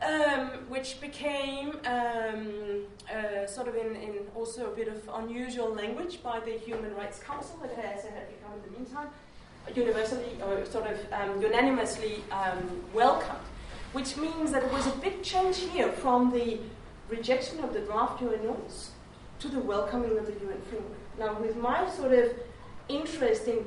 um, 0.03 0.51
which 0.69 1.01
became 1.01 1.81
um, 1.85 2.83
uh, 3.13 3.45
sort 3.45 3.67
of 3.67 3.75
in, 3.75 3.97
in, 3.97 4.15
also 4.37 4.73
a 4.73 4.77
bit 4.77 4.87
of 4.87 4.99
unusual 5.15 5.75
language 5.75 6.23
by 6.23 6.39
the 6.39 6.53
Human 6.53 6.95
Rights 6.95 7.19
Council 7.19 7.59
that 7.63 7.73
has 7.75 8.05
had 8.05 8.29
become 8.29 8.53
in 8.55 8.63
the 8.71 8.79
meantime 8.79 9.09
universally 9.75 10.39
or 10.47 10.65
sort 10.65 10.87
of 10.87 10.97
um, 11.13 11.43
unanimously 11.43 12.23
welcomed, 12.95 13.47
which 13.95 14.17
means 14.17 14.53
that 14.53 14.63
it 14.63 14.73
was 14.73 14.87
a 14.87 14.97
big 14.99 15.25
change 15.25 15.59
here 15.59 15.91
from 15.91 16.31
the 16.31 16.61
rejection 17.11 17.61
of 17.61 17.73
the 17.75 17.81
draft 17.81 18.23
UN 18.23 18.45
Norms 18.45 18.91
to 19.41 19.49
the 19.49 19.59
welcoming 19.59 20.17
of 20.19 20.27
the 20.27 20.33
UN 20.33 20.61
framework. 20.63 20.99
Now, 21.19 21.39
with 21.41 21.57
my 21.57 21.89
sort 21.91 22.13
of 22.13 22.33
interest 22.89 23.49
in 23.49 23.65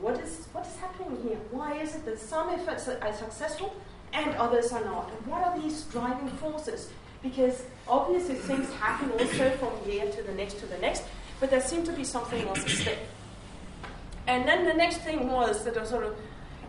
what 0.00 0.18
is, 0.20 0.46
what 0.52 0.66
is 0.66 0.76
happening 0.76 1.16
here, 1.22 1.38
why 1.50 1.76
is 1.78 1.94
it 1.94 2.04
that 2.04 2.18
some 2.18 2.48
efforts 2.50 2.88
are 2.88 3.12
successful 3.14 3.74
and 4.12 4.34
others 4.36 4.72
are 4.72 4.84
not? 4.84 5.10
And 5.10 5.26
what 5.26 5.42
are 5.42 5.58
these 5.60 5.82
driving 5.84 6.28
forces? 6.28 6.90
Because 7.22 7.64
obviously 7.88 8.34
things 8.34 8.72
happen 8.74 9.10
also 9.12 9.50
from 9.56 9.72
year 9.90 10.10
to 10.10 10.22
the 10.22 10.32
next 10.32 10.58
to 10.60 10.66
the 10.66 10.78
next, 10.78 11.02
but 11.40 11.50
there 11.50 11.60
seemed 11.60 11.86
to 11.86 11.92
be 11.92 12.04
something 12.04 12.46
else 12.46 12.60
at 12.60 12.70
stake. 12.70 12.98
And 14.26 14.46
then 14.46 14.64
the 14.64 14.74
next 14.74 14.98
thing 14.98 15.30
was 15.30 15.64
that 15.64 15.76
I 15.76 15.84
sort 15.84 16.04
of 16.04 16.16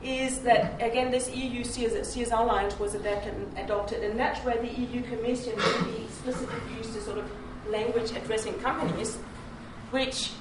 is 0.03 0.39
that, 0.39 0.81
again, 0.81 1.11
this 1.11 1.33
EU 1.35 1.63
CSR 1.63 2.39
alliance 2.39 2.79
was 2.79 2.93
adopted, 2.95 4.03
and 4.03 4.19
that's 4.19 4.39
where 4.41 4.57
the 4.57 4.69
EU 4.69 5.01
Commission 5.03 5.53
really 5.55 6.03
explicitly 6.03 6.55
used 6.77 6.93
the 6.93 7.01
sort 7.01 7.17
of 7.17 7.29
language 7.69 8.11
addressing 8.11 8.53
companies, 8.55 9.15
which, 9.91 10.31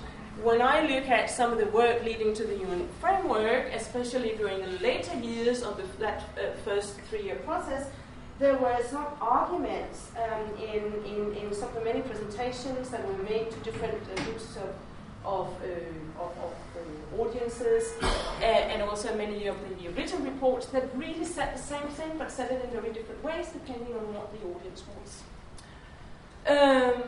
when 0.42 0.60
I 0.60 0.80
look 0.80 1.08
at 1.08 1.30
some 1.30 1.52
of 1.52 1.58
the 1.58 1.66
work 1.66 2.04
leading 2.04 2.34
to 2.34 2.44
the 2.44 2.58
UN 2.58 2.88
framework, 3.00 3.72
especially 3.72 4.34
during 4.36 4.60
the 4.60 4.78
later 4.80 5.18
years 5.18 5.62
of 5.62 5.76
the, 5.78 5.84
that 5.98 6.22
uh, 6.36 6.52
first 6.64 7.00
three-year 7.08 7.36
process, 7.36 7.88
there 8.38 8.58
were 8.58 8.78
some 8.90 9.06
arguments 9.20 10.10
um, 10.22 10.54
in, 10.62 10.92
in, 11.04 11.34
in 11.36 11.54
some 11.54 11.68
of 11.68 11.74
the 11.74 11.80
many 11.80 12.02
presentations 12.02 12.90
that 12.90 13.06
were 13.06 13.22
made 13.22 13.50
to 13.50 13.58
different 13.60 13.94
uh, 13.94 14.22
groups 14.24 14.56
of, 14.56 14.74
of, 15.24 15.46
uh, 15.62 15.66
of, 16.20 16.30
of 16.38 16.52
uh, 16.76 17.22
audience 17.22 17.56
audiences 17.60 17.92
uh, 18.02 18.44
and 18.44 18.82
also 18.82 19.16
many 19.16 19.46
of 19.46 19.56
the 19.68 19.88
written 19.90 20.24
reports 20.24 20.66
that 20.66 20.84
really 20.96 21.24
said 21.24 21.54
the 21.54 21.62
same 21.62 21.86
thing 21.88 22.10
but 22.18 22.30
said 22.30 22.50
it 22.50 22.62
in 22.64 22.70
very 22.70 22.92
different 22.92 23.22
ways 23.22 23.48
depending 23.52 23.94
on 23.94 24.14
what 24.14 24.32
the 24.32 24.38
audience 24.48 24.82
was. 24.96 25.22
Um, 26.48 27.02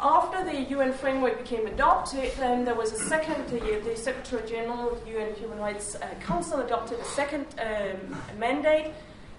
after 0.00 0.44
the 0.44 0.62
UN 0.72 0.92
framework 0.92 1.38
became 1.38 1.66
adopted, 1.66 2.32
then 2.36 2.64
there 2.64 2.74
was 2.74 2.92
a 2.92 2.98
second, 2.98 3.46
the, 3.48 3.80
the 3.84 3.96
Secretary 3.96 4.42
General 4.48 4.90
of 4.90 5.04
the 5.04 5.12
UN 5.12 5.34
Human 5.36 5.58
Rights 5.58 5.94
uh, 5.94 6.08
Council 6.20 6.60
adopted 6.60 6.98
a 6.98 7.04
second 7.04 7.46
um, 7.60 8.16
mandate 8.36 8.92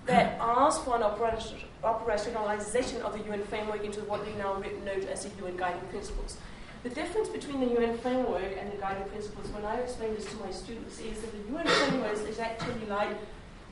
that 0.05 0.37
asked 0.39 0.85
for 0.85 0.95
an 0.95 1.01
operationalization 1.01 3.01
of 3.01 3.11
the 3.13 3.23
UN 3.29 3.43
framework 3.43 3.83
into 3.83 3.99
what 4.01 4.25
we 4.25 4.31
now 4.33 4.57
note 4.85 5.05
as 5.09 5.25
the 5.25 5.31
UN 5.43 5.57
guiding 5.57 5.85
principles. 5.89 6.37
The 6.83 6.89
difference 6.89 7.29
between 7.29 7.61
the 7.61 7.79
UN 7.79 7.97
framework 7.97 8.57
and 8.59 8.69
the 8.69 8.75
guiding 8.75 9.07
principles, 9.07 9.47
when 9.51 9.63
I 9.63 9.75
explain 9.75 10.13
this 10.15 10.25
to 10.25 10.35
my 10.35 10.51
students, 10.51 10.99
is 10.99 11.21
that 11.21 11.31
the 11.31 11.53
UN 11.53 11.65
framework 11.65 12.27
is 12.27 12.39
actually 12.39 12.85
like 12.87 13.15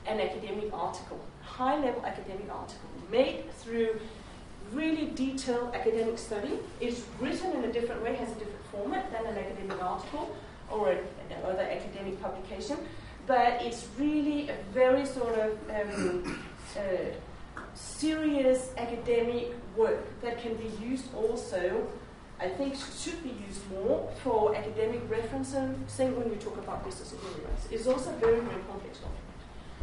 an 0.06 0.18
academic 0.18 0.72
article, 0.72 1.20
high 1.42 1.78
level 1.78 2.04
academic 2.06 2.50
article, 2.50 2.88
made 3.10 3.52
through 3.56 4.00
really 4.72 5.12
detailed 5.14 5.74
academic 5.74 6.18
study. 6.18 6.58
It's 6.80 7.02
written 7.20 7.52
in 7.52 7.64
a 7.64 7.72
different 7.72 8.02
way, 8.02 8.14
has 8.16 8.30
a 8.30 8.34
different 8.34 8.64
format 8.72 9.12
than 9.12 9.26
an 9.26 9.36
academic 9.36 9.82
article 9.82 10.34
or 10.70 10.96
another 11.30 11.64
academic 11.64 12.20
publication, 12.22 12.78
but 13.26 13.60
it's 13.60 13.88
really 13.98 14.48
a 14.48 14.56
very 14.72 15.04
sort 15.04 15.34
of 15.34 15.58
um, 15.68 16.42
uh, 16.78 17.60
serious 17.74 18.70
academic 18.78 19.52
work 19.76 20.02
that 20.22 20.40
can 20.40 20.54
be 20.54 20.70
used 20.82 21.14
also. 21.14 21.86
I 22.42 22.48
think 22.48 22.74
should 22.74 23.22
be 23.22 23.34
used 23.46 23.70
more 23.70 24.10
for 24.24 24.56
academic 24.56 25.08
referencing 25.08 25.76
same 25.88 26.16
when 26.16 26.28
we 26.28 26.36
talk 26.36 26.56
about 26.56 26.84
business 26.84 27.14
rights. 27.14 27.68
It's 27.70 27.86
also 27.86 28.10
a 28.10 28.16
very, 28.16 28.40
very 28.40 28.60
complex 28.68 28.98
document. 28.98 29.22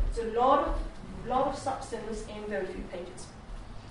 It's 0.10 0.20
a 0.20 0.38
lot 0.38 0.68
of, 0.68 0.82
lot 1.26 1.48
of 1.48 1.58
substance 1.58 2.26
in 2.28 2.44
very 2.50 2.66
few 2.66 2.84
pages. 2.92 3.28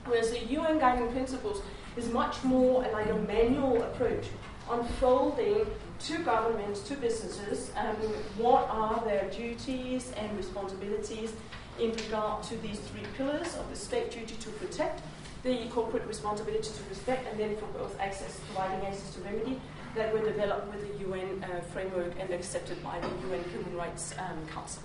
Whereas 0.05 0.33
the 0.33 0.45
UN 0.45 0.79
guiding 0.79 1.11
principles 1.13 1.63
is 1.97 2.13
much 2.13 2.45
more 2.45 2.83
like 2.93 3.09
a 3.09 3.15
manual 3.15 3.83
approach, 3.83 4.27
unfolding 4.71 5.67
to 6.01 6.19
governments, 6.19 6.81
to 6.89 6.95
businesses, 6.97 7.73
um, 7.75 7.97
what 8.37 8.69
are 8.69 9.03
their 9.07 9.31
duties 9.31 10.13
and 10.19 10.37
responsibilities 10.37 11.33
in 11.81 11.93
regard 11.93 12.43
to 12.43 12.57
these 12.59 12.79
three 12.81 13.03
pillars 13.17 13.57
of 13.57 13.69
the 13.71 13.77
state 13.77 14.11
duty 14.11 14.35
to 14.41 14.51
protect, 14.51 15.01
the 15.43 15.67
corporate 15.69 16.07
responsibility 16.07 16.69
to 16.69 16.89
respect, 16.89 17.27
and 17.31 17.39
then 17.39 17.57
for 17.57 17.67
both 17.67 17.99
access, 18.01 18.41
providing 18.47 18.87
access 18.87 19.15
to 19.15 19.21
remedy 19.21 19.61
that 19.95 20.13
were 20.13 20.23
developed 20.23 20.73
with 20.73 20.83
the 20.87 21.05
UN 21.05 21.45
uh, 21.45 21.61
framework 21.73 22.13
and 22.19 22.31
accepted 22.31 22.83
by 22.83 22.99
the 23.01 23.09
UN 23.29 23.45
Human 23.51 23.77
Rights 23.77 24.15
um, 24.19 24.47
Council. 24.49 24.83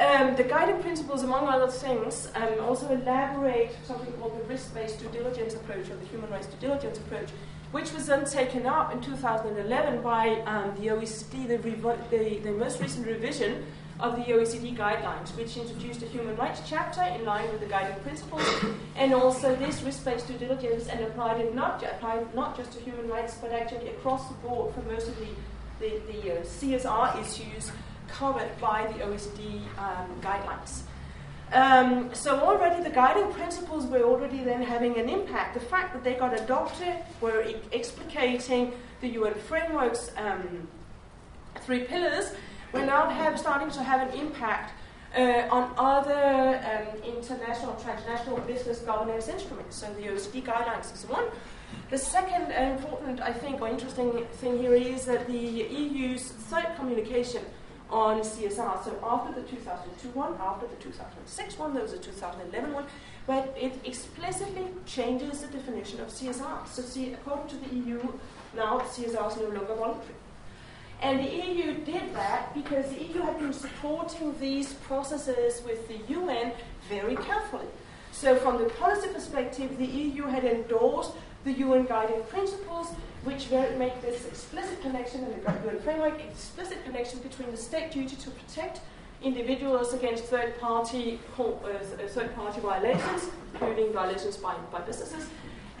Um, 0.00 0.36
the 0.36 0.44
guiding 0.44 0.80
principles, 0.80 1.24
among 1.24 1.48
other 1.48 1.66
things, 1.66 2.30
um, 2.36 2.60
also 2.60 2.88
elaborate 2.92 3.76
something 3.84 4.12
called 4.14 4.38
the 4.38 4.44
risk-based 4.44 5.00
due 5.00 5.08
diligence 5.08 5.54
approach, 5.54 5.90
or 5.90 5.96
the 5.96 6.06
human 6.06 6.30
rights 6.30 6.46
due 6.46 6.68
diligence 6.68 6.98
approach, 6.98 7.30
which 7.72 7.92
was 7.92 8.06
then 8.06 8.24
taken 8.24 8.64
up 8.64 8.92
in 8.92 9.00
2011 9.00 10.00
by 10.00 10.40
um, 10.42 10.72
the 10.76 10.86
OECD, 10.86 11.48
the, 11.48 11.58
revo- 11.58 11.98
the, 12.10 12.38
the, 12.38 12.52
most 12.52 12.80
recent 12.80 13.06
revision 13.06 13.66
of 14.00 14.16
the 14.16 14.32
OECD 14.32 14.76
guidelines, 14.76 15.34
which 15.36 15.56
introduced 15.56 16.02
a 16.02 16.06
human 16.06 16.36
rights 16.36 16.60
chapter 16.66 17.02
in 17.02 17.24
line 17.24 17.50
with 17.50 17.60
the 17.60 17.66
guiding 17.66 18.00
principles, 18.02 18.46
and 18.96 19.12
also 19.12 19.56
this 19.56 19.82
risk-based 19.82 20.28
due 20.28 20.38
diligence, 20.38 20.88
and 20.88 21.00
applied 21.00 21.40
it 21.40 21.54
not, 21.54 21.82
applied 21.82 22.32
not 22.34 22.56
just 22.56 22.72
to 22.72 22.80
human 22.80 23.08
rights, 23.08 23.34
but 23.40 23.52
actually 23.52 23.88
across 23.88 24.28
the 24.28 24.34
board 24.34 24.72
for 24.74 24.82
most 24.82 25.08
of 25.08 25.18
the, 25.18 25.28
the, 25.80 26.00
the 26.12 26.38
uh, 26.38 26.42
CSR 26.42 27.20
issues 27.20 27.72
covered 28.06 28.50
by 28.60 28.86
the 28.92 29.04
OECD 29.04 29.60
um, 29.78 30.20
guidelines. 30.20 30.82
Um, 31.52 32.10
so 32.12 32.38
already 32.40 32.82
the 32.82 32.90
guiding 32.90 33.32
principles 33.32 33.86
were 33.86 34.02
already 34.02 34.44
then 34.44 34.62
having 34.62 34.98
an 34.98 35.08
impact. 35.08 35.54
The 35.54 35.60
fact 35.60 35.94
that 35.94 36.04
they 36.04 36.14
got 36.14 36.38
adopted 36.38 36.94
were 37.20 37.44
explicating 37.72 38.72
the 39.00 39.08
UN 39.08 39.34
framework's 39.34 40.10
um, 40.16 40.68
three 41.62 41.84
pillars. 41.84 42.32
We're 42.72 42.84
now 42.84 43.08
have, 43.08 43.38
starting 43.38 43.70
to 43.70 43.82
have 43.82 44.08
an 44.08 44.18
impact 44.18 44.72
uh, 45.16 45.48
on 45.50 45.72
other 45.78 46.60
um, 46.62 47.02
international, 47.02 47.74
transnational 47.76 48.38
business 48.40 48.80
governance 48.80 49.28
instruments. 49.28 49.76
So 49.76 49.86
the 49.94 50.02
OECD 50.02 50.42
guidelines 50.44 50.92
is 50.94 51.08
one. 51.08 51.24
The 51.90 51.96
second 51.96 52.52
important, 52.52 53.20
I 53.20 53.32
think, 53.32 53.62
or 53.62 53.68
interesting 53.68 54.26
thing 54.34 54.58
here 54.58 54.74
is 54.74 55.06
that 55.06 55.26
the 55.26 55.32
EU's 55.32 56.28
third 56.28 56.68
communication 56.76 57.42
on 57.90 58.20
CSR. 58.20 58.84
So 58.84 58.98
after 59.02 59.40
the 59.40 59.46
2002 59.48 60.08
one, 60.10 60.34
after 60.38 60.66
the 60.66 60.76
2006 60.76 61.58
one, 61.58 61.72
there 61.72 61.82
was 61.82 61.94
a 61.94 61.98
2011 61.98 62.74
one, 62.74 62.84
but 63.26 63.56
it 63.58 63.72
explicitly 63.84 64.66
changes 64.84 65.40
the 65.40 65.46
definition 65.46 66.00
of 66.00 66.08
CSR. 66.08 66.66
So 66.68 66.82
see, 66.82 67.14
according 67.14 67.48
to 67.48 67.56
the 67.56 67.74
EU, 67.74 68.00
now 68.54 68.80
CSR 68.80 69.30
is 69.30 69.36
no 69.38 69.48
longer 69.48 69.74
voluntary. 69.74 70.14
And 71.00 71.20
the 71.20 71.30
EU 71.30 71.74
did 71.84 72.14
that 72.14 72.54
because 72.54 72.90
the 72.90 73.02
EU 73.04 73.22
had 73.22 73.38
been 73.38 73.52
supporting 73.52 74.38
these 74.40 74.72
processes 74.74 75.62
with 75.64 75.86
the 75.88 75.98
UN 76.12 76.52
very 76.88 77.16
carefully. 77.16 77.66
So, 78.10 78.34
from 78.34 78.58
the 78.58 78.68
policy 78.70 79.08
perspective, 79.08 79.78
the 79.78 79.86
EU 79.86 80.24
had 80.24 80.44
endorsed 80.44 81.12
the 81.44 81.52
UN 81.52 81.86
guiding 81.86 82.22
principles, 82.24 82.88
which 83.22 83.50
make 83.78 84.00
this 84.02 84.26
explicit 84.26 84.82
connection 84.82 85.24
in 85.24 85.30
the 85.30 85.52
UN 85.66 85.80
framework, 85.80 86.20
explicit 86.20 86.84
connection 86.84 87.20
between 87.20 87.50
the 87.52 87.56
state 87.56 87.92
duty 87.92 88.16
to 88.16 88.30
protect 88.30 88.80
individuals 89.22 89.94
against 89.94 90.24
third 90.24 90.58
party 90.60 91.20
uh, 91.38 91.44
third 92.08 92.34
party 92.34 92.60
violations, 92.60 93.30
including 93.52 93.92
violations 93.92 94.36
by, 94.36 94.54
by 94.72 94.80
businesses, 94.80 95.28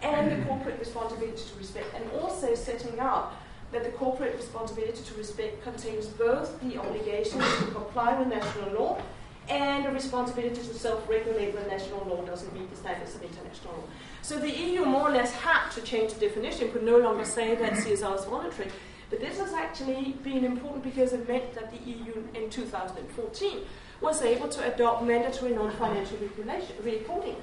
and 0.02 0.30
the 0.30 0.44
corporate 0.46 0.78
responsibility 0.78 1.42
to 1.42 1.58
respect, 1.58 1.86
and 1.94 2.04
also 2.20 2.54
setting 2.54 2.98
out 3.00 3.32
that 3.72 3.84
the 3.84 3.90
corporate 3.90 4.34
responsibility 4.36 5.02
to 5.02 5.14
respect 5.14 5.62
contains 5.62 6.06
both 6.06 6.60
the 6.60 6.78
obligation 6.78 7.38
to 7.38 7.64
comply 7.72 8.18
with 8.18 8.28
national 8.28 8.72
law 8.72 9.02
and 9.48 9.86
a 9.86 9.90
responsibility 9.90 10.56
to 10.56 10.74
self-regulate 10.74 11.54
when 11.54 11.66
national 11.68 12.04
law 12.04 12.22
doesn't 12.24 12.52
meet 12.52 12.68
the 12.70 12.76
standards 12.76 13.14
of 13.14 13.22
international 13.22 13.74
law. 13.74 13.82
So 14.22 14.38
the 14.38 14.50
EU 14.50 14.84
more 14.84 15.08
or 15.08 15.10
less 15.10 15.32
had 15.32 15.70
to 15.70 15.80
change 15.80 16.12
the 16.12 16.20
definition, 16.20 16.70
could 16.70 16.82
no 16.82 16.98
longer 16.98 17.24
say 17.24 17.54
that 17.54 17.72
CSR 17.72 18.18
is 18.18 18.24
voluntary. 18.24 18.70
But 19.10 19.20
this 19.20 19.38
has 19.38 19.54
actually 19.54 20.16
been 20.22 20.44
important 20.44 20.84
because 20.84 21.14
it 21.14 21.26
meant 21.26 21.54
that 21.54 21.70
the 21.70 21.90
EU 21.90 22.24
in 22.34 22.50
2014 22.50 23.60
was 24.02 24.22
able 24.22 24.48
to 24.48 24.74
adopt 24.74 25.02
mandatory 25.04 25.54
non-financial 25.54 26.18
reporting 26.82 27.36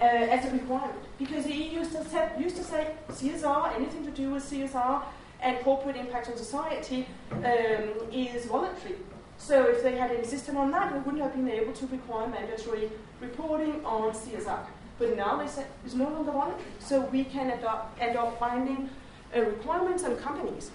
uh, 0.00 0.04
as 0.04 0.44
a 0.46 0.52
requirement. 0.52 1.00
Because 1.18 1.44
the 1.44 1.52
EU 1.52 1.80
used 1.80 1.92
to, 1.92 2.32
used 2.38 2.56
to 2.56 2.64
say 2.64 2.92
CSR, 3.10 3.74
anything 3.74 4.04
to 4.04 4.10
do 4.12 4.30
with 4.30 4.48
CSR 4.48 5.02
and 5.44 5.62
corporate 5.62 5.96
impact 5.96 6.28
on 6.28 6.36
society 6.36 7.06
um, 7.32 7.92
is 8.10 8.46
voluntary. 8.46 8.96
So 9.36 9.64
if 9.64 9.82
they 9.82 9.94
had 9.96 10.10
insisted 10.10 10.56
on 10.56 10.70
that, 10.70 10.92
we 10.92 11.00
wouldn't 11.00 11.22
have 11.22 11.34
been 11.34 11.50
able 11.50 11.74
to 11.74 11.86
require 11.86 12.26
mandatory 12.28 12.90
reporting 13.20 13.84
on 13.84 14.12
CSR. 14.12 14.60
But 14.98 15.16
now 15.16 15.36
they 15.36 15.46
said 15.46 15.66
it's 15.84 15.94
no 15.94 16.08
longer 16.08 16.32
voluntary. 16.32 16.64
So 16.78 17.02
we 17.02 17.24
can 17.24 17.50
adopt, 17.50 18.00
adopt 18.00 18.40
binding 18.40 18.88
uh, 19.36 19.42
requirements 19.42 20.02
on 20.04 20.16
companies. 20.16 20.70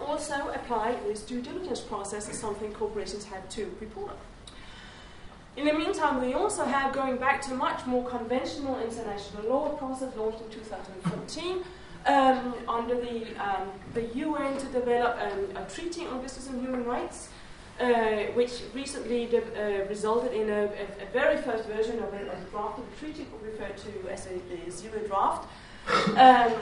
Also 0.00 0.48
apply 0.54 0.96
this 1.06 1.22
due 1.22 1.42
diligence 1.42 1.80
process 1.80 2.28
as 2.30 2.38
something 2.38 2.72
corporations 2.72 3.24
have 3.26 3.46
to 3.50 3.76
report 3.78 4.10
on. 4.10 4.16
In 5.54 5.66
the 5.66 5.74
meantime, 5.74 6.22
we 6.22 6.32
also 6.32 6.64
have, 6.64 6.94
going 6.94 7.18
back 7.18 7.42
to 7.42 7.54
much 7.54 7.84
more 7.84 8.08
conventional 8.08 8.80
international 8.80 9.50
law 9.50 9.68
process 9.70 10.16
launched 10.16 10.40
in 10.40 10.48
2014, 10.48 11.62
um, 12.06 12.54
under 12.68 12.94
the, 12.94 13.26
um, 13.36 13.68
the 13.94 14.02
UN 14.14 14.58
to 14.58 14.66
develop 14.66 15.18
um, 15.20 15.56
a 15.56 15.68
treaty 15.70 16.06
on 16.06 16.20
business 16.20 16.48
and 16.48 16.60
human 16.60 16.84
rights, 16.84 17.28
uh, 17.80 18.24
which 18.34 18.62
recently 18.74 19.28
uh, 19.36 19.86
resulted 19.88 20.32
in 20.32 20.50
a, 20.50 20.64
a, 20.64 21.04
a, 21.04 21.06
very 21.12 21.36
first 21.38 21.66
version 21.68 21.98
of 21.98 22.12
a, 22.12 22.16
a, 22.16 22.50
draft 22.50 22.78
of 22.78 22.84
the 22.90 22.96
treaty, 22.98 23.26
referred 23.42 23.76
to 23.76 24.10
as 24.10 24.26
a, 24.26 24.70
zero 24.70 24.98
draft. 25.06 25.48
Um, 26.16 26.52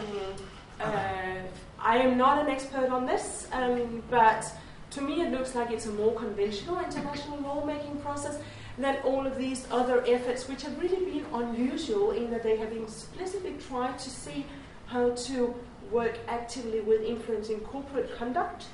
uh, 0.81 1.35
I 1.79 1.99
am 1.99 2.17
not 2.17 2.39
an 2.39 2.49
expert 2.49 2.91
on 2.91 3.07
this, 3.07 3.49
um, 3.53 4.03
but 4.11 4.47
to 4.91 5.01
me 5.01 5.23
it 5.23 5.31
looks 5.31 5.55
like 5.55 5.71
it's 5.71 5.87
a 5.87 5.93
more 5.93 6.15
conventional 6.15 6.79
international 6.79 7.39
lawmaking 7.41 7.99
process 7.99 8.39
than 8.79 8.97
all 9.05 9.27
of 9.27 9.37
these 9.37 9.67
other 9.71 10.03
efforts, 10.07 10.49
which 10.49 10.63
have 10.63 10.79
really 10.81 11.05
been 11.05 11.27
unusual 11.35 12.13
in 12.13 12.31
that 12.31 12.43
they 12.43 12.57
have 12.57 12.73
explicitly 12.73 13.55
tried 13.69 13.99
to 13.99 14.11
see 14.11 14.47
how 14.91 15.11
to 15.11 15.55
work 15.91 16.19
actively 16.29 16.81
with 16.81 17.03
influencing 17.03 17.61
corporate 17.61 18.17
conduct 18.17 18.67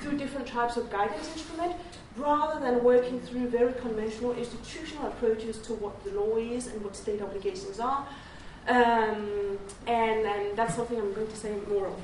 through 0.00 0.16
different 0.16 0.46
types 0.46 0.76
of 0.76 0.90
guidance 0.90 1.30
instrument 1.32 1.74
rather 2.16 2.60
than 2.60 2.82
working 2.82 3.20
through 3.20 3.48
very 3.48 3.72
conventional 3.74 4.32
institutional 4.34 5.06
approaches 5.06 5.58
to 5.58 5.74
what 5.74 6.02
the 6.04 6.10
law 6.12 6.36
is 6.36 6.66
and 6.66 6.82
what 6.82 6.96
state 6.96 7.22
obligations 7.22 7.78
are. 7.78 8.06
Um, 8.68 9.58
and, 9.86 10.26
and, 10.26 10.56
that's 10.56 10.74
something 10.74 10.98
I'm 10.98 11.14
going 11.14 11.26
to 11.26 11.36
say 11.36 11.56
more 11.68 11.88
of. 11.88 11.96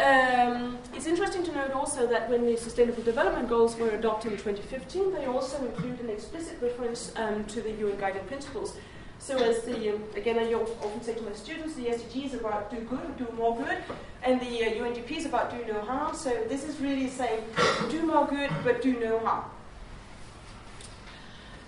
Um, 0.00 0.78
it's 0.94 1.06
interesting 1.06 1.44
to 1.44 1.52
note 1.52 1.72
also 1.72 2.06
that 2.06 2.28
when 2.28 2.46
the 2.46 2.56
Sustainable 2.56 3.02
Development 3.02 3.48
Goals 3.48 3.76
were 3.76 3.90
adopted 3.90 4.32
in 4.32 4.38
2015, 4.38 5.12
they 5.12 5.26
also 5.26 5.64
include 5.64 6.00
an 6.00 6.10
explicit 6.10 6.58
reference 6.60 7.12
um, 7.16 7.44
to 7.44 7.60
the 7.60 7.70
UN 7.72 7.98
Guiding 7.98 8.24
Principles. 8.24 8.76
So 9.24 9.38
as 9.38 9.62
the, 9.62 9.94
um, 9.94 10.02
again, 10.14 10.38
I 10.38 10.52
often 10.52 11.00
say 11.00 11.14
to 11.14 11.22
my 11.22 11.32
students, 11.32 11.76
the 11.76 11.86
SDG 11.86 12.26
is 12.26 12.34
about 12.34 12.70
do 12.70 12.76
good, 12.80 13.16
do 13.16 13.26
more 13.34 13.56
good, 13.56 13.78
and 14.22 14.38
the 14.38 14.64
uh, 14.64 14.84
UNGP 14.84 15.10
is 15.12 15.24
about 15.24 15.50
do 15.50 15.72
no 15.72 15.80
harm. 15.80 16.14
So 16.14 16.44
this 16.46 16.62
is 16.62 16.78
really 16.78 17.08
saying 17.08 17.42
do 17.90 18.02
more 18.02 18.26
good, 18.26 18.50
but 18.62 18.82
do 18.82 19.00
no 19.00 19.18
harm. 19.20 19.44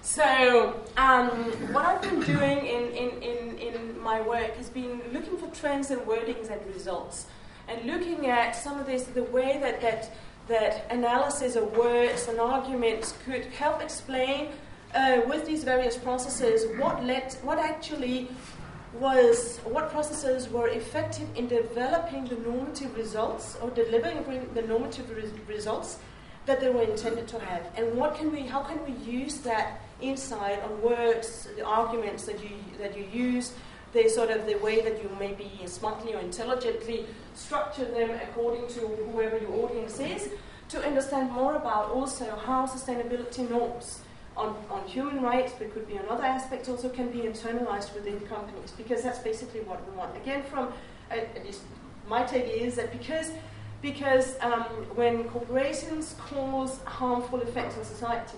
So, 0.03 0.79
um, 0.99 1.29
what 1.73 1.87
I've 1.87 2.03
been 2.03 2.21
doing 2.21 2.59
in, 2.59 2.91
in, 2.91 3.23
in, 3.23 3.59
in 3.59 4.01
my 4.03 4.21
work 4.21 4.55
has 4.59 4.69
been 4.69 5.01
looking 5.15 5.39
for 5.39 5.49
trends 5.55 5.91
and 5.91 6.03
wordings 6.03 6.51
and 6.51 6.61
results, 6.75 7.25
and 7.69 7.83
looking 7.87 8.27
at 8.27 8.55
some 8.55 8.79
of 8.79 8.85
this, 8.85 9.05
the 9.05 9.25
way 9.25 9.59
that, 9.63 9.81
that, 9.81 10.13
that 10.49 10.87
analysis 10.91 11.57
of 11.57 11.75
words 11.75 12.29
and 12.29 12.39
arguments 12.39 13.15
could 13.25 13.47
help 13.47 13.81
explain 13.81 14.51
uh, 14.97 15.21
with 15.27 15.47
these 15.47 15.63
various 15.63 15.97
processes 15.97 16.67
what 16.79 17.05
led, 17.05 17.35
what 17.43 17.59
actually 17.59 18.29
was, 18.95 19.59
what 19.59 19.91
processes 19.91 20.49
were 20.49 20.69
effective 20.69 21.29
in 21.37 21.47
developing 21.47 22.25
the 22.25 22.37
normative 22.37 22.97
results 22.97 23.57
or 23.61 23.69
delivering 23.71 24.25
the 24.55 24.63
normative 24.63 25.09
re- 25.11 25.55
results 25.55 25.99
that 26.47 26.61
they 26.61 26.71
were 26.71 26.83
intended 26.83 27.27
to 27.29 27.39
have, 27.41 27.67
and 27.77 27.93
what 27.95 28.15
can 28.15 28.31
we, 28.31 28.43
how 28.43 28.63
can 28.63 28.79
we 28.87 28.93
use 29.05 29.39
that 29.39 29.81
insight 30.01 30.63
on 30.63 30.81
words, 30.81 31.49
the 31.57 31.65
arguments 31.65 32.25
that 32.25 32.41
you, 32.43 32.51
that 32.79 32.97
you 32.97 33.05
use, 33.13 33.53
the 33.93 34.09
sort 34.09 34.31
of 34.31 34.47
the 34.47 34.55
way 34.59 34.81
that 34.81 35.03
you 35.03 35.11
maybe 35.19 35.51
smartly 35.67 36.15
or 36.15 36.21
intelligently 36.21 37.05
structure 37.35 37.85
them 37.85 38.11
according 38.23 38.67
to 38.69 38.81
whoever 38.81 39.39
your 39.39 39.65
audience 39.65 39.99
is, 39.99 40.29
to 40.69 40.81
understand 40.87 41.33
more 41.33 41.57
about 41.57 41.91
also 41.91 42.25
how 42.37 42.65
sustainability 42.65 43.49
norms 43.51 44.01
on, 44.37 44.57
on 44.71 44.87
human 44.87 45.23
rights, 45.23 45.53
but 45.59 45.73
could 45.73 45.89
be 45.89 45.99
on 45.99 46.07
other 46.09 46.25
aspects, 46.25 46.69
also 46.69 46.89
can 46.89 47.11
be 47.11 47.21
internalized 47.21 47.95
within 47.95 48.21
companies, 48.21 48.73
because 48.77 49.03
that's 49.03 49.19
basically 49.19 49.61
what 49.61 49.81
we 49.89 49.97
want. 49.97 50.17
Again, 50.17 50.43
from 50.45 50.73
at 51.11 51.45
least 51.45 51.63
my 52.09 52.25
take 52.25 52.49
is 52.49 52.77
that 52.77 52.93
because 52.93 53.31
because 53.83 54.37
um, 54.41 54.63
when 54.95 55.25
corporations 55.25 56.17
cause 56.19 56.81
harmful 56.85 57.41
effects 57.41 57.77
on 57.77 57.85
society, 57.85 58.37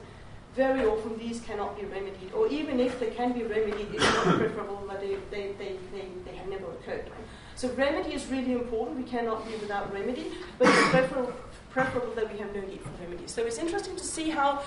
very 0.54 0.84
often 0.84 1.16
these 1.18 1.40
cannot 1.40 1.78
be 1.78 1.86
remedied, 1.86 2.32
or 2.34 2.48
even 2.48 2.80
if 2.80 2.98
they 2.98 3.10
can 3.10 3.32
be 3.32 3.44
remedied, 3.44 3.88
it's 3.94 4.02
not 4.02 4.24
preferable 4.38 4.84
that 4.88 5.00
they, 5.00 5.16
they, 5.30 5.52
they, 5.58 5.76
they, 5.92 6.08
they 6.24 6.36
have 6.36 6.48
never 6.48 6.66
occurred. 6.72 7.08
So 7.54 7.68
remedy 7.74 8.14
is 8.14 8.26
really 8.26 8.52
important. 8.52 8.96
We 8.96 9.04
cannot 9.04 9.46
be 9.46 9.54
without 9.56 9.92
remedy, 9.92 10.32
but 10.58 10.68
it's 10.68 10.88
preferable, 10.88 11.32
preferable 11.70 12.12
that 12.14 12.32
we 12.32 12.38
have 12.40 12.54
no 12.54 12.60
need 12.62 12.80
for 12.80 12.90
remedy. 13.02 13.26
So 13.26 13.42
it's 13.44 13.58
interesting 13.58 13.96
to 13.96 14.04
see 14.04 14.30
how, 14.30 14.62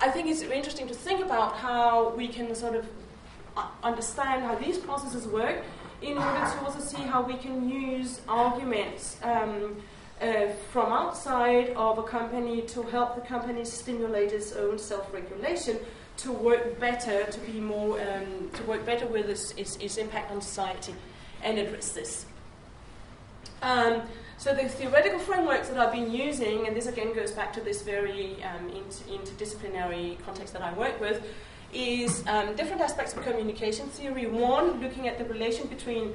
I 0.00 0.10
think 0.10 0.28
it's 0.28 0.42
interesting 0.42 0.88
to 0.88 0.94
think 0.94 1.24
about 1.24 1.56
how 1.56 2.10
we 2.10 2.28
can 2.28 2.54
sort 2.54 2.76
of 2.76 2.86
uh, 3.56 3.66
understand 3.82 4.42
how 4.44 4.54
these 4.56 4.78
processes 4.78 5.26
work 5.26 5.62
in 6.02 6.18
order 6.18 6.40
to 6.40 6.64
also 6.64 6.80
see 6.80 7.02
how 7.02 7.22
we 7.22 7.34
can 7.34 7.68
use 7.68 8.20
arguments 8.28 9.16
um, 9.22 9.76
uh, 10.20 10.48
from 10.70 10.92
outside 10.92 11.70
of 11.70 11.98
a 11.98 12.02
company 12.02 12.62
to 12.62 12.82
help 12.82 13.14
the 13.14 13.20
company 13.22 13.64
stimulate 13.64 14.32
its 14.32 14.52
own 14.52 14.78
self-regulation 14.78 15.78
to 16.16 16.32
work 16.32 16.78
better, 16.78 17.24
to 17.24 17.40
be 17.40 17.58
more, 17.58 18.00
um, 18.00 18.50
to 18.52 18.62
work 18.64 18.84
better 18.86 19.06
with 19.06 19.28
its, 19.28 19.52
its, 19.52 19.76
its, 19.76 19.96
impact 19.96 20.30
on 20.30 20.40
society 20.40 20.94
and 21.42 21.58
address 21.58 21.90
this. 21.90 22.26
Um, 23.62 24.02
so 24.36 24.54
the 24.54 24.68
theoretical 24.68 25.18
frameworks 25.18 25.68
that 25.68 25.78
I've 25.78 25.92
been 25.92 26.10
using, 26.10 26.66
and 26.66 26.76
this 26.76 26.86
again 26.86 27.14
goes 27.14 27.32
back 27.32 27.52
to 27.54 27.60
this 27.60 27.82
very 27.82 28.36
um, 28.42 28.68
inter- 28.68 29.04
interdisciplinary 29.10 30.22
context 30.24 30.52
that 30.52 30.62
I 30.62 30.72
work 30.74 31.00
with, 31.00 31.22
is 31.72 32.24
um, 32.26 32.54
different 32.54 32.82
aspects 32.82 33.14
of 33.14 33.22
communication 33.22 33.88
theory. 33.88 34.26
One, 34.26 34.80
looking 34.80 35.08
at 35.08 35.18
the 35.18 35.24
relation 35.24 35.66
between 35.68 36.14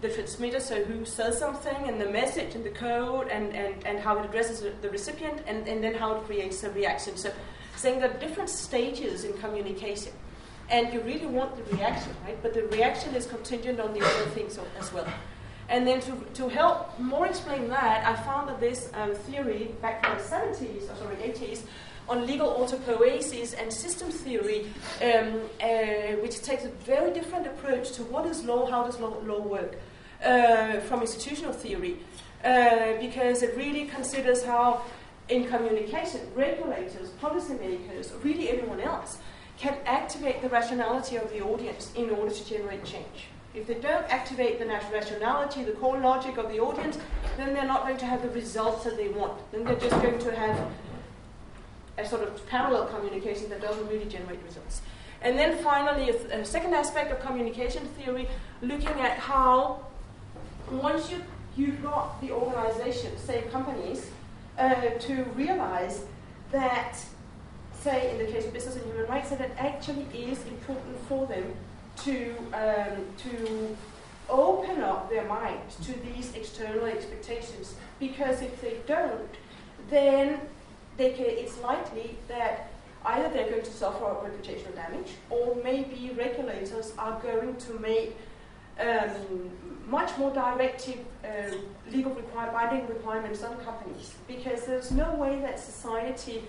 the 0.00 0.08
transmitter, 0.08 0.60
so 0.60 0.84
who 0.84 1.04
says 1.04 1.38
something, 1.38 1.88
and 1.88 2.00
the 2.00 2.08
message 2.08 2.54
and 2.54 2.64
the 2.64 2.70
code, 2.70 3.28
and, 3.28 3.54
and, 3.54 3.86
and 3.86 3.98
how 3.98 4.18
it 4.18 4.24
addresses 4.24 4.64
the 4.80 4.90
recipient, 4.90 5.42
and, 5.46 5.66
and 5.66 5.82
then 5.82 5.94
how 5.94 6.16
it 6.16 6.24
creates 6.24 6.62
a 6.62 6.70
reaction. 6.70 7.16
So, 7.16 7.32
saying 7.76 8.00
there 8.00 8.10
are 8.10 8.18
different 8.18 8.50
stages 8.50 9.24
in 9.24 9.32
communication. 9.34 10.12
And 10.70 10.92
you 10.92 11.00
really 11.00 11.26
want 11.26 11.56
the 11.56 11.76
reaction, 11.76 12.14
right? 12.24 12.40
But 12.42 12.54
the 12.54 12.64
reaction 12.68 13.14
is 13.14 13.26
contingent 13.26 13.80
on 13.80 13.92
the 13.92 14.00
other 14.00 14.30
things 14.30 14.58
as 14.78 14.92
well. 14.92 15.06
And 15.68 15.86
then 15.86 16.00
to, 16.02 16.12
to 16.34 16.48
help 16.48 16.98
more 16.98 17.26
explain 17.26 17.68
that, 17.68 18.06
I 18.06 18.20
found 18.22 18.48
that 18.48 18.60
this 18.60 18.90
um, 18.94 19.14
theory 19.14 19.74
back 19.80 20.06
in 20.06 20.16
the 20.16 20.22
70s, 20.22 20.92
or 20.92 20.96
sorry, 20.96 21.16
80s, 21.16 21.62
on 22.08 22.26
legal 22.26 22.52
autopoiesis 22.54 23.54
and 23.58 23.72
system 23.72 24.10
theory, 24.10 24.66
um, 25.02 25.40
uh, 25.62 26.16
which 26.20 26.42
takes 26.42 26.64
a 26.64 26.68
very 26.84 27.12
different 27.12 27.46
approach 27.46 27.92
to 27.92 28.02
what 28.04 28.26
is 28.26 28.44
law, 28.44 28.70
how 28.70 28.84
does 28.84 29.00
law, 29.00 29.16
law 29.24 29.40
work 29.40 29.76
uh, 30.22 30.80
from 30.80 31.00
institutional 31.00 31.52
theory 31.52 31.96
uh, 32.44 32.92
because 33.00 33.42
it 33.42 33.56
really 33.56 33.86
considers 33.86 34.44
how, 34.44 34.82
in 35.28 35.46
communication, 35.48 36.20
regulators, 36.34 37.10
policymakers, 37.22 38.12
really 38.22 38.50
everyone 38.50 38.80
else, 38.80 39.18
can 39.56 39.76
activate 39.86 40.42
the 40.42 40.48
rationality 40.48 41.16
of 41.16 41.30
the 41.32 41.40
audience 41.40 41.92
in 41.94 42.10
order 42.10 42.34
to 42.34 42.46
generate 42.46 42.84
change. 42.84 43.28
If 43.54 43.68
they 43.68 43.74
don't 43.74 44.04
activate 44.10 44.58
the 44.58 44.64
natural 44.64 44.92
rationality, 44.92 45.62
the 45.62 45.72
core 45.72 45.98
logic 46.00 46.38
of 46.38 46.48
the 46.48 46.58
audience, 46.58 46.98
then 47.36 47.54
they're 47.54 47.66
not 47.66 47.82
going 47.82 47.96
to 47.98 48.06
have 48.06 48.20
the 48.22 48.30
results 48.30 48.82
that 48.84 48.96
they 48.96 49.08
want. 49.08 49.40
Then 49.52 49.64
they're 49.64 49.76
just 49.76 50.02
going 50.02 50.18
to 50.18 50.34
have 50.34 50.68
a 51.96 52.04
sort 52.04 52.22
of 52.22 52.44
parallel 52.48 52.86
communication 52.86 53.48
that 53.50 53.60
doesn't 53.60 53.86
really 53.88 54.06
generate 54.06 54.42
results. 54.44 54.82
And 55.22 55.38
then 55.38 55.56
finally, 55.62 56.10
a, 56.10 56.40
a 56.40 56.44
second 56.44 56.74
aspect 56.74 57.12
of 57.12 57.20
communication 57.20 57.86
theory, 57.96 58.28
looking 58.60 59.00
at 59.00 59.18
how 59.18 59.86
once 60.70 61.10
you, 61.12 61.22
you've 61.56 61.80
got 61.80 62.20
the 62.20 62.32
organization, 62.32 63.16
say 63.16 63.42
companies, 63.52 64.10
uh, 64.58 64.74
to 64.98 65.22
realize 65.36 66.04
that, 66.50 66.96
say 67.72 68.10
in 68.10 68.18
the 68.18 68.30
case 68.30 68.46
of 68.46 68.52
business 68.52 68.74
and 68.74 68.84
human 68.86 69.06
rights, 69.06 69.30
that 69.30 69.40
it 69.40 69.52
actually 69.58 70.06
is 70.12 70.44
important 70.46 70.98
for 71.08 71.26
them 71.26 71.54
to, 71.98 72.34
um, 72.52 73.04
to 73.18 73.76
open 74.28 74.82
up 74.82 75.10
their 75.10 75.24
mind 75.26 75.60
to 75.82 75.92
these 76.00 76.34
external 76.34 76.84
expectations. 76.86 77.74
Because 78.00 78.42
if 78.42 78.60
they 78.60 78.78
don't, 78.86 79.34
then 79.90 80.40
they 80.96 81.10
can, 81.10 81.26
it's 81.26 81.58
likely 81.60 82.16
that 82.28 82.70
either 83.04 83.28
they're 83.28 83.50
going 83.50 83.62
to 83.62 83.72
suffer 83.72 84.04
reputational 84.04 84.74
damage, 84.74 85.12
or 85.30 85.56
maybe 85.62 86.10
regulators 86.16 86.92
are 86.98 87.20
going 87.20 87.56
to 87.56 87.78
make 87.78 88.16
um, 88.80 89.50
much 89.86 90.16
more 90.18 90.32
directive 90.32 90.98
uh, 91.24 91.54
legal 91.90 92.12
require, 92.12 92.50
binding 92.50 92.86
requirements 92.88 93.42
on 93.42 93.56
companies 93.58 94.14
because 94.26 94.64
there's 94.64 94.90
no 94.90 95.14
way 95.14 95.38
that 95.40 95.60
society, 95.60 96.42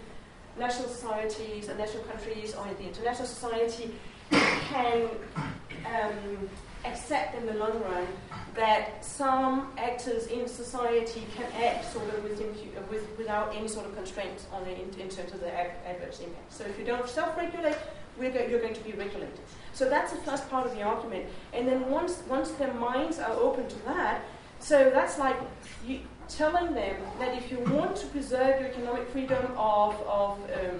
national 0.57 0.87
societies 0.87 1.67
and 1.67 1.77
national 1.77 2.03
countries 2.03 2.55
or 2.55 2.65
the 2.79 2.87
international 2.87 3.27
society 3.27 3.93
can 4.31 5.09
um, 5.85 6.49
accept 6.85 7.35
in 7.35 7.45
the 7.45 7.53
long 7.53 7.79
run 7.81 8.07
that 8.55 9.03
some 9.03 9.71
actors 9.77 10.27
in 10.27 10.47
society 10.47 11.25
can 11.35 11.45
act 11.61 11.91
sort 11.91 12.07
of 12.13 12.23
with, 12.23 12.39
with, 12.89 13.17
without 13.17 13.53
any 13.55 13.67
sort 13.67 13.85
of 13.85 13.95
constraints 13.95 14.45
on 14.53 14.63
in, 14.67 14.87
in 14.99 15.09
terms 15.09 15.33
of 15.33 15.39
the 15.41 15.51
adverse 15.87 16.19
impact. 16.19 16.53
So 16.53 16.63
if 16.63 16.79
you 16.79 16.85
don't 16.85 17.07
self-regulate, 17.07 17.75
go, 18.19 18.45
you're 18.49 18.61
going 18.61 18.73
to 18.73 18.83
be 18.83 18.93
regulated. 18.93 19.39
So 19.73 19.89
that's 19.89 20.11
the 20.13 20.19
first 20.19 20.49
part 20.49 20.65
of 20.65 20.73
the 20.73 20.83
argument. 20.83 21.25
And 21.53 21.67
then 21.67 21.89
once, 21.89 22.23
once 22.29 22.51
their 22.51 22.73
minds 22.73 23.19
are 23.19 23.33
open 23.33 23.67
to 23.67 23.85
that, 23.85 24.21
so 24.59 24.89
that's 24.89 25.19
like 25.19 25.35
you, 25.85 25.99
telling 26.29 26.73
them 26.73 26.95
that 27.19 27.37
if 27.37 27.51
you 27.51 27.59
want 27.59 27.95
to 27.97 28.07
preserve 28.07 28.59
your 28.59 28.69
economic 28.69 29.07
freedom 29.09 29.45
of, 29.57 29.99
of 30.07 30.39
um, 30.39 30.79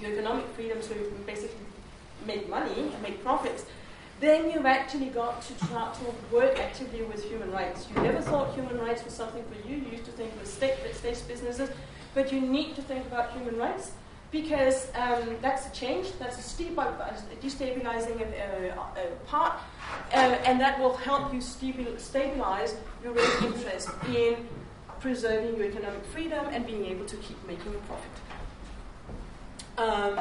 your 0.00 0.12
economic 0.12 0.46
freedom 0.54 0.80
to 0.80 0.94
basically 1.26 1.66
make 2.26 2.48
money 2.48 2.90
and 2.92 3.02
make 3.02 3.22
profits, 3.22 3.64
then 4.20 4.50
you've 4.50 4.66
actually 4.66 5.06
got 5.06 5.42
to 5.42 5.66
try 5.66 5.92
to 5.92 6.34
work 6.34 6.58
actively 6.58 7.02
with 7.02 7.24
human 7.24 7.50
rights. 7.50 7.88
You 7.94 8.02
never 8.02 8.20
thought 8.20 8.54
human 8.54 8.78
rights 8.78 9.04
was 9.04 9.14
something 9.14 9.44
for 9.44 9.68
you. 9.68 9.76
You 9.76 9.90
used 9.90 10.04
to 10.04 10.12
think 10.12 10.32
it 10.32 10.40
was 10.40 10.52
state, 10.52 10.76
state 10.94 11.22
businesses, 11.26 11.70
but 12.14 12.32
you 12.32 12.40
need 12.40 12.76
to 12.76 12.82
think 12.82 13.04
about 13.06 13.32
human 13.32 13.56
rights 13.56 13.92
because 14.30 14.88
um, 14.94 15.36
that's 15.42 15.66
a 15.66 15.72
change, 15.72 16.12
that's 16.18 16.38
a 16.38 16.42
steep, 16.42 16.78
uh, 16.78 16.92
destabilizing 17.42 18.20
uh, 18.22 18.80
uh, 18.80 19.06
part, 19.26 19.52
uh, 20.14 20.16
and 20.46 20.58
that 20.58 20.80
will 20.80 20.96
help 20.96 21.34
you 21.34 21.40
stabilize 21.40 22.76
your 23.04 23.18
interest 23.44 23.90
in 24.08 24.48
preserving 25.00 25.56
your 25.56 25.66
economic 25.66 26.04
freedom 26.06 26.46
and 26.52 26.64
being 26.66 26.86
able 26.86 27.04
to 27.04 27.16
keep 27.16 27.36
making 27.46 27.74
a 27.74 27.78
profit. 27.88 28.10
Um, 29.76 30.18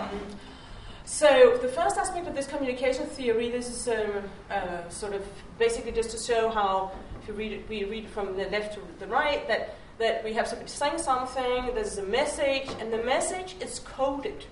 so 1.11 1.57
the 1.61 1.67
first 1.67 1.97
aspect 1.97 2.25
of 2.25 2.35
this 2.35 2.47
communication 2.47 3.05
theory, 3.05 3.49
this 3.51 3.69
is 3.69 3.87
um, 3.89 4.23
uh, 4.49 4.87
sort 4.87 5.11
of 5.11 5.21
basically 5.59 5.91
just 5.91 6.11
to 6.11 6.17
show 6.17 6.49
how, 6.49 6.91
if 7.21 7.27
you 7.27 7.33
read 7.33 7.51
it, 7.51 7.67
we 7.67 7.83
read 7.83 8.07
from 8.07 8.37
the 8.37 8.45
left 8.45 8.75
to 8.75 8.79
the 8.97 9.07
right, 9.07 9.45
that 9.49 9.75
that 9.97 10.23
we 10.23 10.31
have 10.31 10.47
somebody 10.47 10.69
saying 10.69 10.97
something, 10.97 11.65
there's 11.75 11.97
a 11.97 12.05
message, 12.05 12.67
and 12.79 12.93
the 12.93 13.03
message 13.03 13.57
is 13.59 13.79
coded. 13.79 14.45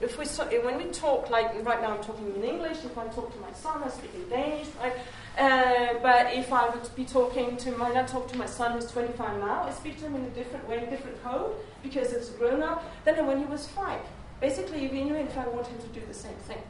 If 0.00 0.18
we 0.18 0.24
so, 0.24 0.44
when 0.64 0.76
we 0.76 0.86
talk, 0.86 1.30
like 1.30 1.54
right 1.64 1.80
now 1.80 1.94
I'm 1.94 2.02
talking 2.02 2.34
in 2.34 2.42
English, 2.42 2.78
if 2.84 2.98
I 2.98 3.06
talk 3.06 3.32
to 3.32 3.38
my 3.38 3.52
son, 3.52 3.84
I 3.84 3.88
speak 3.88 4.12
in 4.16 4.28
Danish, 4.28 4.66
right? 4.82 4.94
Uh, 5.38 6.00
but 6.02 6.34
if 6.34 6.52
I 6.52 6.68
would 6.68 6.96
be 6.96 7.04
talking 7.04 7.56
to 7.58 7.70
my, 7.78 7.90
I 7.96 8.02
talk 8.02 8.26
to 8.32 8.36
my 8.36 8.46
son 8.46 8.72
who's 8.72 8.90
25 8.90 9.38
now, 9.38 9.62
I 9.62 9.70
speak 9.70 9.98
to 10.00 10.06
him 10.06 10.16
in 10.16 10.24
a 10.24 10.30
different 10.30 10.68
way, 10.68 10.78
a 10.78 10.90
different 10.90 11.22
code, 11.22 11.54
because 11.84 12.12
it's 12.12 12.30
grown 12.30 12.60
up, 12.60 12.82
than 13.04 13.24
when 13.24 13.38
he 13.38 13.44
was 13.44 13.68
five. 13.68 14.00
Basically, 14.42 14.86
if 14.86 15.38
I 15.38 15.46
want 15.46 15.68
him 15.68 15.78
to 15.78 16.00
do 16.00 16.04
the 16.04 16.12
same 16.12 16.34
thing, 16.48 16.60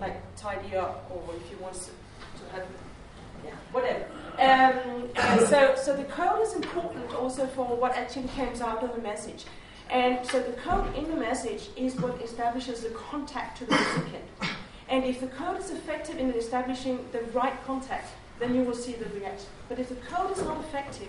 like 0.00 0.14
tidy 0.36 0.76
up, 0.76 1.10
or 1.10 1.34
if 1.34 1.48
he 1.48 1.56
wants 1.56 1.86
to, 1.86 1.90
to 1.90 2.52
have, 2.52 2.64
yeah, 3.44 3.50
whatever. 3.72 4.06
Um, 4.38 5.08
so, 5.46 5.74
so 5.74 5.96
the 5.96 6.04
code 6.04 6.42
is 6.42 6.54
important 6.54 7.12
also 7.12 7.48
for 7.48 7.64
what 7.64 7.96
actually 7.96 8.28
comes 8.28 8.60
out 8.60 8.84
of 8.84 8.94
the 8.94 9.02
message. 9.02 9.46
And 9.90 10.24
so 10.28 10.40
the 10.40 10.52
code 10.52 10.94
in 10.94 11.10
the 11.10 11.16
message 11.16 11.70
is 11.76 11.96
what 11.96 12.22
establishes 12.22 12.82
the 12.82 12.90
contact 12.90 13.58
to 13.58 13.66
the 13.66 13.74
recipient. 13.74 14.24
And 14.88 15.04
if 15.04 15.18
the 15.18 15.26
code 15.26 15.58
is 15.58 15.72
effective 15.72 16.18
in 16.18 16.30
establishing 16.34 17.04
the 17.10 17.22
right 17.34 17.60
contact, 17.64 18.12
then 18.38 18.54
you 18.54 18.62
will 18.62 18.76
see 18.76 18.92
the 18.92 19.06
reaction. 19.06 19.48
But 19.68 19.80
if 19.80 19.88
the 19.88 19.96
code 19.96 20.30
is 20.30 20.44
not 20.44 20.60
effective 20.60 21.08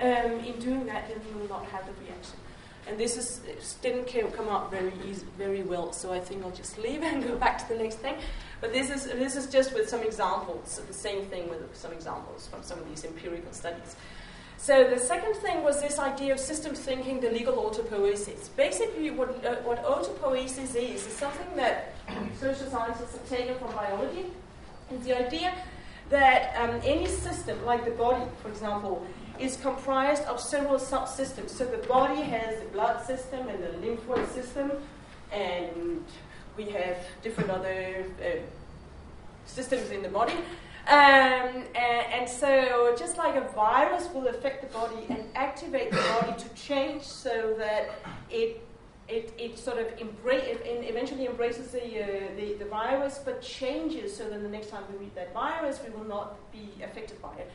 um, 0.00 0.38
in 0.44 0.56
doing 0.60 0.86
that, 0.86 1.08
then 1.08 1.18
you 1.28 1.36
will 1.40 1.48
not 1.48 1.64
have 1.66 1.84
the 1.84 2.04
reaction. 2.04 2.38
And 2.86 2.98
this 2.98 3.16
is, 3.16 3.74
didn't 3.82 4.06
come 4.32 4.48
out 4.48 4.70
very 4.70 4.92
easy, 5.08 5.26
very 5.36 5.62
well, 5.62 5.92
so 5.92 6.12
I 6.12 6.20
think 6.20 6.44
I'll 6.44 6.52
just 6.52 6.78
leave 6.78 7.02
and 7.02 7.26
go 7.26 7.34
back 7.36 7.58
to 7.58 7.74
the 7.74 7.82
next 7.82 7.96
thing. 7.96 8.14
But 8.60 8.72
this 8.72 8.90
is, 8.90 9.06
this 9.06 9.34
is 9.34 9.48
just 9.48 9.74
with 9.74 9.88
some 9.88 10.02
examples, 10.02 10.80
the 10.86 10.94
same 10.94 11.24
thing 11.26 11.48
with 11.48 11.76
some 11.76 11.92
examples 11.92 12.46
from 12.46 12.62
some 12.62 12.78
of 12.78 12.88
these 12.88 13.04
empirical 13.04 13.52
studies. 13.52 13.96
So 14.58 14.88
the 14.88 14.98
second 14.98 15.34
thing 15.34 15.62
was 15.62 15.82
this 15.82 15.98
idea 15.98 16.32
of 16.32 16.40
system 16.40 16.74
thinking, 16.74 17.20
the 17.20 17.30
legal 17.30 17.54
autopoiesis. 17.54 18.48
Basically, 18.56 19.10
what, 19.10 19.44
uh, 19.44 19.56
what 19.56 19.84
autopoiesis 19.84 20.74
is, 20.74 21.06
is 21.06 21.12
something 21.12 21.56
that 21.56 21.94
social 22.40 22.68
scientists 22.70 23.12
have 23.12 23.28
taken 23.28 23.56
from 23.58 23.72
biology. 23.72 24.26
It's 24.90 25.04
the 25.04 25.18
idea 25.18 25.52
that 26.10 26.54
um, 26.56 26.80
any 26.84 27.06
system, 27.06 27.64
like 27.64 27.84
the 27.84 27.90
body, 27.92 28.24
for 28.42 28.48
example, 28.48 29.06
is 29.38 29.56
comprised 29.56 30.24
of 30.24 30.40
several 30.40 30.78
subsystems. 30.78 31.50
So 31.50 31.64
the 31.64 31.86
body 31.86 32.22
has 32.22 32.60
the 32.60 32.66
blood 32.66 33.04
system 33.04 33.48
and 33.48 33.62
the 33.62 33.68
lymphoid 33.86 34.28
system, 34.32 34.72
and 35.32 36.04
we 36.56 36.64
have 36.66 36.96
different 37.22 37.50
other 37.50 38.04
uh, 38.20 38.38
systems 39.44 39.90
in 39.90 40.02
the 40.02 40.08
body. 40.08 40.34
Um, 40.88 41.64
and, 41.74 42.06
and, 42.12 42.28
so, 42.28 42.94
just 42.96 43.18
like 43.18 43.34
a 43.34 43.48
virus 43.56 44.08
will 44.14 44.28
affect 44.28 44.62
the 44.62 44.78
body 44.78 45.06
and 45.08 45.24
activate 45.34 45.90
the 45.90 45.96
body 45.96 46.40
to 46.40 46.48
change 46.54 47.02
so 47.02 47.54
that 47.58 47.90
it 48.30 48.65
it, 49.08 49.32
it 49.38 49.58
sort 49.58 49.78
of 49.78 49.86
it 49.86 50.06
eventually 50.24 51.26
embraces 51.26 51.70
the, 51.70 51.80
uh, 51.80 52.06
the, 52.36 52.54
the 52.54 52.64
virus, 52.64 53.20
but 53.24 53.40
changes 53.40 54.16
so 54.16 54.28
that 54.28 54.42
the 54.42 54.48
next 54.48 54.70
time 54.70 54.82
we 54.92 54.98
meet 54.98 55.14
that 55.14 55.32
virus, 55.32 55.80
we 55.84 55.90
will 55.96 56.08
not 56.08 56.36
be 56.52 56.70
affected 56.82 57.20
by 57.22 57.34
it. 57.36 57.50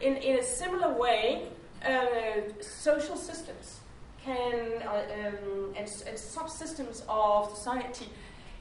In, 0.00 0.16
in 0.16 0.38
a 0.38 0.42
similar 0.42 0.92
way, 0.94 1.48
uh, 1.84 2.52
social 2.60 3.16
systems 3.16 3.80
can 4.24 4.82
uh, 4.82 5.04
um, 5.26 5.74
and, 5.76 5.88
and 6.06 6.18
subsystems 6.18 7.02
of 7.08 7.56
society 7.56 8.08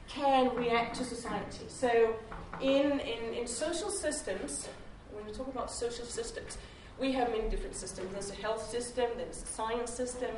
can 0.08 0.56
react 0.56 0.96
to 0.96 1.04
society. 1.04 1.66
So, 1.68 2.16
in, 2.62 3.00
in, 3.00 3.34
in 3.34 3.48
social 3.48 3.90
systems, 3.90 4.68
when 5.12 5.26
we 5.26 5.32
talk 5.32 5.48
about 5.48 5.72
social 5.72 6.06
systems, 6.06 6.58
we 7.00 7.12
have 7.12 7.30
many 7.30 7.50
different 7.50 7.76
systems. 7.76 8.12
There's 8.14 8.32
a 8.32 8.36
health 8.36 8.70
system, 8.70 9.06
there's 9.18 9.44
a 9.44 9.46
science 9.46 9.92
system, 9.92 10.32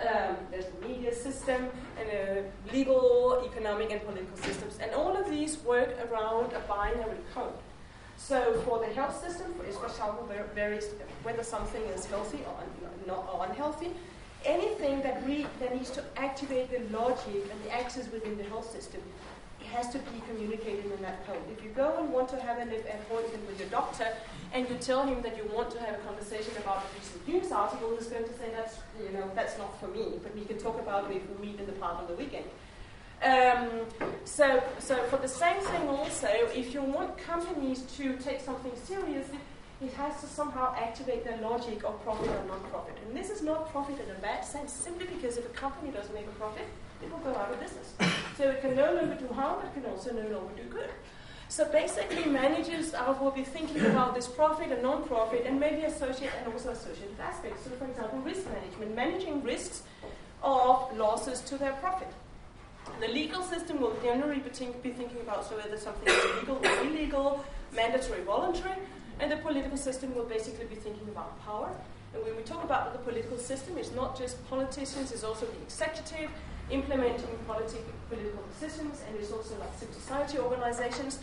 um, 0.00 0.36
there's 0.50 0.66
a 0.66 0.86
media 0.86 1.14
system, 1.14 1.68
and 1.98 2.08
a 2.08 2.44
legal, 2.72 3.42
economic, 3.50 3.90
and 3.90 4.00
political 4.04 4.36
systems. 4.36 4.78
And 4.80 4.92
all 4.92 5.16
of 5.16 5.28
these 5.28 5.58
work 5.58 5.90
around 6.08 6.52
a 6.52 6.60
binary 6.68 7.18
code. 7.34 7.54
So 8.16 8.60
for 8.64 8.78
the 8.80 8.86
health 8.86 9.20
system, 9.24 9.54
for 9.54 9.64
example, 9.64 10.28
varies 10.54 10.86
whether 11.22 11.42
something 11.42 11.82
is 11.94 12.06
healthy 12.06 12.38
or, 12.46 12.54
un- 12.60 13.24
or 13.32 13.46
unhealthy. 13.48 13.90
Anything 14.44 15.02
that, 15.02 15.24
re- 15.26 15.46
that 15.60 15.74
needs 15.74 15.90
to 15.90 16.04
activate 16.16 16.70
the 16.70 16.96
logic 16.96 17.44
and 17.50 17.64
the 17.64 17.72
access 17.72 18.10
within 18.12 18.36
the 18.38 18.44
health 18.44 18.70
system 18.70 19.00
has 19.68 19.88
to 19.90 19.98
be 19.98 20.22
communicated 20.28 20.86
in 20.86 21.02
that 21.02 21.26
code. 21.26 21.42
If 21.50 21.62
you 21.64 21.70
go 21.70 21.96
and 21.98 22.12
want 22.12 22.28
to 22.30 22.40
have 22.40 22.58
an 22.58 22.70
appointment 22.70 23.46
with 23.46 23.58
your 23.60 23.68
doctor 23.68 24.08
and 24.52 24.68
you 24.68 24.76
tell 24.76 25.06
him 25.06 25.22
that 25.22 25.36
you 25.36 25.44
want 25.54 25.70
to 25.72 25.80
have 25.80 25.94
a 25.94 25.98
conversation 25.98 26.52
about 26.58 26.78
a 26.78 26.98
recent 26.98 27.28
news 27.28 27.52
article, 27.52 27.94
he's 27.96 28.08
going 28.08 28.24
to 28.24 28.32
say 28.34 28.50
that's 28.54 28.78
you 29.02 29.10
know 29.16 29.30
that's 29.34 29.58
not 29.58 29.78
for 29.80 29.88
me, 29.88 30.18
but 30.22 30.34
we 30.34 30.44
can 30.44 30.58
talk 30.58 30.78
about 30.80 31.10
it 31.10 31.16
if 31.16 31.22
we 31.30 31.46
meet 31.48 31.60
in 31.60 31.66
the 31.66 31.72
park 31.72 31.98
on 31.98 32.06
the 32.06 32.14
weekend. 32.14 32.44
Um, 33.22 33.68
so, 34.24 34.62
so 34.78 34.96
for 35.04 35.16
the 35.16 35.28
same 35.28 35.60
thing 35.60 35.88
also, 35.88 36.28
if 36.54 36.72
you 36.72 36.82
want 36.82 37.18
companies 37.18 37.82
to 37.96 38.16
take 38.18 38.40
something 38.40 38.70
seriously, 38.84 39.38
it 39.80 39.92
has 39.94 40.20
to 40.20 40.26
somehow 40.26 40.74
activate 40.76 41.24
their 41.24 41.36
logic 41.38 41.82
of 41.84 42.02
profit 42.04 42.28
or 42.28 42.44
non-profit. 42.46 42.96
And 43.06 43.16
this 43.16 43.30
is 43.30 43.42
not 43.42 43.70
profit 43.70 43.96
in 44.00 44.10
a 44.10 44.18
bad 44.20 44.44
sense, 44.44 44.72
simply 44.72 45.06
because 45.06 45.36
if 45.36 45.46
a 45.46 45.50
company 45.50 45.90
doesn't 45.90 46.14
make 46.14 46.26
a 46.26 46.38
profit, 46.38 46.66
it 47.02 47.10
will 47.10 47.18
go 47.18 47.30
out 47.38 47.50
of 47.50 47.60
business. 47.60 47.94
So 48.36 48.50
it 48.50 48.60
can 48.60 48.76
no 48.76 48.94
longer 48.94 49.14
do 49.14 49.28
harm, 49.34 49.64
it 49.64 49.74
can 49.74 49.90
also 49.90 50.12
no 50.12 50.28
longer 50.28 50.54
do 50.56 50.64
good. 50.70 50.90
So 51.50 51.64
basically, 51.64 52.26
managers 52.26 52.92
are 52.92 53.14
will 53.14 53.30
be 53.30 53.42
thinking 53.42 53.84
about 53.86 54.14
this 54.14 54.26
profit 54.26 54.70
and 54.70 54.82
non-profit, 54.82 55.46
and 55.46 55.58
maybe 55.58 55.82
associate 55.82 56.30
and 56.38 56.52
also 56.52 56.70
associated 56.70 57.18
aspects. 57.18 57.64
So, 57.64 57.70
for 57.70 57.86
example, 57.86 58.18
risk 58.20 58.44
management, 58.46 58.94
managing 58.94 59.42
risks 59.42 59.82
of 60.42 60.96
losses 60.96 61.40
to 61.42 61.56
their 61.56 61.72
profit. 61.72 62.08
The 63.00 63.08
legal 63.08 63.42
system 63.42 63.80
will 63.80 63.96
generally 64.02 64.40
be, 64.40 64.50
think, 64.50 64.82
be 64.82 64.90
thinking 64.90 65.20
about 65.20 65.48
so 65.48 65.56
whether 65.56 65.76
something 65.76 66.06
is 66.06 66.40
legal 66.40 66.56
or 66.56 66.86
illegal, 66.86 67.44
mandatory, 67.74 68.22
voluntary, 68.22 68.76
and 69.20 69.32
the 69.32 69.36
political 69.38 69.76
system 69.76 70.14
will 70.14 70.24
basically 70.24 70.66
be 70.66 70.76
thinking 70.76 71.08
about 71.08 71.42
power. 71.44 71.70
And 72.14 72.24
when 72.24 72.36
we 72.36 72.42
talk 72.42 72.62
about 72.64 72.92
the 72.92 72.98
political 72.98 73.36
system, 73.36 73.76
it's 73.78 73.92
not 73.92 74.18
just 74.18 74.46
politicians, 74.48 75.12
it's 75.12 75.24
also 75.24 75.46
the 75.46 75.62
executive 75.62 76.30
implementing 76.70 77.38
politi- 77.46 77.84
political 78.08 78.42
decisions, 78.52 79.02
and 79.06 79.16
it's 79.18 79.32
also 79.32 79.58
like 79.58 79.72
civil 79.78 79.94
society 79.94 80.38
organizations, 80.38 81.18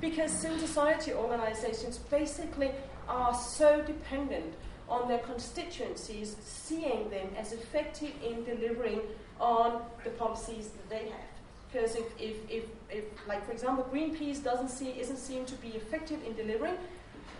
because 0.00 0.30
civil 0.30 0.58
society 0.58 1.12
organizations 1.12 1.98
basically 1.98 2.70
are 3.08 3.34
so 3.34 3.82
dependent 3.82 4.54
on 4.88 5.08
their 5.08 5.18
constituencies 5.18 6.36
seeing 6.44 7.08
them 7.10 7.28
as 7.36 7.52
effective 7.52 8.12
in 8.24 8.44
delivering 8.44 9.00
on 9.40 9.82
the 10.04 10.10
policies 10.10 10.68
that 10.68 10.88
they 10.88 11.08
have. 11.08 11.30
Because 11.72 11.96
if, 11.96 12.06
if, 12.18 12.36
if, 12.50 12.64
if, 12.90 13.04
like 13.26 13.44
for 13.44 13.52
example, 13.52 13.86
Greenpeace 13.92 14.42
doesn't 14.42 14.68
see, 14.68 14.90
isn't 14.98 15.18
seen 15.18 15.44
to 15.46 15.54
be 15.56 15.68
effective 15.68 16.20
in 16.24 16.34
delivering, 16.34 16.76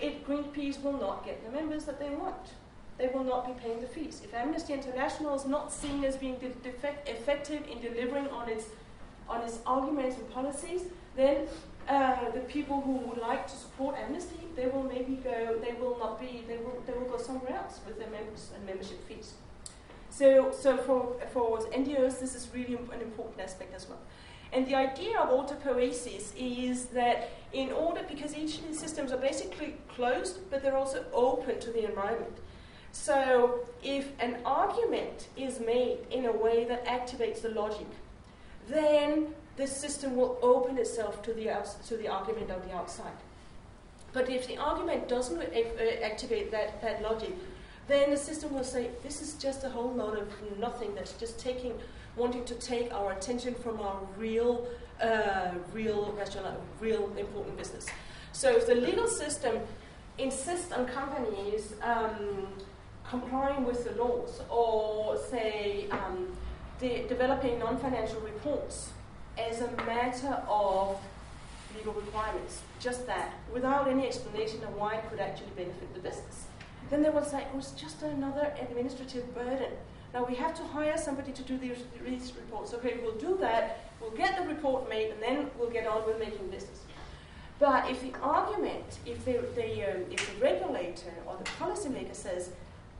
it, 0.01 0.27
Greenpeace 0.27 0.83
will 0.83 0.99
not 0.99 1.25
get 1.25 1.45
the 1.45 1.51
members 1.51 1.85
that 1.85 1.99
they 1.99 2.11
want. 2.11 2.35
They 2.99 3.09
will 3.09 3.25
not 3.25 3.47
be 3.47 3.53
paying 3.61 3.81
the 3.81 3.87
fees. 3.87 4.23
If 4.25 4.33
Amnesty 4.35 4.73
International 4.73 5.35
is 5.35 5.45
not 5.45 5.73
seen 5.73 6.05
as 6.05 6.17
being 6.17 6.37
de- 6.37 6.49
defect, 6.49 7.09
effective 7.09 7.63
in 7.71 7.81
delivering 7.81 8.29
on 8.29 8.49
its, 8.49 8.67
on 9.29 9.43
its 9.43 9.59
arguments 9.67 10.17
and 10.17 10.31
policies, 10.31 10.83
then 11.15 11.47
uh, 11.89 12.31
the 12.31 12.41
people 12.41 12.81
who 12.81 12.93
would 13.09 13.19
like 13.19 13.47
to 13.47 13.57
support 13.57 13.97
Amnesty, 13.97 14.41
they 14.57 14.67
will 14.67 14.83
maybe 14.83 15.17
go, 15.17 15.59
they 15.63 15.75
will 15.75 15.99
not 15.99 16.19
be, 16.19 16.43
they 16.49 16.57
will, 16.57 16.83
they 16.87 16.93
will 16.95 17.07
go 17.07 17.19
somewhere 17.19 17.55
else 17.55 17.81
with 17.87 17.99
their 17.99 18.11
members 18.11 18.51
and 18.55 18.65
membership 18.65 19.07
fees. 19.07 19.35
So, 20.11 20.51
so 20.51 20.79
for, 20.79 21.15
for 21.33 21.59
NGOs, 21.59 22.19
this 22.19 22.35
is 22.35 22.49
really 22.55 22.75
an 22.75 23.01
important 23.03 23.41
aspect 23.41 23.75
as 23.75 23.89
well. 23.89 24.01
And 24.53 24.67
the 24.67 24.75
idea 24.75 25.19
of 25.19 25.29
autopoiesis 25.29 26.33
is 26.37 26.87
that 26.87 27.31
in 27.53 27.71
order, 27.73 28.03
because 28.09 28.35
each 28.35 28.59
of 28.59 28.67
these 28.67 28.79
systems 28.79 29.13
are 29.13 29.19
basically 29.19 29.75
closed, 29.89 30.39
but 30.51 30.63
they're 30.63 30.77
also 30.77 31.05
open 31.13 31.61
to 31.61 31.71
the 31.71 31.85
environment. 31.85 32.39
So 33.05 33.61
if 33.85 34.09
an 34.21 34.39
argument 34.45 35.29
is 35.37 35.61
made 35.61 35.99
in 36.11 36.25
a 36.27 36.33
way 36.33 36.65
that 36.65 36.85
activates 36.87 37.41
the 37.43 37.51
logic, 37.51 37.87
then 38.69 39.35
the 39.57 39.67
system 39.67 40.17
will 40.17 40.39
open 40.43 40.77
itself 40.79 41.23
to 41.23 41.33
the, 41.33 41.47
to 41.87 41.97
the 41.97 42.09
argument 42.09 42.51
of 42.51 42.67
the 42.67 42.75
outside. 42.75 43.19
But 44.13 44.29
if 44.29 44.49
the 44.49 44.57
argument 44.57 45.09
doesn't 45.09 45.39
uh, 45.39 46.03
activate 46.03 46.51
that, 46.51 46.83
that 46.83 47.03
logic, 47.03 47.33
then 47.87 48.11
the 48.11 48.17
system 48.17 48.53
will 48.53 48.65
say, 48.65 48.91
this 49.05 49.23
is 49.23 49.35
just 49.35 49.63
a 49.63 49.69
whole 49.69 49.93
lot 49.93 50.19
of 50.19 50.29
nothing 50.59 50.95
that's 50.95 51.13
just 51.13 51.39
taking, 51.39 51.75
wanting 52.17 52.45
to 52.47 52.55
take 52.55 52.93
our 52.93 53.13
attention 53.13 53.55
from 53.55 53.79
our 53.81 54.01
real, 54.17 54.67
uh, 55.01 55.51
real, 55.73 56.13
rational, 56.19 56.61
real 56.81 57.13
important 57.17 57.57
business. 57.57 57.87
So 58.33 58.51
if 58.57 58.67
the 58.67 58.75
legal 58.75 59.07
system 59.07 59.61
insists 60.19 60.73
on 60.73 60.87
companies 60.87 61.75
um, 61.83 62.49
complying 63.11 63.65
with 63.65 63.85
the 63.85 64.03
laws 64.03 64.41
or, 64.51 65.17
say, 65.31 65.87
um, 65.91 66.29
de- 66.81 67.07
developing 67.09 67.59
non 67.59 67.79
financial 67.79 68.21
reports 68.21 68.91
as 69.39 69.61
a 69.61 69.71
matter 69.85 70.43
of 70.49 70.99
legal 71.77 71.93
requirements, 71.93 72.63
just 72.81 73.07
that, 73.07 73.35
without 73.53 73.89
any 73.89 74.07
explanation 74.07 74.63
of 74.65 74.75
why 74.75 74.95
it 74.95 75.11
could 75.11 75.21
actually 75.21 75.51
benefit 75.57 75.93
the 75.95 76.01
business 76.01 76.47
then 76.91 77.03
they 77.03 77.11
will 77.11 77.25
say, 77.25 77.45
oh, 77.53 77.59
it's 77.59 77.73
just 77.73 78.03
another 78.03 78.53
administrative 78.61 79.35
burden. 79.35 79.73
Now 80.15 80.25
we 80.25 80.35
have 80.37 80.55
to 80.55 80.63
hire 80.63 80.97
somebody 80.97 81.33
to 81.33 81.43
do 81.43 81.59
these, 81.59 81.79
these 82.05 82.33
reports. 82.37 82.73
Okay, 82.75 82.99
we'll 83.03 83.17
do 83.17 83.37
that, 83.41 83.91
we'll 84.01 84.13
get 84.13 84.37
the 84.39 84.47
report 84.47 84.89
made, 84.89 85.11
and 85.11 85.23
then 85.23 85.51
we'll 85.59 85.71
get 85.71 85.87
on 85.87 86.07
with 86.07 86.19
making 86.19 86.49
business. 86.49 86.81
But 87.59 87.91
if 87.91 88.03
the 88.03 88.13
argument, 88.21 88.99
if 89.05 89.25
the, 89.25 89.45
the, 89.55 89.83
um, 89.91 90.03
if 90.11 90.35
the 90.35 90.45
regulator 90.45 91.13
or 91.27 91.37
the 91.39 91.45
policymaker 91.45 92.15
says, 92.15 92.51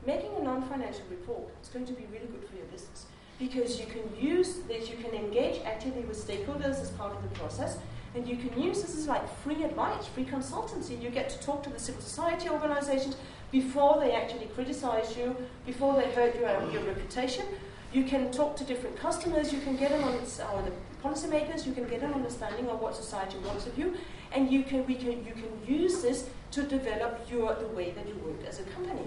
making 0.07 0.31
a 0.39 0.41
non-financial 0.41 1.03
report 1.09 1.49
is 1.61 1.67
going 1.67 1.85
to 1.85 1.91
be 1.91 2.05
really 2.13 2.25
good 2.27 2.47
for 2.49 2.55
your 2.55 2.65
business, 2.67 3.05
because 3.37 3.77
you 3.77 3.85
can 3.85 4.03
use 4.17 4.59
this, 4.69 4.89
you 4.89 4.95
can 4.95 5.13
engage 5.13 5.61
actively 5.65 6.01
with 6.03 6.17
stakeholders 6.17 6.81
as 6.81 6.89
part 6.91 7.13
of 7.13 7.21
the 7.21 7.29
process, 7.37 7.77
and 8.15 8.25
you 8.25 8.37
can 8.37 8.59
use 8.59 8.81
this 8.81 8.95
as 8.97 9.05
like 9.05 9.27
free 9.43 9.63
advice, 9.65 10.07
free 10.07 10.23
consultancy. 10.23 10.99
You 10.99 11.09
get 11.09 11.29
to 11.29 11.39
talk 11.39 11.61
to 11.63 11.69
the 11.69 11.77
civil 11.77 12.01
society 12.01 12.49
organizations 12.49 13.17
before 13.51 13.99
they 13.99 14.13
actually 14.13 14.45
criticize 14.55 15.15
you, 15.17 15.35
before 15.65 15.93
they 15.95 16.09
hurt 16.11 16.33
your, 16.35 16.71
your 16.71 16.83
reputation. 16.83 17.45
You 17.93 18.05
can 18.05 18.31
talk 18.31 18.55
to 18.57 18.63
different 18.63 18.95
customers, 18.97 19.51
you 19.51 19.59
can 19.59 19.75
get 19.75 19.91
an, 19.91 20.03
on, 20.03 20.13
uh, 20.13 20.61
the 20.61 20.71
policymakers, 21.03 21.65
you 21.65 21.73
can 21.73 21.87
get 21.87 22.01
an 22.01 22.13
understanding 22.13 22.69
of 22.69 22.79
what 22.79 22.95
society 22.95 23.37
wants 23.45 23.67
of 23.67 23.77
you, 23.77 23.95
and 24.31 24.49
you 24.49 24.63
can, 24.63 24.85
we 24.85 24.95
can, 24.95 25.25
you 25.25 25.33
can 25.33 25.51
use 25.67 26.01
this 26.01 26.29
to 26.51 26.63
develop 26.63 27.19
your, 27.29 27.53
the 27.55 27.67
way 27.67 27.91
that 27.91 28.07
you 28.07 28.15
work 28.25 28.41
as 28.47 28.59
a 28.59 28.63
company. 28.63 29.05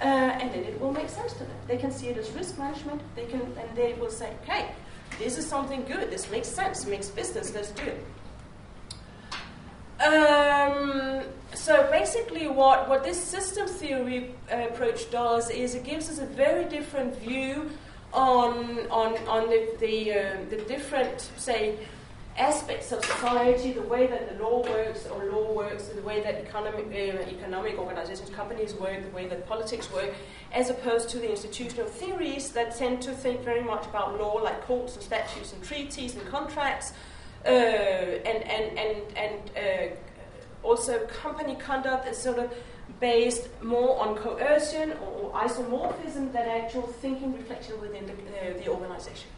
Uh, 0.00 0.04
and 0.04 0.52
then 0.52 0.62
it 0.64 0.80
will 0.80 0.92
make 0.92 1.08
sense 1.08 1.32
to 1.32 1.40
them. 1.40 1.56
They 1.66 1.76
can 1.76 1.90
see 1.90 2.06
it 2.08 2.16
as 2.16 2.30
risk 2.30 2.56
management. 2.56 3.02
They 3.16 3.26
can, 3.26 3.40
and 3.40 3.76
they 3.76 3.94
will 3.94 4.10
say, 4.10 4.32
"Okay, 4.42 4.70
this 5.18 5.36
is 5.36 5.46
something 5.46 5.84
good. 5.84 6.10
This 6.10 6.30
makes 6.30 6.48
sense. 6.48 6.86
Makes 6.86 7.08
business. 7.08 7.52
Let's 7.54 7.72
do 7.72 7.82
it." 7.82 8.04
Um, 10.00 11.22
so 11.54 11.88
basically, 11.90 12.46
what, 12.46 12.88
what 12.88 13.02
this 13.02 13.20
system 13.20 13.66
theory 13.66 14.34
uh, 14.52 14.68
approach 14.70 15.10
does 15.10 15.50
is 15.50 15.74
it 15.74 15.82
gives 15.82 16.08
us 16.08 16.20
a 16.20 16.26
very 16.26 16.64
different 16.66 17.16
view 17.16 17.70
on 18.12 18.88
on 18.90 19.16
on 19.26 19.48
the 19.50 19.68
the, 19.80 20.12
uh, 20.12 20.36
the 20.48 20.56
different 20.68 21.20
say 21.36 21.76
aspects 22.38 22.92
of 22.92 23.04
society, 23.04 23.72
the 23.72 23.82
way 23.82 24.06
that 24.06 24.28
the 24.30 24.42
law 24.42 24.62
works 24.62 25.06
or 25.06 25.24
law 25.24 25.52
works, 25.52 25.88
the 25.88 26.02
way 26.02 26.22
that 26.22 26.36
economic, 26.36 26.86
uh, 26.86 27.28
economic 27.28 27.78
organizations, 27.78 28.30
companies 28.30 28.74
work, 28.74 29.02
the 29.02 29.10
way 29.10 29.26
that 29.26 29.46
politics 29.46 29.92
work, 29.92 30.14
as 30.52 30.70
opposed 30.70 31.08
to 31.10 31.18
the 31.18 31.28
institutional 31.28 31.86
theories 31.86 32.50
that 32.52 32.76
tend 32.76 33.02
to 33.02 33.12
think 33.12 33.40
very 33.42 33.62
much 33.62 33.84
about 33.86 34.18
law 34.18 34.34
like 34.34 34.62
courts 34.62 34.94
and 34.94 35.02
statutes 35.02 35.52
and 35.52 35.62
treaties 35.64 36.14
and 36.14 36.26
contracts, 36.28 36.92
uh, 37.44 37.48
and, 37.48 38.42
and, 38.44 38.78
and, 38.78 39.02
and 39.16 39.50
uh, 39.56 40.66
also 40.66 41.06
company 41.06 41.56
conduct 41.56 42.06
is 42.08 42.16
sort 42.16 42.38
of 42.38 42.52
based 43.00 43.48
more 43.62 44.00
on 44.00 44.16
coercion 44.16 44.92
or 44.92 45.30
isomorphism 45.32 46.32
than 46.32 46.48
actual 46.48 46.82
thinking 46.82 47.32
reflection 47.34 47.80
within 47.80 48.06
the, 48.06 48.12
uh, 48.12 48.58
the 48.58 48.68
organization. 48.68 49.28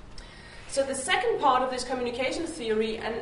So 0.70 0.84
the 0.84 0.94
second 0.94 1.40
part 1.40 1.62
of 1.62 1.70
this 1.70 1.82
communication 1.82 2.46
theory, 2.46 2.98
and 2.98 3.14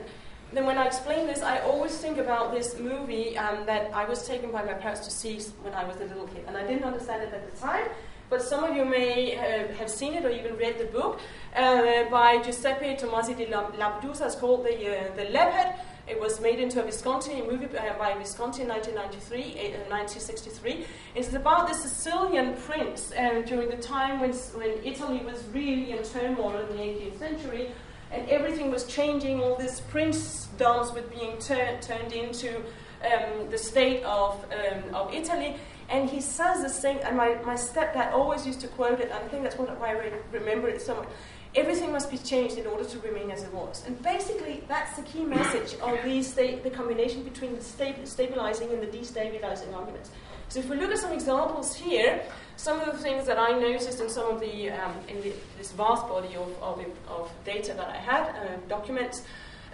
then 0.53 0.67
when 0.67 0.77
I 0.77 0.85
explain 0.85 1.27
this, 1.27 1.41
I 1.43 1.61
always 1.61 1.97
think 1.97 2.19
about 2.19 2.53
this 2.53 2.79
movie 2.79 3.39
um, 3.39 3.65
that 3.65 3.91
I 3.95 4.05
was 4.05 4.27
taken 4.27 4.53
by 4.53 4.63
my 4.63 4.75
parents 4.75 5.01
to 5.07 5.11
see 5.11 5.41
when 5.63 5.73
I 5.73 5.85
was 5.85 5.97
a 5.97 6.05
little 6.05 6.27
kid, 6.27 6.45
and 6.47 6.59
I 6.59 6.67
didn't 6.67 6.85
understand 6.85 7.23
it 7.23 7.33
at 7.33 7.51
the 7.51 7.59
time. 7.59 7.89
But 8.29 8.43
some 8.43 8.65
of 8.65 8.77
you 8.77 8.85
may 8.85 9.37
uh, 9.39 9.73
have 9.79 9.89
seen 9.89 10.13
it 10.13 10.27
or 10.27 10.31
even 10.31 10.57
read 10.59 10.79
the 10.79 10.85
book 10.85 11.21
uh, 11.57 12.05
by 12.11 12.43
Giuseppe 12.43 12.97
Tomasi 12.97 13.35
di 13.35 13.47
Lampedusa. 13.47 14.27
It's 14.27 14.35
called 14.35 14.67
the, 14.67 14.75
uh, 14.75 15.17
the 15.17 15.25
Leopard. 15.31 15.73
It 16.09 16.19
was 16.19 16.41
made 16.41 16.59
into 16.59 16.81
a 16.81 16.85
Visconti 16.85 17.43
movie 17.43 17.67
by 17.67 18.15
Visconti 18.17 18.63
in 18.63 18.69
1993, 18.69 19.43
1963. 19.89 20.73
Uh, 20.73 20.87
it's 21.15 21.35
about 21.35 21.69
the 21.69 21.75
Sicilian 21.75 22.55
prince 22.55 23.13
uh, 23.13 23.43
during 23.47 23.69
the 23.69 23.77
time 23.77 24.21
when, 24.21 24.33
when 24.33 24.73
Italy 24.85 25.21
was 25.25 25.45
really 25.53 25.91
in 25.91 26.03
turmoil 26.03 26.57
in 26.57 26.77
the 26.77 26.83
18th 26.83 27.19
century, 27.19 27.71
and 28.11 28.27
everything 28.31 28.71
was 28.71 28.85
changing. 28.85 29.43
All 29.43 29.57
these 29.57 29.81
princedoms 29.93 30.95
were 30.95 31.03
being 31.03 31.39
tur- 31.39 31.79
turned 31.83 32.13
into 32.13 32.57
um, 32.57 33.51
the 33.51 33.59
state 33.59 34.03
of, 34.05 34.43
um, 34.45 34.95
of 34.95 35.13
Italy. 35.13 35.57
And 35.91 36.09
he 36.09 36.21
says 36.21 36.63
this 36.63 36.81
thing, 36.81 36.99
and 36.99 37.17
my, 37.17 37.35
my 37.45 37.55
stepdad 37.55 38.13
always 38.13 38.47
used 38.47 38.61
to 38.61 38.69
quote 38.69 39.01
it, 39.01 39.11
and 39.11 39.25
I 39.25 39.29
think 39.29 39.43
that's 39.43 39.57
why 39.57 39.91
I 39.91 40.13
remember 40.33 40.69
it 40.69 40.83
so 40.83 40.97
much 40.97 41.09
everything 41.55 41.93
must 41.93 42.11
be 42.11 42.19
changed 42.19 42.59
in 42.59 42.67
order 42.67 42.85
to 42.85 42.99
remain 43.01 43.31
as 43.31 43.43
it 43.43 43.53
was. 43.53 43.85
And 43.87 44.01
basically, 44.03 44.63
that's 44.69 44.97
the 44.97 45.03
key 45.03 45.25
message 45.25 45.75
of 45.81 45.99
these 46.05 46.33
sta- 46.33 46.63
the 46.63 46.71
combination 46.71 47.23
between 47.23 47.57
the 47.57 47.63
sta- 47.63 48.05
stabilizing 48.05 48.71
and 48.71 48.83
the 48.83 48.87
destabilizing 48.87 49.75
arguments. 49.75 50.11
So 50.49 50.61
if 50.61 50.69
we 50.69 50.77
look 50.77 50.91
at 50.91 50.99
some 50.99 51.13
examples 51.13 51.75
here, 51.75 52.23
some 52.57 52.81
of 52.81 52.87
the 52.87 52.99
things 52.99 53.27
that 53.27 53.39
I 53.39 53.51
noticed 53.59 54.01
in 54.01 54.09
some 54.09 54.31
of 54.31 54.41
the 54.41 54.71
um, 54.71 54.95
in 55.07 55.21
the, 55.21 55.33
this 55.59 55.73
vast 55.73 56.09
body 56.09 56.35
of, 56.37 56.63
of, 56.63 56.85
of, 57.07 57.31
data 57.45 57.75
that 57.75 57.89
I 57.89 57.97
had, 57.97 58.25
uh, 58.31 58.57
documents. 58.69 59.23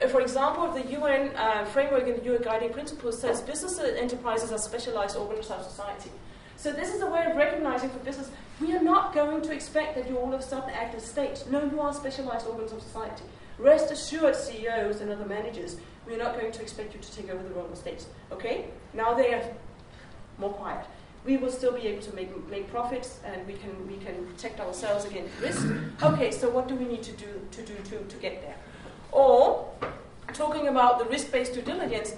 Uh, 0.02 0.08
for 0.08 0.20
example, 0.20 0.72
the 0.72 0.84
UN 0.98 1.34
uh, 1.36 1.64
framework 1.66 2.08
and 2.08 2.16
the 2.20 2.24
UN 2.24 2.42
guiding 2.42 2.72
principles 2.72 3.20
says 3.20 3.40
business 3.40 3.78
enterprises 3.78 4.50
are 4.50 4.58
specialized 4.58 5.16
organs 5.16 5.48
of 5.50 5.62
society. 5.62 6.10
So 6.64 6.72
this 6.72 6.94
is 6.94 7.02
a 7.02 7.06
way 7.06 7.26
of 7.26 7.36
recognizing 7.36 7.90
for 7.90 7.98
business 7.98 8.30
we 8.58 8.74
are 8.74 8.82
not 8.82 9.12
going 9.12 9.42
to 9.42 9.52
expect 9.52 9.96
that 9.96 10.08
you 10.08 10.16
all 10.16 10.32
of 10.32 10.40
a 10.40 10.42
sudden 10.42 10.70
act 10.70 10.94
as 10.94 11.04
state. 11.04 11.44
No, 11.50 11.62
you 11.62 11.78
are 11.78 11.92
specialized 11.92 12.46
organs 12.46 12.72
of 12.72 12.80
society. 12.80 13.24
Rest 13.58 13.90
assured, 13.90 14.34
CEOs 14.34 15.02
and 15.02 15.10
other 15.10 15.26
managers, 15.26 15.76
we 16.06 16.14
are 16.14 16.18
not 16.18 16.40
going 16.40 16.52
to 16.52 16.62
expect 16.62 16.94
you 16.94 17.00
to 17.00 17.12
take 17.14 17.28
over 17.28 17.42
the 17.42 17.50
role 17.50 17.68
of 17.70 17.76
states. 17.76 18.06
Okay? 18.32 18.70
Now 18.94 19.12
they 19.12 19.34
are 19.34 19.42
more 20.38 20.54
quiet. 20.54 20.86
We 21.26 21.36
will 21.36 21.50
still 21.50 21.72
be 21.72 21.86
able 21.86 22.00
to 22.00 22.14
make, 22.14 22.48
make 22.48 22.70
profits 22.70 23.20
and 23.26 23.46
we 23.46 23.52
can, 23.52 23.86
we 23.86 23.98
can 23.98 24.24
protect 24.24 24.58
ourselves 24.58 25.04
against 25.04 25.38
risk. 25.42 25.66
Okay, 26.02 26.30
so 26.30 26.48
what 26.48 26.66
do 26.66 26.76
we 26.76 26.86
need 26.86 27.02
to 27.02 27.12
do 27.12 27.46
to, 27.50 27.62
do 27.62 27.74
to, 27.90 27.98
to 27.98 28.16
get 28.16 28.40
there? 28.40 28.56
Or, 29.12 29.70
talking 30.32 30.68
about 30.68 30.98
the 30.98 31.04
risk 31.04 31.30
based 31.30 31.52
due 31.52 31.60
diligence, 31.60 32.14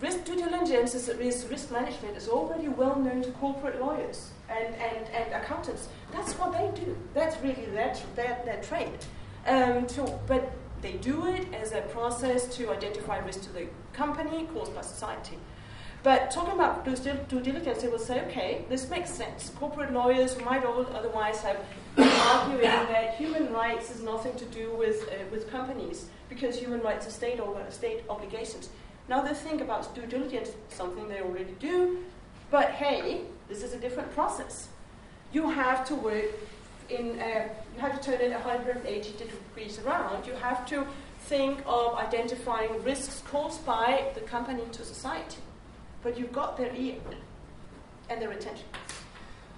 risk 0.00 0.24
due 0.24 0.36
diligence 0.36 0.94
is, 0.94 1.08
is 1.08 1.46
risk 1.50 1.70
management 1.70 2.16
is 2.16 2.28
already 2.28 2.68
well 2.68 2.96
known 2.96 3.22
to 3.22 3.30
corporate 3.32 3.80
lawyers 3.80 4.30
and, 4.48 4.74
and, 4.74 5.08
and 5.08 5.32
accountants. 5.34 5.88
That's 6.12 6.34
what 6.34 6.52
they 6.52 6.70
do. 6.80 6.96
That's 7.14 7.36
really 7.42 7.66
their, 7.66 7.94
their, 8.14 8.40
their 8.44 8.62
trade. 8.62 8.98
Um, 9.46 9.86
to, 9.88 10.18
but 10.26 10.52
they 10.82 10.92
do 10.92 11.26
it 11.26 11.52
as 11.54 11.72
a 11.72 11.80
process 11.82 12.54
to 12.56 12.70
identify 12.70 13.18
risk 13.18 13.42
to 13.42 13.52
the 13.52 13.66
company 13.92 14.46
caused 14.54 14.74
by 14.74 14.82
society. 14.82 15.38
But 16.04 16.30
talking 16.30 16.54
about 16.54 16.84
due 16.84 17.40
diligence, 17.40 17.82
they 17.82 17.88
will 17.88 17.98
say, 17.98 18.22
okay, 18.26 18.64
this 18.68 18.88
makes 18.88 19.10
sense. 19.10 19.50
Corporate 19.58 19.92
lawyers 19.92 20.40
might 20.42 20.64
all 20.64 20.86
otherwise 20.94 21.42
have 21.42 21.58
been 21.96 22.08
arguing 22.08 22.62
that 22.62 23.16
human 23.16 23.52
rights 23.52 23.88
has 23.88 24.02
nothing 24.02 24.36
to 24.36 24.44
do 24.46 24.70
with, 24.76 25.08
uh, 25.08 25.24
with 25.32 25.50
companies 25.50 26.06
because 26.28 26.56
human 26.56 26.80
rights 26.82 27.06
are 27.08 27.10
state, 27.10 27.40
state 27.70 28.04
obligations. 28.08 28.68
Now 29.08 29.22
they 29.22 29.34
think 29.34 29.60
about 29.60 29.94
due 29.94 30.06
diligence, 30.06 30.50
something 30.68 31.08
they 31.08 31.20
already 31.20 31.54
do, 31.58 32.04
but 32.50 32.70
hey, 32.72 33.22
this 33.48 33.62
is 33.62 33.72
a 33.72 33.78
different 33.78 34.12
process. 34.14 34.68
You 35.32 35.48
have 35.48 35.86
to 35.88 35.94
work 35.94 36.26
in, 36.90 37.18
a, 37.20 37.50
you 37.74 37.80
have 37.80 38.00
to 38.00 38.10
turn 38.10 38.20
it 38.20 38.32
180 38.32 39.12
degrees 39.12 39.78
around. 39.80 40.26
You 40.26 40.34
have 40.34 40.66
to 40.66 40.86
think 41.20 41.60
of 41.66 41.94
identifying 41.94 42.82
risks 42.82 43.22
caused 43.26 43.64
by 43.64 44.10
the 44.14 44.20
company 44.20 44.62
to 44.72 44.84
society. 44.84 45.38
But 46.02 46.18
you've 46.18 46.32
got 46.32 46.56
their 46.56 46.74
ear 46.74 46.96
and 48.08 48.22
their 48.22 48.30
attention. 48.30 48.64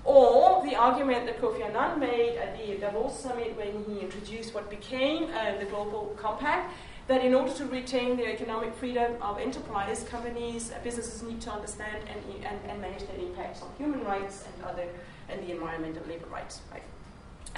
Or 0.04 0.64
the 0.64 0.74
argument 0.74 1.26
that 1.26 1.40
Kofi 1.40 1.62
Annan 1.62 2.00
made 2.00 2.36
at 2.38 2.56
the 2.58 2.76
Davos 2.76 3.20
summit 3.20 3.54
when 3.56 3.84
he 3.84 4.00
introduced 4.00 4.54
what 4.54 4.70
became 4.70 5.24
uh, 5.34 5.58
the 5.58 5.66
Global 5.66 6.16
Compact 6.18 6.72
that 7.10 7.24
in 7.24 7.34
order 7.34 7.52
to 7.52 7.64
retain 7.64 8.16
their 8.16 8.30
economic 8.30 8.72
freedom 8.72 9.20
of 9.20 9.36
enterprise, 9.40 10.04
companies, 10.04 10.70
uh, 10.70 10.78
businesses 10.84 11.20
need 11.24 11.40
to 11.40 11.50
understand 11.50 12.04
and, 12.08 12.46
and, 12.46 12.56
and, 12.70 12.80
manage 12.80 13.04
their 13.08 13.18
impacts 13.18 13.62
on 13.62 13.68
human 13.78 14.04
rights 14.04 14.44
and 14.46 14.64
other 14.64 14.86
and 15.28 15.42
the 15.42 15.50
environment 15.50 15.96
and 15.96 16.06
labor 16.06 16.26
rights. 16.26 16.60
Right? 16.70 16.84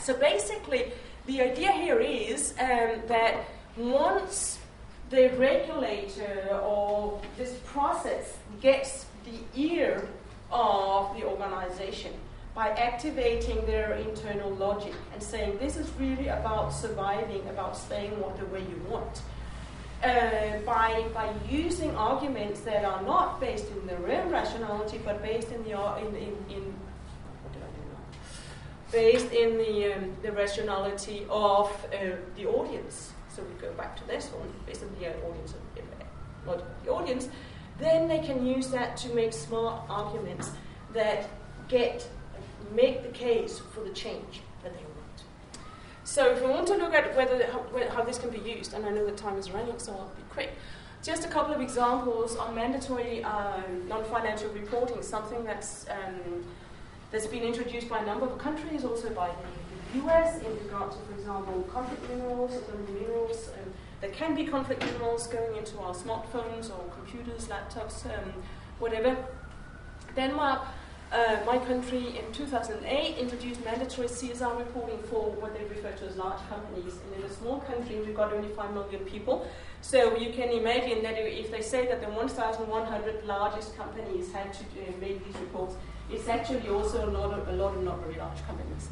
So 0.00 0.14
basically, 0.14 0.92
the 1.26 1.42
idea 1.42 1.70
here 1.72 2.00
is 2.00 2.54
um, 2.58 3.02
that 3.08 3.44
once 3.76 4.58
the 5.10 5.28
regulator 5.36 6.58
or 6.64 7.20
this 7.36 7.52
process 7.66 8.38
gets 8.62 9.04
the 9.26 9.38
ear 9.54 10.08
of 10.50 11.14
the 11.14 11.24
organization 11.24 12.14
by 12.54 12.70
activating 12.70 13.66
their 13.66 13.92
internal 13.96 14.50
logic 14.52 14.94
and 15.12 15.22
saying 15.22 15.58
this 15.58 15.76
is 15.76 15.90
really 15.98 16.28
about 16.28 16.70
surviving, 16.72 17.46
about 17.50 17.76
staying 17.76 18.12
the 18.12 18.46
way 18.46 18.60
you 18.60 18.80
want 18.88 19.20
uh, 20.02 20.58
by, 20.66 21.04
by 21.14 21.32
using 21.48 21.94
arguments 21.96 22.60
that 22.60 22.84
are 22.84 23.02
not 23.02 23.40
based 23.40 23.70
in 23.70 23.86
their 23.86 23.98
own 23.98 24.30
rationality, 24.30 25.00
but 25.04 25.22
based 25.22 25.52
in 25.52 25.62
the 25.64 25.72
in, 25.98 26.16
in, 26.16 26.36
in 26.50 26.74
based 28.90 29.32
in 29.32 29.56
the 29.56 29.94
um, 29.94 30.12
the 30.22 30.30
rationality 30.32 31.26
of 31.30 31.70
uh, 31.92 32.16
the 32.36 32.46
audience. 32.46 33.12
So 33.28 33.42
we 33.42 33.60
go 33.60 33.72
back 33.72 33.96
to 33.96 34.06
this 34.06 34.26
one, 34.28 34.52
based 34.66 34.82
on 34.82 34.90
the 35.00 35.08
audience, 35.26 35.54
not 36.46 36.84
the 36.84 36.90
audience. 36.90 37.28
Then 37.78 38.06
they 38.06 38.18
can 38.18 38.46
use 38.46 38.68
that 38.68 38.96
to 38.98 39.08
make 39.14 39.32
smart 39.32 39.82
arguments 39.88 40.50
that 40.92 41.28
get 41.68 42.06
make 42.74 43.02
the 43.02 43.08
case 43.08 43.58
for 43.58 43.80
the 43.80 43.90
change. 43.90 44.42
So 46.12 46.26
if 46.30 46.42
we 46.42 46.50
want 46.50 46.66
to 46.66 46.74
look 46.74 46.92
at 46.92 47.16
whether 47.16 47.42
how, 47.88 48.02
this 48.04 48.18
can 48.18 48.28
be 48.28 48.38
used, 48.38 48.74
and 48.74 48.84
I 48.84 48.90
know 48.90 49.06
the 49.06 49.16
time 49.16 49.38
is 49.38 49.50
running, 49.50 49.78
so 49.78 49.92
I'll 49.92 50.12
be 50.14 50.22
quick. 50.28 50.50
Just 51.02 51.24
a 51.24 51.28
couple 51.28 51.54
of 51.54 51.62
examples 51.62 52.36
on 52.36 52.54
mandatory 52.54 53.24
um, 53.24 53.88
non-financial 53.88 54.50
reporting, 54.50 55.00
something 55.02 55.42
that's 55.42 55.86
um, 55.88 56.44
that's 57.10 57.26
been 57.26 57.44
introduced 57.44 57.88
by 57.88 58.00
a 58.00 58.04
number 58.04 58.26
of 58.26 58.36
countries, 58.36 58.84
also 58.84 59.08
by 59.14 59.30
the, 59.30 60.00
US, 60.00 60.38
in 60.42 60.54
regard 60.58 60.92
to, 60.92 60.98
for 60.98 61.14
example, 61.14 61.62
conflict 61.72 62.06
minerals, 62.10 62.52
minerals 62.92 63.48
um, 63.48 63.72
that 64.02 64.12
can 64.12 64.34
be 64.34 64.44
conflict 64.44 64.84
minerals 64.84 65.26
going 65.28 65.56
into 65.56 65.78
our 65.78 65.94
smartphones 65.94 66.68
or 66.68 66.92
computers, 66.92 67.48
laptops, 67.48 68.04
um, 68.04 68.34
whatever. 68.78 69.16
Denmark 70.14 70.60
uh, 71.12 71.38
my 71.44 71.58
country 71.58 72.18
in 72.18 72.32
2008 72.32 73.18
introduced 73.18 73.64
mandatory 73.64 74.08
CSR 74.08 74.58
reporting 74.58 74.98
for 75.10 75.30
what 75.32 75.54
they 75.54 75.64
refer 75.64 75.92
to 75.92 76.06
as 76.06 76.16
large 76.16 76.40
companies. 76.48 76.94
And 77.04 77.22
in 77.22 77.30
a 77.30 77.32
small 77.32 77.60
country, 77.60 78.00
we've 78.00 78.14
got 78.14 78.32
only 78.32 78.48
5 78.48 78.72
million 78.72 79.04
people. 79.04 79.46
So 79.82 80.16
you 80.16 80.32
can 80.32 80.48
imagine 80.48 81.02
that 81.02 81.14
if 81.18 81.50
they 81.50 81.60
say 81.60 81.86
that 81.86 82.00
the 82.00 82.08
1,100 82.08 83.26
largest 83.26 83.76
companies 83.76 84.32
had 84.32 84.52
to 84.54 84.62
uh, 84.62 84.92
make 85.00 85.24
these 85.24 85.36
reports, 85.40 85.76
it's 86.10 86.28
actually 86.28 86.68
also 86.68 87.04
a 87.04 87.10
lot 87.10 87.38
of, 87.38 87.48
a 87.48 87.52
lot 87.52 87.76
of 87.76 87.82
not 87.82 88.00
very 88.00 88.16
large 88.16 88.44
companies. 88.46 88.88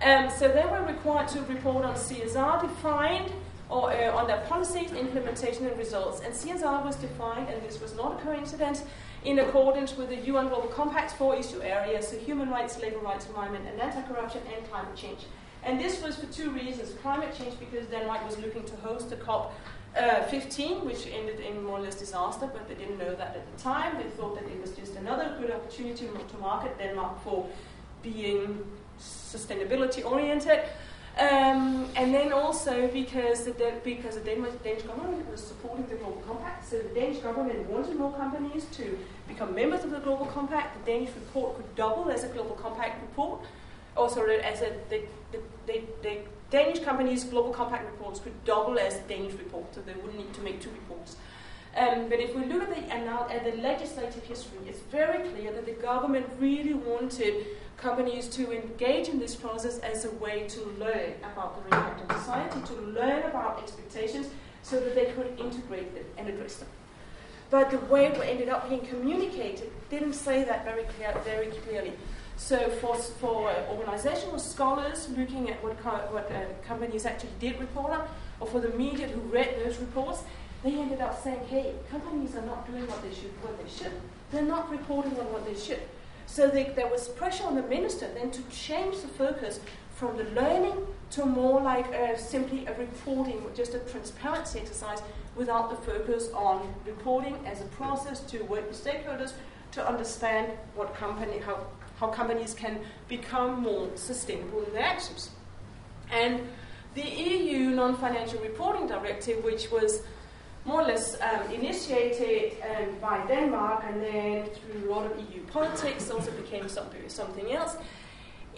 Um, 0.00 0.30
so 0.30 0.48
they 0.48 0.64
were 0.64 0.84
required 0.86 1.28
to 1.28 1.42
report 1.42 1.84
on 1.84 1.94
CSR 1.94 2.62
defined 2.62 3.32
or 3.68 3.92
uh, 3.92 4.16
on 4.16 4.26
their 4.26 4.40
policies, 4.42 4.92
implementation, 4.92 5.66
and 5.66 5.76
results. 5.76 6.20
And 6.20 6.32
CSR 6.32 6.84
was 6.84 6.96
defined, 6.96 7.48
and 7.48 7.62
this 7.62 7.80
was 7.80 7.94
not 7.94 8.18
a 8.18 8.24
coincidence, 8.24 8.84
in 9.24 9.38
accordance 9.40 9.96
with 9.96 10.08
the 10.08 10.16
UN 10.16 10.48
Global 10.48 10.68
Compact's 10.68 11.12
four 11.14 11.34
issue 11.34 11.60
areas, 11.62 12.08
so 12.08 12.16
human 12.18 12.50
rights, 12.50 12.78
labor 12.80 12.98
rights, 12.98 13.26
environment, 13.26 13.66
and 13.66 13.80
anti-corruption, 13.80 14.42
and 14.54 14.68
climate 14.68 14.94
change. 14.96 15.20
And 15.64 15.80
this 15.80 16.02
was 16.02 16.16
for 16.16 16.26
two 16.26 16.50
reasons. 16.50 16.94
Climate 17.02 17.34
change, 17.36 17.58
because 17.58 17.86
Denmark 17.86 18.24
was 18.24 18.38
looking 18.38 18.64
to 18.64 18.76
host 18.76 19.10
the 19.10 19.16
COP 19.16 19.52
uh, 19.96 20.22
15, 20.24 20.84
which 20.84 21.06
ended 21.08 21.40
in 21.40 21.64
more 21.64 21.78
or 21.78 21.82
less 21.82 21.96
disaster, 21.96 22.48
but 22.52 22.68
they 22.68 22.74
didn't 22.74 22.98
know 22.98 23.14
that 23.14 23.34
at 23.34 23.56
the 23.56 23.62
time. 23.62 23.96
They 23.96 24.08
thought 24.10 24.34
that 24.36 24.44
it 24.44 24.60
was 24.60 24.72
just 24.72 24.94
another 24.96 25.34
good 25.40 25.50
opportunity 25.50 26.06
to 26.06 26.38
market 26.38 26.78
Denmark 26.78 27.22
for 27.24 27.48
being 28.02 28.64
sustainability 29.00 30.04
oriented. 30.04 30.60
Um, 31.18 31.88
and 31.96 32.14
then 32.14 32.32
also 32.32 32.86
because 32.88 33.44
the, 33.44 33.72
because 33.82 34.14
the 34.14 34.20
Danish, 34.20 34.82
government 34.82 35.28
was 35.28 35.42
supporting 35.42 35.84
the 35.86 35.96
Global 35.96 36.22
Compact, 36.24 36.68
so 36.68 36.78
the 36.78 36.94
Danish 36.94 37.18
government 37.18 37.68
wanted 37.68 37.96
more 37.96 38.12
companies 38.12 38.66
to 38.72 38.96
become 39.26 39.52
members 39.52 39.82
of 39.82 39.90
the 39.90 39.98
Global 39.98 40.26
Compact. 40.26 40.78
The 40.84 40.92
Danish 40.92 41.10
report 41.16 41.56
could 41.56 41.74
double 41.74 42.08
as 42.08 42.22
a 42.22 42.28
Global 42.28 42.54
Compact 42.54 43.02
report. 43.02 43.40
Also, 43.96 44.24
as 44.26 44.62
a, 44.62 44.72
the, 44.90 45.02
the, 45.32 45.40
the, 45.66 45.82
the 46.02 46.18
Danish 46.50 46.78
companies' 46.80 47.24
Global 47.24 47.50
Compact 47.50 47.84
reports 47.84 48.20
could 48.20 48.44
double 48.44 48.78
as 48.78 48.98
Danish 49.08 49.32
report, 49.32 49.74
so 49.74 49.80
they 49.80 49.94
wouldn't 49.94 50.18
need 50.18 50.32
to 50.34 50.40
make 50.42 50.60
two 50.60 50.70
reports. 50.70 51.16
Um, 51.76 52.08
but 52.08 52.20
if 52.20 52.34
we 52.34 52.44
look 52.44 52.62
at 52.62 52.70
the, 52.70 52.94
at 52.94 53.44
the 53.44 53.60
legislative 53.60 54.22
history, 54.22 54.58
it's 54.66 54.80
very 54.82 55.28
clear 55.30 55.52
that 55.52 55.66
the 55.66 55.72
government 55.72 56.26
really 56.38 56.74
wanted 56.74 57.44
companies 57.78 58.28
to 58.28 58.52
engage 58.52 59.08
in 59.08 59.18
this 59.18 59.34
process 59.34 59.78
as 59.78 60.04
a 60.04 60.10
way 60.16 60.46
to 60.48 60.60
learn 60.78 61.12
about 61.32 61.56
the 61.56 61.76
impact 61.76 62.10
of 62.10 62.18
society, 62.18 62.60
to 62.66 62.74
learn 62.82 63.22
about 63.22 63.62
expectations, 63.62 64.28
so 64.62 64.80
that 64.80 64.94
they 64.94 65.06
could 65.06 65.38
integrate 65.38 65.94
them 65.94 66.04
and 66.18 66.28
address 66.28 66.56
them. 66.56 66.68
But 67.50 67.70
the 67.70 67.78
way 67.78 68.06
it 68.06 68.20
ended 68.20 68.48
up 68.48 68.68
being 68.68 68.84
communicated 68.84 69.70
didn't 69.88 70.12
say 70.14 70.44
that 70.44 70.64
very, 70.64 70.84
clear, 70.84 71.14
very 71.24 71.46
clearly. 71.46 71.92
So 72.36 72.68
for, 72.80 72.96
for 72.96 73.48
uh, 73.48 73.54
organizational 73.70 74.38
scholars 74.38 75.08
looking 75.16 75.48
at 75.48 75.62
what, 75.62 75.80
co- 75.80 76.06
what 76.10 76.30
uh, 76.30 76.42
companies 76.66 77.06
actually 77.06 77.30
did 77.40 77.58
report 77.58 77.92
on, 77.92 78.08
or 78.40 78.46
for 78.48 78.60
the 78.60 78.70
media 78.70 79.08
who 79.08 79.20
read 79.20 79.56
those 79.64 79.78
reports, 79.78 80.24
they 80.62 80.72
ended 80.72 81.00
up 81.00 81.22
saying, 81.22 81.40
hey, 81.48 81.72
companies 81.90 82.34
are 82.34 82.44
not 82.44 82.66
doing 82.66 82.86
what 82.86 83.00
they 83.02 83.14
should, 83.14 83.30
what 83.42 83.56
they 83.62 83.70
should. 83.70 83.92
They're 84.30 84.42
not 84.42 84.70
reporting 84.70 85.12
on 85.18 85.32
what 85.32 85.46
they 85.46 85.54
should. 85.54 85.80
So 86.28 86.46
there 86.46 86.86
was 86.86 87.08
pressure 87.08 87.44
on 87.44 87.54
the 87.54 87.62
minister 87.62 88.06
then 88.12 88.30
to 88.32 88.42
change 88.50 89.00
the 89.00 89.08
focus 89.08 89.60
from 89.96 90.18
the 90.18 90.24
learning 90.24 90.76
to 91.12 91.24
more 91.24 91.60
like 91.60 91.90
a, 91.92 92.18
simply 92.18 92.66
a 92.66 92.74
reporting, 92.78 93.42
just 93.56 93.72
a 93.72 93.78
transparency 93.78 94.60
exercise 94.60 95.00
without 95.36 95.70
the 95.70 95.76
focus 95.90 96.30
on 96.34 96.72
reporting 96.84 97.38
as 97.46 97.62
a 97.62 97.64
process 97.64 98.20
to 98.20 98.40
work 98.42 98.68
with 98.68 98.84
stakeholders 98.84 99.32
to 99.72 99.88
understand 99.88 100.52
what 100.74 100.94
company, 100.94 101.38
how, 101.38 101.66
how 101.98 102.08
companies 102.08 102.52
can 102.52 102.78
become 103.08 103.62
more 103.62 103.88
sustainable 103.94 104.62
in 104.64 104.72
their 104.74 104.84
actions. 104.84 105.30
And 106.12 106.42
the 106.94 107.08
EU 107.08 107.70
Non-Financial 107.70 108.40
Reporting 108.40 108.86
Directive, 108.86 109.42
which 109.42 109.70
was 109.70 110.02
more 110.64 110.82
or 110.82 110.84
less 110.84 111.16
um, 111.20 111.50
initiated 111.52 112.56
um, 112.62 112.98
by 113.00 113.24
Denmark 113.26 113.84
and 113.86 114.02
then 114.02 114.46
through 114.46 114.90
a 114.90 114.94
lot 114.94 115.06
of 115.10 115.18
EU 115.18 115.42
politics 115.46 116.10
also 116.10 116.30
became 116.32 116.68
something, 116.68 117.00
something 117.08 117.52
else, 117.52 117.76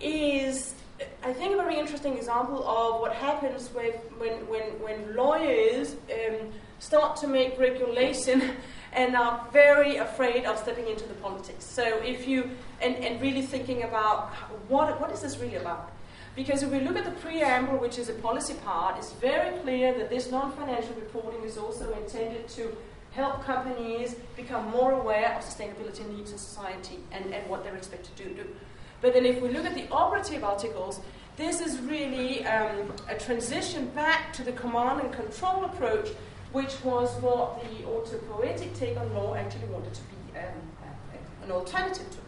is, 0.02 0.74
I 1.22 1.32
think, 1.32 1.54
a 1.54 1.56
very 1.56 1.78
interesting 1.78 2.16
example 2.16 2.66
of 2.66 3.00
what 3.00 3.12
happens 3.12 3.70
with, 3.74 3.96
when, 4.18 4.46
when, 4.48 4.62
when 4.82 5.14
lawyers 5.14 5.94
um, 6.12 6.50
start 6.78 7.16
to 7.16 7.28
make 7.28 7.58
regulation 7.58 8.42
and 8.92 9.14
are 9.14 9.46
very 9.52 9.96
afraid 9.96 10.44
of 10.46 10.58
stepping 10.58 10.88
into 10.88 11.06
the 11.06 11.14
politics. 11.14 11.64
So 11.64 11.84
if 11.98 12.26
you, 12.26 12.50
and, 12.80 12.96
and 12.96 13.20
really 13.20 13.42
thinking 13.42 13.84
about 13.84 14.30
what, 14.68 15.00
what 15.00 15.10
is 15.12 15.20
this 15.20 15.38
really 15.38 15.56
about? 15.56 15.92
Because 16.36 16.62
if 16.62 16.70
we 16.70 16.80
look 16.80 16.96
at 16.96 17.04
the 17.04 17.10
preamble, 17.10 17.78
which 17.78 17.98
is 17.98 18.08
a 18.08 18.14
policy 18.14 18.54
part, 18.64 18.96
it's 18.98 19.12
very 19.14 19.58
clear 19.58 19.92
that 19.98 20.08
this 20.08 20.30
non 20.30 20.52
financial 20.52 20.94
reporting 20.94 21.42
is 21.42 21.58
also 21.58 21.92
intended 21.94 22.48
to 22.48 22.76
help 23.12 23.44
companies 23.44 24.14
become 24.36 24.70
more 24.70 24.92
aware 24.92 25.34
of 25.34 25.42
sustainability 25.42 26.08
needs 26.16 26.30
in 26.30 26.38
society 26.38 27.00
and, 27.10 27.34
and 27.34 27.48
what 27.50 27.64
they're 27.64 27.74
expected 27.74 28.16
to 28.16 28.24
do. 28.24 28.46
But 29.00 29.14
then 29.14 29.26
if 29.26 29.40
we 29.40 29.48
look 29.48 29.64
at 29.64 29.74
the 29.74 29.88
operative 29.90 30.44
articles, 30.44 31.00
this 31.36 31.60
is 31.60 31.80
really 31.80 32.44
um, 32.46 32.92
a 33.08 33.18
transition 33.18 33.86
back 33.88 34.32
to 34.34 34.44
the 34.44 34.52
command 34.52 35.00
and 35.00 35.12
control 35.12 35.64
approach, 35.64 36.10
which 36.52 36.82
was 36.84 37.10
what 37.22 37.62
the 37.62 37.84
autopoietic 37.84 38.76
take 38.76 38.96
on 38.98 39.12
law 39.14 39.34
actually 39.34 39.66
wanted 39.66 39.94
to 39.94 40.02
be 40.02 40.38
um, 40.38 40.54
an 41.42 41.50
alternative 41.50 42.08
to. 42.10 42.18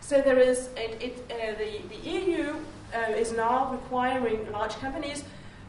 So 0.00 0.22
there 0.22 0.38
is 0.38 0.70
it, 0.76 1.02
it, 1.02 1.30
uh, 1.30 1.58
the, 1.58 1.82
the 1.88 2.10
EU 2.10 2.56
uh, 2.94 3.12
is 3.12 3.32
now 3.32 3.70
requiring 3.72 4.50
large 4.52 4.74
companies 4.76 5.24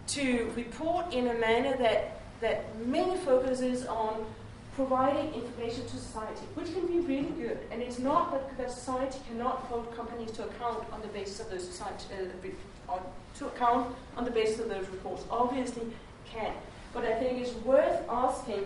to 0.07 0.51
report 0.55 1.13
in 1.13 1.27
a 1.27 1.33
manner 1.35 1.75
that, 1.77 2.21
that 2.41 2.63
mainly 2.85 3.17
focuses 3.17 3.85
on 3.85 4.25
providing 4.75 5.33
information 5.33 5.83
to 5.85 5.97
society, 5.97 6.45
which 6.53 6.71
can 6.73 6.85
be 6.85 6.99
really 6.99 7.31
good. 7.31 7.57
And 7.71 7.81
it's 7.81 7.97
not 7.97 8.31
that, 8.31 8.57
that 8.57 8.71
society 8.71 9.19
cannot 9.27 9.57
hold 9.69 9.93
companies 9.95 10.31
to 10.33 10.45
account 10.45 10.85
on 10.93 11.01
the 11.01 11.07
basis 11.07 11.39
of 11.39 11.49
those 11.49 11.81
uh, 11.81 12.99
to 13.37 13.47
account 13.47 13.95
on 14.15 14.23
the 14.23 14.31
basis 14.31 14.59
of 14.59 14.69
those 14.69 14.87
reports. 14.89 15.23
Obviously, 15.29 15.83
can. 16.25 16.53
But 16.93 17.05
I 17.05 17.15
think 17.15 17.41
it's 17.41 17.53
worth 17.65 18.01
asking 18.09 18.65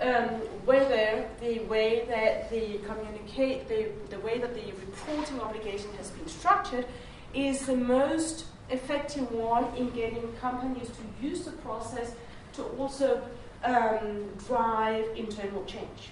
um, 0.00 0.28
whether 0.64 1.28
the 1.40 1.58
way 1.60 2.04
that 2.08 2.50
the 2.50 2.78
communicate, 2.86 3.68
the, 3.68 3.88
the 4.10 4.20
way 4.20 4.38
that 4.38 4.54
the 4.54 4.72
reporting 4.72 5.40
obligation 5.40 5.90
has 5.96 6.10
been 6.10 6.28
structured 6.28 6.86
is 7.34 7.66
the 7.66 7.76
most 7.76 8.46
effective 8.70 9.30
one 9.32 9.64
in 9.76 9.90
getting 9.90 10.32
companies 10.40 10.88
to 10.88 11.26
use 11.26 11.44
the 11.44 11.52
process 11.52 12.12
to 12.54 12.62
also 12.78 13.22
um, 13.64 14.24
drive 14.46 15.04
internal 15.16 15.64
change. 15.64 16.10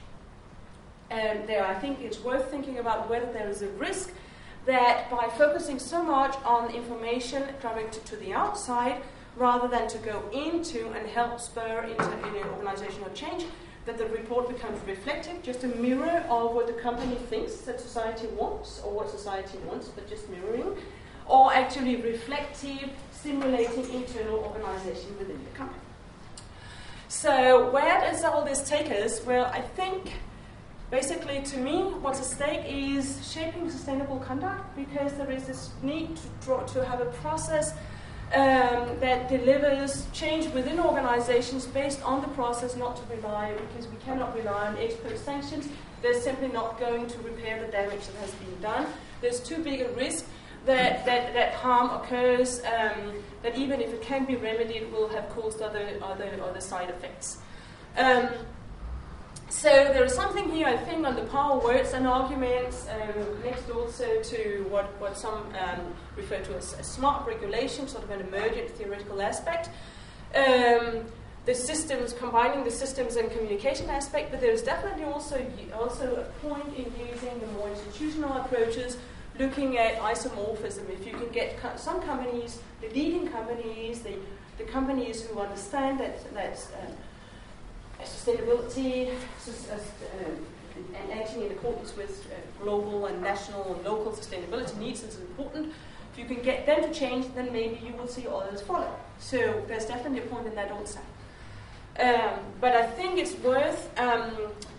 And 1.11 1.47
there, 1.47 1.65
I 1.65 1.75
think 1.75 2.01
it's 2.01 2.21
worth 2.21 2.51
thinking 2.51 2.79
about 2.79 3.09
whether 3.09 3.33
there 3.33 3.49
is 3.49 3.63
a 3.63 3.69
risk 3.69 4.11
that 4.67 5.09
by 5.11 5.29
focusing 5.39 5.79
so 5.79 6.03
much 6.03 6.35
on 6.45 6.75
information 6.75 7.45
directed 7.63 8.05
to 8.07 8.17
the 8.17 8.33
outside, 8.33 9.01
rather 9.37 9.69
than 9.69 9.87
to 9.87 9.99
go 9.99 10.23
into 10.33 10.89
and 10.93 11.07
help 11.09 11.41
spur 11.41 11.83
into 11.83 12.49
organizational 12.51 13.11
change, 13.11 13.45
that 13.85 13.99
the 13.99 14.07
report 14.07 14.49
becomes 14.49 14.81
reflective, 14.87 15.41
just 15.43 15.63
a 15.63 15.69
mirror 15.69 16.25
of 16.29 16.53
what 16.55 16.67
the 16.67 16.73
company 16.73 17.15
thinks 17.31 17.59
that 17.59 17.81
society 17.81 18.27
wants, 18.29 18.81
or 18.85 18.93
what 18.93 19.09
society 19.09 19.59
wants, 19.59 19.89
but 19.89 20.09
just 20.09 20.29
mirroring, 20.29 20.75
or 21.29 21.53
actually 21.53 21.97
reflective, 21.97 22.91
simulating 23.11 23.91
internal 23.93 24.39
organization 24.39 25.17
within 25.19 25.43
the 25.45 25.59
company. 25.59 25.81
So, 27.09 27.71
where 27.71 28.01
does 28.01 28.25
all 28.25 28.45
this 28.45 28.69
take 28.69 28.91
us? 28.91 29.25
Well, 29.25 29.47
I 29.47 29.61
think 29.61 30.13
basically 30.91 31.43
to 31.43 31.59
me, 31.59 31.83
what's 32.01 32.21
at 32.21 32.27
stake 32.27 32.65
is 32.67 33.31
shaping 33.33 33.71
sustainable 33.71 34.19
conduct 34.21 34.77
because 34.77 35.13
there 35.15 35.31
is 35.31 35.45
this 35.45 35.71
need 35.83 36.17
to, 36.17 36.23
draw, 36.43 36.63
to 36.65 36.85
have 36.85 37.01
a 37.01 37.07
process 37.07 37.73
um, 38.35 38.99
that 39.01 39.29
delivers 39.29 40.07
change 40.13 40.47
within 40.53 40.81
organizations 40.81 41.67
based 41.67 42.03
on 42.03 42.21
the 42.23 42.29
process, 42.29 42.77
not 42.77 42.97
to 42.97 43.15
rely, 43.15 43.55
because 43.69 43.87
we 43.89 43.97
cannot 43.99 44.35
rely 44.35 44.67
on 44.67 44.77
ex 44.79 44.95
post 44.95 45.25
sanctions. 45.25 45.69
They're 46.03 46.21
simply 46.21 46.49
not 46.49 46.79
going 46.79 47.07
to 47.07 47.19
repair 47.19 47.65
the 47.65 47.71
damage 47.71 48.07
that 48.07 48.17
has 48.17 48.33
been 48.35 48.61
done. 48.61 48.87
there's 49.21 49.41
too 49.41 49.63
big 49.63 49.81
a 49.81 49.89
risk 49.93 50.27
that, 50.67 51.05
that, 51.07 51.33
that 51.35 51.55
harm 51.55 51.91
occurs, 51.91 52.61
um, 52.61 53.15
that 53.43 53.57
even 53.57 53.81
if 53.81 53.93
it 53.93 54.03
can 54.03 54.25
be 54.25 54.37
remedied, 54.37 54.93
will 54.93 55.09
have 55.09 55.29
caused 55.31 55.63
other, 55.63 55.89
other, 56.03 56.31
other 56.43 56.61
side 56.61 56.91
effects. 56.91 57.39
Um, 57.97 58.29
so 59.49 59.69
there 59.69 60.05
is 60.05 60.13
something 60.13 60.51
here, 60.51 60.67
I 60.67 60.77
think, 60.77 61.07
on 61.07 61.15
the 61.15 61.23
power 61.23 61.59
words 61.61 61.93
and 61.93 62.07
arguments, 62.07 62.87
um, 62.91 63.43
next 63.45 63.71
also 63.71 64.21
to 64.21 64.67
what, 64.69 64.87
what 65.01 65.17
some 65.17 65.47
um, 65.57 65.95
refer 66.17 66.41
to 66.41 66.57
as, 66.57 66.77
smart 66.83 67.27
regulation, 67.27 67.87
sort 67.87 68.03
of 68.05 68.11
an 68.11 68.21
emergent 68.23 68.71
theoretical 68.71 69.23
aspect. 69.23 69.71
Um, 70.35 71.05
the 71.47 71.55
systems, 71.55 72.13
combining 72.13 72.65
the 72.65 72.73
systems 72.73 73.15
and 73.15 73.31
communication 73.31 73.89
aspect, 73.89 74.33
but 74.33 74.41
there's 74.41 74.63
definitely 74.63 75.05
also, 75.05 75.47
also 75.79 76.17
a 76.17 76.47
point 76.47 76.67
in 76.77 76.93
using 76.99 77.39
the 77.39 77.47
more 77.57 77.69
institutional 77.69 78.37
approaches, 78.39 78.99
looking 79.39 79.79
at 79.79 79.97
isomorphism. 79.97 80.89
If 80.91 81.07
you 81.07 81.13
can 81.13 81.29
get 81.31 81.61
co- 81.61 81.77
some 81.77 82.01
companies, 82.03 82.61
the 82.81 82.89
leading 82.89 83.29
companies, 83.29 84.01
the, 84.01 84.15
the 84.59 84.65
companies 84.65 85.23
who 85.23 85.41
understand 85.41 86.01
that, 86.01 86.33
that 86.35 86.67
um, 86.83 86.93
sustainability 88.03 89.11
uh, 89.11 89.79
and 90.95 91.13
acting 91.13 91.43
in 91.43 91.53
accordance 91.53 91.97
with 91.97 92.27
uh, 92.27 92.63
global 92.63 93.07
and 93.07 93.23
national 93.23 93.75
and 93.75 93.85
local 93.85 94.13
sustainability 94.13 94.77
needs 94.79 95.03
is 95.03 95.19
important. 95.21 95.73
If 96.13 96.19
you 96.19 96.25
can 96.27 96.43
get 96.43 96.67
them 96.67 96.83
to 96.83 96.93
change, 96.99 97.27
then 97.35 97.53
maybe 97.53 97.81
you 97.85 97.93
will 97.95 98.09
see 98.09 98.27
others 98.27 98.63
follow. 98.63 98.95
So 99.19 99.63
there's 99.69 99.87
definitely 99.87 100.21
a 100.21 100.27
point 100.27 100.47
in 100.47 100.55
that 100.55 100.71
also. 100.71 101.01
Um, 101.99 102.41
but 102.61 102.75
I 102.75 102.87
think 102.87 103.19
it's 103.19 103.35
worth 103.39 103.99
um, 103.99 104.31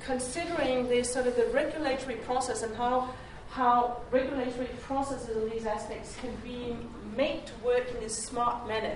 considering 0.06 0.88
this 0.88 1.12
sort 1.12 1.28
of 1.28 1.36
the 1.36 1.48
regulatory 1.48 2.16
process 2.18 2.62
and 2.62 2.76
how 2.76 3.10
how 3.50 4.02
regulatory 4.12 4.68
processes 4.82 5.36
in 5.36 5.50
these 5.50 5.66
aspects 5.66 6.16
can 6.22 6.36
be 6.44 6.76
made 7.16 7.46
to 7.48 7.54
work 7.66 7.90
in 7.98 8.04
a 8.04 8.10
smart 8.10 8.68
manner 8.68 8.96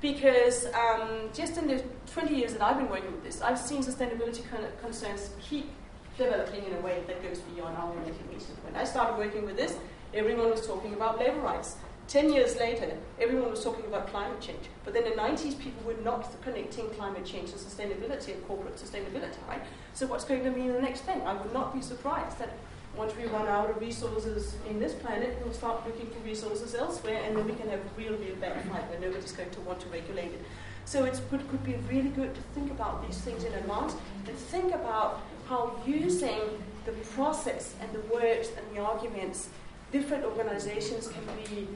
because 0.00 0.66
um, 0.74 1.28
just 1.34 1.58
in 1.58 1.66
the 1.66 1.82
20 2.12 2.34
years 2.34 2.52
that 2.52 2.62
I've 2.62 2.76
been 2.78 2.88
working 2.88 3.10
with 3.10 3.24
this, 3.24 3.42
I've 3.42 3.58
seen 3.58 3.82
sustainability 3.82 4.48
con- 4.48 4.64
concerns 4.80 5.30
keep 5.40 5.68
developing 6.16 6.64
in 6.64 6.74
a 6.74 6.80
way 6.80 7.02
that 7.06 7.22
goes 7.22 7.40
beyond 7.40 7.76
our 7.76 7.92
recognition. 7.92 8.56
When 8.64 8.76
I 8.76 8.84
started 8.84 9.18
working 9.18 9.44
with 9.44 9.56
this, 9.56 9.76
everyone 10.14 10.50
was 10.50 10.66
talking 10.66 10.94
about 10.94 11.18
labor 11.18 11.40
rights. 11.40 11.76
Ten 12.06 12.32
years 12.32 12.56
later, 12.56 12.90
everyone 13.20 13.50
was 13.50 13.62
talking 13.62 13.84
about 13.84 14.08
climate 14.08 14.40
change. 14.40 14.64
But 14.84 14.94
then 14.94 15.04
in 15.04 15.10
the 15.10 15.16
90s, 15.16 15.58
people 15.58 15.82
were 15.84 16.00
not 16.02 16.26
connecting 16.42 16.88
climate 16.90 17.24
change 17.24 17.50
to 17.52 17.58
sustainability 17.58 18.32
and 18.32 18.46
corporate 18.46 18.76
sustainability, 18.76 19.36
right? 19.46 19.60
So 19.92 20.06
what's 20.06 20.24
going 20.24 20.42
to 20.44 20.50
be 20.50 20.68
the 20.68 20.80
next 20.80 21.02
thing? 21.02 21.20
I 21.22 21.34
would 21.34 21.52
not 21.52 21.74
be 21.74 21.82
surprised 21.82 22.38
that 22.38 22.56
once 22.98 23.14
we 23.16 23.24
run 23.26 23.46
out 23.46 23.70
of 23.70 23.80
resources 23.80 24.56
in 24.68 24.80
this 24.80 24.92
planet, 24.92 25.38
we'll 25.42 25.54
start 25.54 25.86
looking 25.86 26.10
for 26.10 26.18
resources 26.20 26.74
elsewhere, 26.74 27.22
and 27.24 27.36
then 27.36 27.46
we 27.46 27.54
can 27.54 27.68
have 27.68 27.78
a 27.78 27.90
real, 27.96 28.12
real 28.14 28.34
bad 28.36 28.60
fight 28.64 28.90
where 28.90 28.98
nobody's 28.98 29.30
going 29.30 29.50
to 29.50 29.60
want 29.60 29.80
to 29.80 29.88
regulate 29.88 30.32
it. 30.32 30.42
So 30.84 31.04
it 31.04 31.20
could 31.30 31.64
be 31.64 31.76
really 31.88 32.08
good 32.08 32.34
to 32.34 32.40
think 32.54 32.72
about 32.72 33.06
these 33.06 33.18
things 33.18 33.44
in 33.44 33.52
advance 33.54 33.94
and 34.26 34.36
think 34.36 34.74
about 34.74 35.20
how 35.48 35.80
using 35.86 36.40
the 36.86 36.92
process 37.14 37.74
and 37.80 37.92
the 37.92 38.00
words 38.12 38.50
and 38.56 38.76
the 38.76 38.80
arguments, 38.80 39.48
different 39.92 40.24
organizations 40.24 41.08
can 41.08 41.22
be 41.36 41.68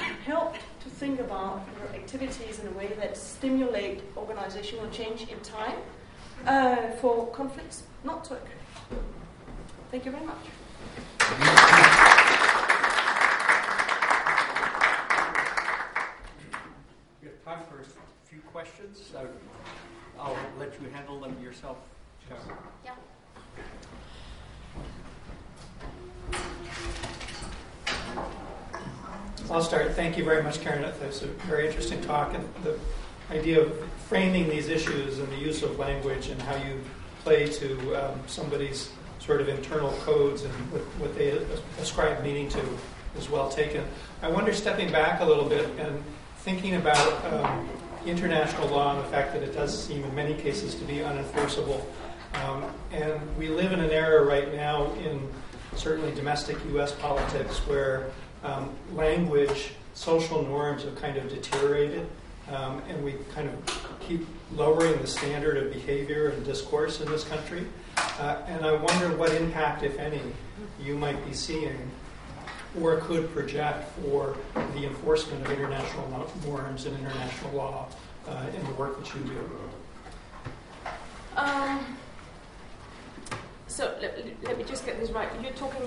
helped 0.24 0.60
to 0.82 0.88
think 0.90 1.18
about 1.18 1.62
their 1.78 2.00
activities 2.00 2.60
in 2.60 2.68
a 2.68 2.72
way 2.72 2.88
that 3.00 3.16
stimulate 3.16 4.02
organizational 4.16 4.88
change 4.90 5.22
in 5.22 5.40
time 5.40 5.78
uh, 6.46 6.90
for 7.00 7.26
conflicts 7.32 7.82
not 8.04 8.22
to 8.24 8.34
occur. 8.34 9.00
Thank 9.90 10.04
you 10.04 10.12
very 10.12 10.24
much. 10.24 10.36
We 11.30 11.34
have 17.28 17.44
time 17.44 17.62
for 17.68 17.80
a 17.80 17.84
few 18.24 18.40
questions. 18.50 18.98
So 19.12 19.28
I'll 20.18 20.36
let 20.58 20.72
you 20.80 20.88
handle 20.88 21.20
them 21.20 21.36
yourself, 21.42 21.76
Yeah. 22.82 22.92
I'll 29.50 29.62
start. 29.62 29.94
Thank 29.94 30.16
you 30.16 30.24
very 30.24 30.42
much, 30.42 30.60
Karin. 30.60 30.82
That 30.82 31.00
was 31.06 31.22
a 31.22 31.26
very 31.26 31.66
interesting 31.66 32.00
talk. 32.02 32.34
And 32.34 32.46
the 32.62 32.78
idea 33.30 33.60
of 33.60 33.72
framing 34.08 34.48
these 34.48 34.68
issues 34.68 35.18
and 35.18 35.28
the 35.30 35.36
use 35.36 35.62
of 35.62 35.78
language 35.78 36.28
and 36.28 36.40
how 36.42 36.56
you 36.56 36.80
play 37.22 37.46
to 37.48 37.96
um, 37.96 38.20
somebody's 38.26 38.90
sort 39.28 39.42
of 39.42 39.48
internal 39.50 39.92
codes 40.06 40.42
and 40.42 40.52
what, 40.72 40.80
what 41.00 41.14
they 41.14 41.38
ascribe 41.78 42.24
meaning 42.24 42.48
to 42.48 42.60
is 43.18 43.28
well 43.28 43.50
taken. 43.50 43.84
I 44.22 44.28
wonder, 44.30 44.54
stepping 44.54 44.90
back 44.90 45.20
a 45.20 45.24
little 45.24 45.46
bit 45.46 45.68
and 45.78 46.02
thinking 46.38 46.76
about 46.76 47.24
um, 47.30 47.68
international 48.06 48.68
law 48.68 48.96
and 48.96 49.04
the 49.04 49.10
fact 49.10 49.34
that 49.34 49.42
it 49.42 49.52
does 49.52 49.86
seem 49.86 50.02
in 50.02 50.14
many 50.14 50.32
cases 50.32 50.74
to 50.76 50.84
be 50.86 51.00
unenforceable. 51.00 51.84
Um, 52.42 52.64
and 52.90 53.20
we 53.36 53.48
live 53.48 53.72
in 53.72 53.80
an 53.80 53.90
era 53.90 54.24
right 54.24 54.50
now 54.54 54.90
in 54.94 55.28
certainly 55.76 56.14
domestic 56.14 56.56
U.S. 56.70 56.92
politics 56.92 57.58
where 57.66 58.10
um, 58.44 58.70
language, 58.94 59.72
social 59.92 60.42
norms 60.42 60.84
have 60.84 60.96
kind 60.96 61.18
of 61.18 61.28
deteriorated, 61.28 62.08
um, 62.50 62.80
and 62.88 63.04
we 63.04 63.16
kind 63.34 63.50
of 63.50 63.98
keep 64.00 64.26
lowering 64.54 64.98
the 65.02 65.06
standard 65.06 65.58
of 65.58 65.70
behavior 65.70 66.28
and 66.30 66.46
discourse 66.46 67.02
in 67.02 67.10
this 67.10 67.24
country. 67.24 67.66
Uh, 68.18 68.42
and 68.46 68.64
I 68.64 68.72
wonder 68.72 69.16
what 69.16 69.32
impact, 69.34 69.82
if 69.82 69.98
any, 69.98 70.20
you 70.82 70.96
might 70.96 71.24
be 71.26 71.32
seeing 71.32 71.90
or 72.80 72.96
could 72.98 73.32
project 73.32 73.90
for 74.00 74.36
the 74.74 74.86
enforcement 74.86 75.44
of 75.44 75.52
international 75.52 76.30
norms 76.44 76.86
and 76.86 76.98
international 76.98 77.52
law 77.52 77.88
uh, 78.26 78.46
in 78.54 78.64
the 78.66 78.72
work 78.74 78.98
that 78.98 79.14
you 79.14 79.20
do. 79.22 79.50
Um, 81.36 81.96
so 83.68 83.96
let, 84.00 84.18
let, 84.42 84.58
me 84.58 84.64
just 84.64 84.84
get 84.84 84.98
this 84.98 85.10
right. 85.10 85.28
You're 85.40 85.52
talking, 85.52 85.80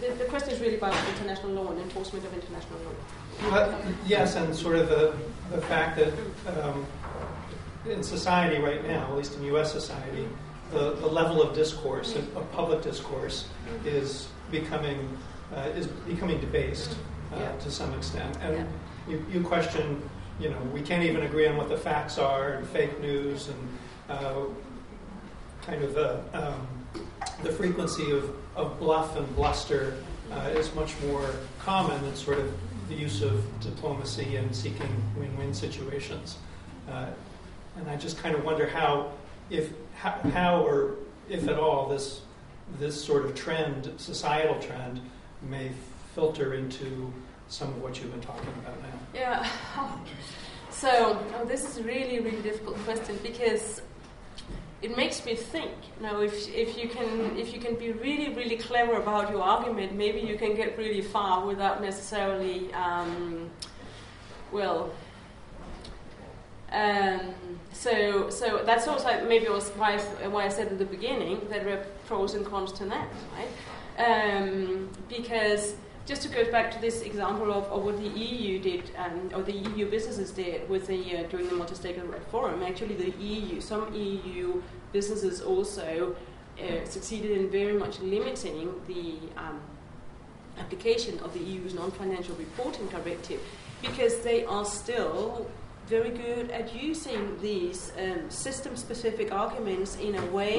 the, 0.00 0.12
the, 0.14 0.24
question 0.26 0.50
is 0.50 0.60
really 0.60 0.76
about 0.76 0.94
international 1.08 1.52
law 1.52 1.70
and 1.70 1.80
enforcement 1.80 2.24
of 2.26 2.34
international 2.34 2.78
law. 2.80 3.50
Well, 3.50 3.82
yes, 4.06 4.36
and 4.36 4.54
sort 4.54 4.76
of 4.76 4.88
the, 4.88 5.14
the 5.50 5.62
fact 5.62 5.96
that 5.96 6.12
um, 6.62 6.86
in 7.88 8.02
society 8.02 8.60
right 8.62 8.86
now, 8.86 9.04
at 9.04 9.16
least 9.16 9.34
in 9.36 9.44
U.S. 9.44 9.72
society, 9.72 10.28
the, 10.70 10.92
the 10.92 11.06
level 11.06 11.42
of 11.42 11.54
discourse, 11.54 12.14
of, 12.14 12.36
of 12.36 12.50
public 12.52 12.82
discourse, 12.82 13.48
is 13.84 14.28
becoming 14.50 15.16
uh, 15.54 15.68
is 15.74 15.86
becoming 15.86 16.40
debased 16.40 16.96
uh, 17.32 17.38
yeah. 17.38 17.52
to 17.56 17.70
some 17.70 17.94
extent. 17.94 18.36
And 18.42 18.56
yeah. 18.56 18.66
you, 19.08 19.26
you 19.32 19.42
question, 19.42 20.02
you 20.38 20.50
know, 20.50 20.58
we 20.74 20.82
can't 20.82 21.02
even 21.02 21.22
agree 21.22 21.46
on 21.46 21.56
what 21.56 21.68
the 21.68 21.76
facts 21.76 22.18
are, 22.18 22.52
and 22.52 22.66
fake 22.66 23.00
news, 23.00 23.48
and 23.48 23.68
uh, 24.10 24.34
kind 25.62 25.82
of 25.82 25.94
the 25.94 26.20
um, 26.34 26.66
the 27.42 27.52
frequency 27.52 28.10
of, 28.10 28.34
of 28.56 28.78
bluff 28.78 29.16
and 29.16 29.36
bluster 29.36 29.94
uh, 30.32 30.50
is 30.54 30.74
much 30.74 30.94
more 31.06 31.30
common 31.58 32.00
than 32.02 32.14
sort 32.16 32.38
of 32.38 32.52
the 32.88 32.94
use 32.94 33.22
of 33.22 33.44
diplomacy 33.60 34.36
and 34.36 34.54
seeking 34.54 34.90
win-win 35.16 35.54
situations. 35.54 36.38
Uh, 36.90 37.06
and 37.76 37.88
I 37.88 37.96
just 37.96 38.18
kind 38.18 38.34
of 38.34 38.44
wonder 38.44 38.66
how, 38.66 39.12
if 39.50 39.70
how, 39.98 40.10
how 40.30 40.62
or 40.62 40.94
if 41.28 41.48
at 41.48 41.58
all 41.58 41.88
this 41.88 42.22
this 42.78 43.02
sort 43.02 43.24
of 43.24 43.34
trend, 43.34 43.92
societal 43.96 44.60
trend, 44.60 45.00
may 45.42 45.70
filter 46.14 46.54
into 46.54 47.12
some 47.48 47.68
of 47.68 47.82
what 47.82 47.98
you've 47.98 48.12
been 48.12 48.20
talking 48.20 48.52
about 48.62 48.80
now. 48.82 48.98
Yeah. 49.14 49.48
So 50.70 51.18
oh, 51.34 51.44
this 51.44 51.64
is 51.68 51.78
a 51.78 51.82
really 51.82 52.20
really 52.20 52.40
difficult 52.40 52.76
question 52.84 53.18
because 53.20 53.82
it 54.80 54.96
makes 54.96 55.24
me 55.26 55.34
think. 55.34 55.72
You 56.00 56.20
if 56.20 56.54
if 56.54 56.78
you 56.78 56.88
can 56.88 57.36
if 57.36 57.52
you 57.52 57.58
can 57.58 57.74
be 57.74 57.90
really 57.90 58.32
really 58.32 58.58
clever 58.58 58.92
about 58.92 59.28
your 59.28 59.42
argument, 59.42 59.96
maybe 59.96 60.20
you 60.20 60.38
can 60.38 60.54
get 60.54 60.78
really 60.78 61.00
far 61.00 61.44
without 61.44 61.82
necessarily, 61.82 62.72
um, 62.74 63.50
well. 64.52 64.92
Um, 66.70 67.34
so, 67.78 68.28
so 68.28 68.62
that's 68.64 68.88
also 68.88 69.24
maybe 69.28 69.48
was 69.48 69.68
why 69.76 69.94
I, 69.94 70.26
why 70.26 70.46
I 70.46 70.48
said 70.48 70.66
at 70.66 70.78
the 70.78 70.84
beginning 70.84 71.38
that 71.48 71.62
there 71.62 71.78
are 71.78 71.86
pros 72.06 72.34
and 72.34 72.44
cons 72.44 72.72
to 72.72 72.84
that, 72.86 73.08
right? 73.36 73.52
Um, 74.04 74.90
because 75.08 75.76
just 76.04 76.22
to 76.22 76.28
go 76.28 76.50
back 76.50 76.72
to 76.72 76.80
this 76.80 77.02
example 77.02 77.52
of, 77.52 77.64
of 77.66 77.84
what 77.84 77.96
the 77.98 78.08
EU 78.08 78.58
did, 78.58 78.90
um, 78.96 79.30
or 79.32 79.44
the 79.44 79.52
EU 79.52 79.88
businesses 79.88 80.32
did 80.32 80.68
with 80.68 80.88
the 80.88 81.18
uh, 81.18 81.22
during 81.28 81.46
the 81.48 81.54
multi-stakeholder 81.54 82.18
forum, 82.32 82.64
actually 82.64 82.96
the 82.96 83.10
EU, 83.22 83.60
some 83.60 83.94
EU 83.94 84.60
businesses 84.92 85.40
also 85.40 86.16
uh, 86.60 86.84
succeeded 86.84 87.30
in 87.30 87.48
very 87.48 87.74
much 87.74 88.00
limiting 88.00 88.74
the 88.88 89.18
um, 89.36 89.60
application 90.58 91.16
of 91.20 91.32
the 91.32 91.38
EU's 91.38 91.74
non-financial 91.74 92.34
reporting 92.34 92.88
directive 92.88 93.40
because 93.80 94.18
they 94.22 94.44
are 94.46 94.64
still 94.64 95.48
very 95.88 96.10
good 96.10 96.50
at 96.50 96.74
using 96.74 97.40
these 97.40 97.92
um, 97.98 98.28
system 98.30 98.76
specific 98.76 99.32
arguments 99.32 99.96
in 99.96 100.14
a 100.14 100.26
way 100.26 100.58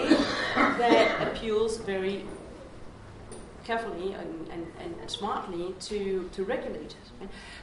that 0.56 1.28
appeals 1.28 1.78
very 1.78 2.26
carefully 3.64 4.14
and, 4.14 4.48
and, 4.52 4.66
and 5.00 5.10
smartly 5.10 5.76
to, 5.80 6.28
to. 6.34 6.44
Right? 6.44 6.92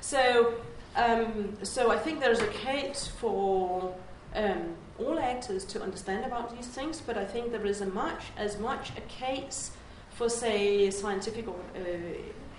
So, 0.00 0.54
um, 0.94 1.56
so 1.62 1.90
I 1.90 1.98
think 1.98 2.20
there's 2.20 2.40
a 2.40 2.46
case 2.48 3.08
for 3.08 3.92
um, 4.34 4.74
all 5.00 5.18
actors 5.18 5.64
to 5.64 5.82
understand 5.82 6.24
about 6.24 6.54
these 6.54 6.68
things, 6.68 7.00
but 7.00 7.18
I 7.18 7.24
think 7.24 7.50
there 7.50 7.66
is 7.66 7.80
a 7.80 7.86
much, 7.86 8.22
as 8.36 8.58
much 8.58 8.92
a 8.96 9.00
case 9.02 9.72
for, 10.10 10.28
say, 10.28 10.88
scientific 10.90 11.48
uh, 11.48 11.52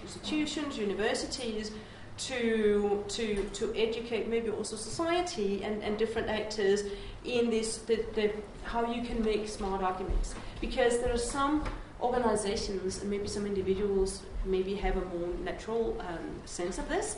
institutions, 0.03 0.77
universities, 0.77 1.71
to, 2.17 3.03
to, 3.07 3.43
to 3.53 3.73
educate 3.75 4.27
maybe 4.27 4.49
also 4.49 4.75
society 4.75 5.63
and, 5.63 5.83
and 5.83 5.97
different 5.97 6.29
actors 6.29 6.83
in 7.25 7.49
this, 7.49 7.77
the, 7.79 8.03
the, 8.15 8.31
how 8.63 8.91
you 8.91 9.03
can 9.03 9.23
make 9.23 9.47
smart 9.47 9.83
arguments. 9.83 10.35
Because 10.61 10.99
there 10.99 11.13
are 11.13 11.17
some 11.17 11.63
organizations 12.01 13.01
and 13.01 13.09
maybe 13.09 13.27
some 13.27 13.45
individuals 13.45 14.21
maybe 14.45 14.75
have 14.75 14.97
a 14.97 15.05
more 15.05 15.27
natural 15.43 15.97
um, 16.01 16.41
sense 16.45 16.77
of 16.77 16.87
this, 16.89 17.17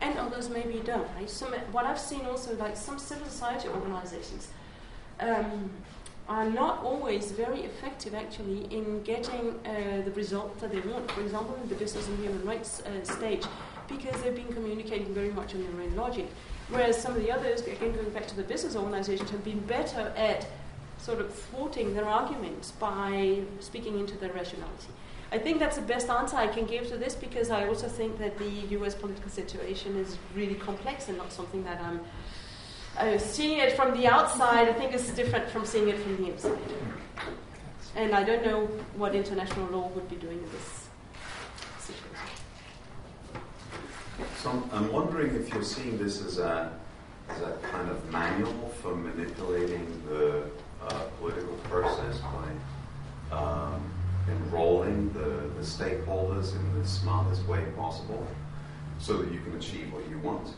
and 0.00 0.18
others 0.18 0.48
maybe 0.48 0.80
don't. 0.84 1.06
Right? 1.16 1.28
Some, 1.28 1.52
what 1.72 1.84
I've 1.84 2.00
seen 2.00 2.26
also, 2.26 2.56
like 2.56 2.76
some 2.76 2.98
civil 2.98 3.26
society 3.26 3.68
organizations, 3.68 4.48
um, 5.20 5.70
are 6.28 6.48
not 6.48 6.82
always 6.84 7.32
very 7.32 7.62
effective 7.62 8.14
actually 8.14 8.64
in 8.72 9.02
getting 9.02 9.58
uh, 9.66 10.02
the 10.04 10.12
result 10.12 10.58
that 10.60 10.70
they 10.70 10.80
want. 10.80 11.10
For 11.10 11.22
example, 11.22 11.58
in 11.60 11.68
the 11.68 11.74
business 11.74 12.06
and 12.06 12.18
human 12.20 12.44
rights 12.46 12.82
uh, 12.82 13.04
stage, 13.04 13.44
because 13.90 14.20
they've 14.22 14.34
been 14.34 14.52
communicating 14.52 15.12
very 15.12 15.30
much 15.30 15.54
on 15.54 15.62
their 15.62 15.84
own 15.84 15.94
logic. 15.96 16.26
Whereas 16.68 17.00
some 17.00 17.16
of 17.16 17.22
the 17.22 17.32
others, 17.32 17.62
again 17.62 17.92
going 17.92 18.10
back 18.10 18.26
to 18.28 18.36
the 18.36 18.42
business 18.42 18.76
organizations, 18.76 19.30
have 19.30 19.44
been 19.44 19.60
better 19.60 20.12
at 20.16 20.46
sort 20.98 21.20
of 21.20 21.34
thwarting 21.34 21.94
their 21.94 22.04
arguments 22.04 22.72
by 22.72 23.40
speaking 23.58 23.98
into 23.98 24.16
their 24.18 24.32
rationality. 24.32 24.92
I 25.32 25.38
think 25.38 25.58
that's 25.58 25.76
the 25.76 25.82
best 25.82 26.10
answer 26.10 26.36
I 26.36 26.48
can 26.48 26.66
give 26.66 26.88
to 26.88 26.96
this 26.96 27.14
because 27.14 27.50
I 27.50 27.66
also 27.68 27.88
think 27.88 28.18
that 28.18 28.36
the 28.38 28.50
US 28.78 28.94
political 28.94 29.30
situation 29.30 29.96
is 29.96 30.18
really 30.34 30.56
complex 30.56 31.08
and 31.08 31.16
not 31.16 31.32
something 31.32 31.62
that 31.64 31.80
I'm 31.80 32.00
uh, 32.98 33.18
seeing 33.18 33.58
it 33.58 33.76
from 33.76 33.96
the 33.96 34.08
outside. 34.08 34.68
I 34.68 34.72
think 34.72 34.92
it's 34.92 35.10
different 35.10 35.48
from 35.50 35.64
seeing 35.64 35.88
it 35.88 35.98
from 35.98 36.16
the 36.16 36.32
inside. 36.32 36.58
And 37.96 38.14
I 38.14 38.22
don't 38.24 38.44
know 38.44 38.66
what 38.96 39.14
international 39.14 39.66
law 39.70 39.88
would 39.94 40.08
be 40.08 40.16
doing 40.16 40.38
in 40.38 40.50
this 40.52 40.79
So 44.38 44.50
I'm, 44.72 44.90
wondering 44.92 45.34
if 45.34 45.52
you're 45.52 45.62
seeing 45.62 45.98
this 45.98 46.24
as 46.24 46.38
a, 46.38 46.72
as 47.28 47.42
a 47.42 47.58
kind 47.62 47.90
of 47.90 48.10
manual 48.10 48.68
for 48.80 48.94
manipulating 48.94 50.02
the 50.08 50.44
uh, 50.82 51.04
political 51.18 51.54
process 51.64 52.18
by 53.30 53.36
um, 53.36 53.92
enrolling 54.28 55.12
the, 55.12 55.50
the 55.58 55.62
stakeholders 55.62 56.54
in 56.56 56.80
the 56.80 56.86
smartest 56.86 57.46
way 57.46 57.64
possible 57.76 58.26
so 58.98 59.18
that 59.18 59.32
you 59.32 59.40
can 59.40 59.56
achieve 59.56 59.92
what 59.92 60.08
you 60.08 60.18
want. 60.18 60.48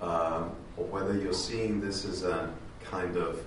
Um, 0.00 0.50
or 0.76 0.84
whether 0.86 1.16
you're 1.16 1.32
seeing 1.32 1.80
this 1.80 2.04
as 2.04 2.24
a 2.24 2.52
kind 2.84 3.16
of 3.16 3.44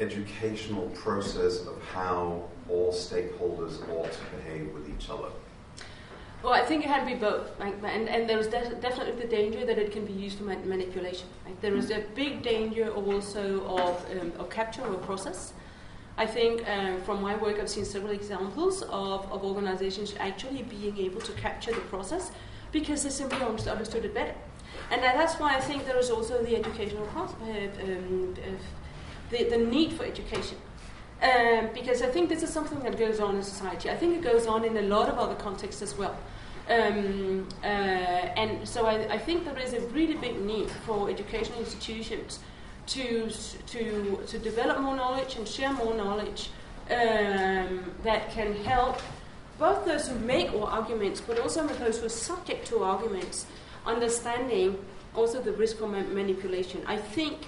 educational 0.00 0.88
process 0.90 1.66
of 1.66 1.82
how 1.92 2.44
all 2.68 2.92
stakeholders 2.92 3.80
ought 3.90 4.12
to 4.12 4.18
behave 4.36 4.72
with 4.72 4.88
each 4.88 5.10
other. 5.10 5.28
Well, 6.42 6.52
I 6.52 6.64
think 6.64 6.84
it 6.84 6.88
had 6.88 7.00
to 7.00 7.06
be 7.06 7.14
both, 7.14 7.58
like, 7.58 7.74
and, 7.82 8.08
and 8.08 8.30
there 8.30 8.38
is 8.38 8.46
de- 8.46 8.76
definitely 8.80 9.20
the 9.20 9.26
danger 9.28 9.66
that 9.66 9.76
it 9.76 9.90
can 9.90 10.04
be 10.06 10.12
used 10.12 10.38
for 10.38 10.44
ma- 10.44 10.54
manipulation. 10.64 11.26
Like, 11.44 11.60
there 11.60 11.74
is 11.74 11.90
a 11.90 12.04
big 12.14 12.42
danger 12.42 12.90
also 12.90 13.64
of, 13.66 14.06
um, 14.12 14.32
of 14.38 14.48
capture 14.48 14.82
or 14.82 14.94
process. 14.98 15.52
I 16.16 16.26
think 16.26 16.66
uh, 16.68 16.96
from 16.98 17.20
my 17.20 17.36
work, 17.36 17.58
I've 17.60 17.68
seen 17.68 17.84
several 17.84 18.12
examples 18.12 18.82
of, 18.82 19.30
of 19.32 19.44
organizations 19.44 20.14
actually 20.20 20.62
being 20.62 20.96
able 20.98 21.20
to 21.22 21.32
capture 21.32 21.72
the 21.72 21.80
process 21.82 22.30
because 22.70 23.02
they 23.02 23.10
simply 23.10 23.40
understood 23.40 24.04
it 24.04 24.14
better. 24.14 24.34
And 24.90 25.02
that's 25.02 25.34
why 25.40 25.56
I 25.56 25.60
think 25.60 25.86
there 25.86 25.98
is 25.98 26.10
also 26.10 26.42
the 26.42 26.56
educational 26.56 27.06
process, 27.06 27.36
uh, 27.42 27.82
um, 27.82 28.34
uh, 28.36 28.50
the, 29.30 29.44
the 29.44 29.58
need 29.58 29.92
for 29.92 30.04
education. 30.04 30.58
Um, 31.20 31.70
because 31.74 32.00
I 32.02 32.06
think 32.06 32.28
this 32.28 32.44
is 32.44 32.50
something 32.50 32.78
that 32.80 32.96
goes 32.96 33.18
on 33.18 33.34
in 33.36 33.42
society. 33.42 33.90
I 33.90 33.96
think 33.96 34.16
it 34.16 34.22
goes 34.22 34.46
on 34.46 34.64
in 34.64 34.76
a 34.76 34.82
lot 34.82 35.08
of 35.08 35.18
other 35.18 35.34
contexts 35.34 35.82
as 35.82 35.98
well. 35.98 36.16
Um, 36.70 37.48
uh, 37.64 37.66
and 37.66 38.68
so 38.68 38.86
I, 38.86 39.14
I, 39.14 39.18
think 39.18 39.44
there 39.46 39.58
is 39.58 39.72
a 39.72 39.80
really 39.88 40.14
big 40.14 40.38
need 40.40 40.68
for 40.84 41.08
educational 41.08 41.60
institutions 41.60 42.40
to, 42.88 43.30
to, 43.68 44.18
to 44.26 44.38
develop 44.38 44.78
more 44.80 44.94
knowledge 44.94 45.36
and 45.36 45.48
share 45.48 45.72
more 45.72 45.94
knowledge 45.94 46.50
um, 46.90 47.90
that 48.04 48.30
can 48.30 48.54
help 48.64 49.00
both 49.58 49.84
those 49.86 50.08
who 50.08 50.18
make 50.20 50.52
arguments, 50.52 51.20
but 51.20 51.38
also 51.38 51.66
those 51.66 52.00
who 52.00 52.06
are 52.06 52.10
subject 52.10 52.66
to 52.68 52.82
arguments, 52.84 53.46
understanding 53.86 54.78
also 55.16 55.40
the 55.40 55.52
risk 55.52 55.78
for 55.78 55.88
ma- 55.88 56.02
manipulation. 56.02 56.82
I 56.86 56.96
think 56.96 57.38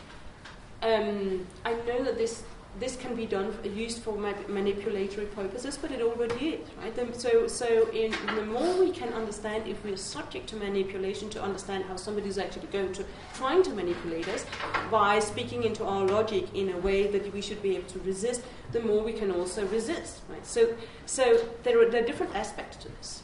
um, 0.82 1.46
I 1.64 1.74
know 1.74 2.02
that 2.04 2.16
this 2.16 2.42
this 2.78 2.96
can 2.96 3.14
be 3.16 3.26
done 3.26 3.52
used 3.64 4.00
for 4.02 4.16
ma- 4.16 4.32
manipulatory 4.48 5.26
purposes, 5.26 5.76
but 5.76 5.90
it 5.90 6.00
already 6.00 6.50
is, 6.50 6.68
right? 6.80 7.16
so, 7.20 7.46
so 7.46 7.90
in, 7.90 8.14
the 8.36 8.46
more 8.46 8.78
we 8.78 8.90
can 8.90 9.12
understand 9.12 9.66
if 9.66 9.82
we 9.84 9.92
are 9.92 9.96
subject 9.96 10.48
to 10.48 10.56
manipulation, 10.56 11.28
to 11.30 11.42
understand 11.42 11.84
how 11.84 11.96
somebody 11.96 12.28
is 12.28 12.38
actually 12.38 12.68
going 12.68 12.92
to 12.92 13.04
trying 13.34 13.62
to 13.64 13.70
manipulate 13.70 14.28
us 14.28 14.46
by 14.90 15.18
speaking 15.18 15.64
into 15.64 15.84
our 15.84 16.06
logic 16.06 16.54
in 16.54 16.70
a 16.70 16.78
way 16.78 17.08
that 17.08 17.32
we 17.34 17.40
should 17.40 17.60
be 17.60 17.76
able 17.76 17.88
to 17.88 17.98
resist, 18.00 18.42
the 18.72 18.80
more 18.80 19.02
we 19.02 19.12
can 19.12 19.32
also 19.32 19.66
resist, 19.66 20.20
right? 20.28 20.46
So, 20.46 20.74
so 21.06 21.48
there 21.64 21.80
are, 21.80 21.90
there 21.90 22.02
are 22.04 22.06
different 22.06 22.34
aspects 22.36 22.76
to 22.78 22.88
this. 22.88 23.22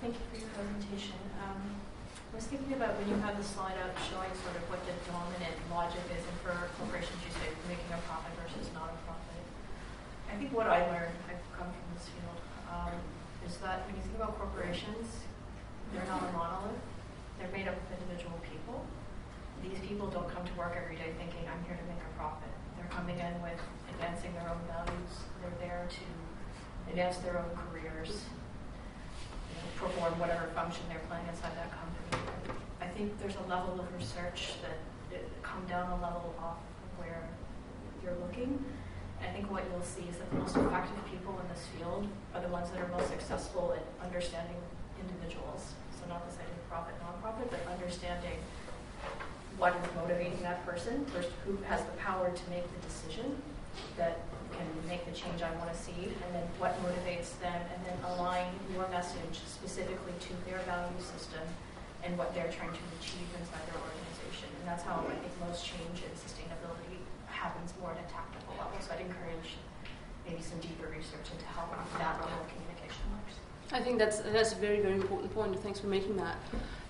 Thank 0.00 0.14
you 0.14 0.20
for 0.32 0.38
your 0.38 0.48
presentation 0.48 1.23
thinking 2.54 2.78
about 2.78 2.94
when 3.02 3.10
you 3.10 3.18
have 3.18 3.34
the 3.34 3.42
slide 3.42 3.74
up 3.82 3.90
showing 4.06 4.30
sort 4.46 4.54
of 4.54 4.62
what 4.70 4.78
the 4.86 4.94
dominant 5.10 5.58
logic 5.74 6.06
is, 6.14 6.22
and 6.22 6.38
for 6.46 6.54
corporations, 6.78 7.18
you 7.26 7.34
say 7.34 7.50
making 7.66 7.90
a 7.90 7.98
profit 8.06 8.30
versus 8.38 8.70
not 8.70 8.94
a 8.94 8.98
profit. 9.02 9.42
I 10.30 10.38
think 10.38 10.54
what 10.54 10.70
I 10.70 10.86
learned, 10.86 11.18
I've 11.26 11.42
come 11.50 11.66
from 11.66 11.86
this 11.98 12.06
field, 12.14 12.38
um, 12.70 12.94
is 13.42 13.58
that 13.58 13.90
when 13.90 13.98
you 13.98 14.06
think 14.06 14.14
about 14.22 14.38
corporations, 14.38 15.26
they're 15.90 16.06
not 16.06 16.22
a 16.22 16.30
monolith. 16.30 16.78
They're 17.42 17.50
made 17.50 17.66
up 17.66 17.74
of 17.74 17.90
individual 17.90 18.38
people. 18.46 18.86
These 19.58 19.82
people 19.82 20.06
don't 20.06 20.30
come 20.30 20.46
to 20.46 20.54
work 20.54 20.78
every 20.78 20.94
day 20.94 21.10
thinking, 21.18 21.42
I'm 21.50 21.58
here 21.66 21.74
to 21.74 21.86
make 21.90 21.98
a 21.98 22.12
profit. 22.14 22.54
They're 22.78 22.90
coming 22.94 23.18
in 23.18 23.34
with 23.42 23.58
advancing 23.90 24.30
their 24.38 24.46
own 24.46 24.62
values. 24.70 25.26
They're 25.42 25.58
there 25.58 25.90
to 25.90 26.06
advance 26.86 27.18
their 27.18 27.42
own 27.42 27.50
careers, 27.66 28.14
you 28.14 29.58
know, 29.58 29.66
perform 29.74 30.14
whatever 30.22 30.54
function 30.54 30.86
they're 30.86 31.02
playing 31.10 31.26
inside 31.26 31.58
that 31.58 31.74
company 31.74 31.83
think 32.94 33.18
there's 33.18 33.36
a 33.36 33.48
level 33.50 33.80
of 33.80 33.92
research 33.94 34.54
that 34.62 35.20
come 35.42 35.66
down 35.66 35.90
a 35.90 36.02
level 36.02 36.34
off 36.38 36.58
where 36.96 37.28
you're 38.02 38.14
looking. 38.22 38.64
I 39.20 39.26
think 39.34 39.50
what 39.50 39.64
you'll 39.70 39.82
see 39.82 40.06
is 40.08 40.16
that 40.18 40.30
the 40.30 40.38
most 40.38 40.56
effective 40.56 41.02
people 41.10 41.34
in 41.42 41.46
this 41.50 41.66
field 41.74 42.06
are 42.34 42.40
the 42.40 42.48
ones 42.48 42.70
that 42.70 42.78
are 42.80 42.88
most 42.88 43.08
successful 43.08 43.74
at 43.74 43.82
understanding 44.04 44.56
individuals. 45.00 45.74
So 45.98 46.06
not 46.08 46.22
of 46.22 46.34
profit, 46.70 46.94
nonprofit, 47.02 47.50
but 47.50 47.60
understanding 47.72 48.38
what 49.58 49.74
is 49.74 49.82
motivating 49.94 50.42
that 50.42 50.64
person, 50.66 51.04
first 51.06 51.30
who 51.44 51.56
has 51.66 51.80
the 51.82 51.96
power 51.98 52.30
to 52.30 52.44
make 52.50 52.62
the 52.62 52.80
decision 52.86 53.36
that 53.96 54.22
can 54.50 54.66
make 54.86 55.04
the 55.06 55.12
change 55.12 55.42
I 55.42 55.50
want 55.56 55.72
to 55.72 55.78
see, 55.78 56.14
and 56.14 56.30
then 56.34 56.46
what 56.58 56.78
motivates 56.82 57.38
them, 57.40 57.58
and 57.74 57.80
then 57.86 57.98
align 58.14 58.46
your 58.72 58.86
message 58.88 59.42
specifically 59.46 60.14
to 60.20 60.32
their 60.46 60.58
value 60.66 60.98
system 60.98 61.42
and 62.04 62.16
what 62.18 62.34
they're 62.34 62.52
trying 62.52 62.72
to 62.72 62.84
achieve 63.00 63.28
inside 63.40 63.64
their 63.72 63.80
organization. 63.80 64.48
And 64.60 64.68
that's 64.68 64.84
how 64.84 65.04
I 65.08 65.16
think 65.16 65.32
most 65.40 65.64
change 65.64 66.04
in 66.04 66.12
sustainability 66.14 67.00
happens 67.26 67.72
more 67.80 67.92
at 67.92 68.00
a 68.00 68.08
tactical 68.12 68.54
level. 68.60 68.76
So 68.80 68.92
I'd 68.94 69.00
encourage 69.00 69.56
maybe 70.28 70.42
some 70.42 70.60
deeper 70.60 70.88
research 70.88 71.26
into 71.32 71.46
how 71.46 71.68
that 71.98 72.20
level 72.20 72.40
of 72.40 72.48
communication 72.48 73.04
works. 73.12 73.34
I 73.72 73.80
think 73.80 73.98
that's 73.98 74.20
that's 74.20 74.52
a 74.52 74.56
very 74.56 74.80
very 74.80 74.94
important 74.94 75.34
point. 75.34 75.58
Thanks 75.60 75.80
for 75.80 75.88
making 75.88 76.16
that. 76.16 76.36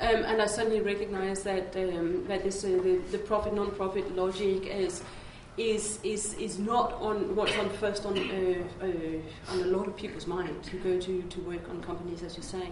Um, 0.00 0.24
and 0.24 0.42
I 0.42 0.46
certainly 0.46 0.80
recognise 0.80 1.42
that 1.44 1.74
um, 1.76 2.26
that 2.26 2.42
this 2.42 2.64
uh, 2.64 2.68
the, 2.68 3.00
the 3.12 3.18
profit 3.18 3.54
non-profit 3.54 4.14
logic 4.16 4.66
is 4.66 5.02
is 5.56 6.00
is 6.02 6.34
is 6.34 6.58
not 6.58 6.92
on 6.94 7.36
what's 7.36 7.56
on 7.56 7.70
first 7.70 8.04
on 8.04 8.18
uh, 8.18 8.64
uh, 8.82 9.52
on 9.52 9.60
a 9.60 9.66
lot 9.66 9.86
of 9.86 9.96
people's 9.96 10.26
minds 10.26 10.68
who 10.68 10.78
go 10.78 10.98
to, 11.00 11.22
to 11.22 11.40
work 11.42 11.68
on 11.70 11.80
companies, 11.82 12.22
as 12.22 12.36
you 12.36 12.42
say. 12.42 12.68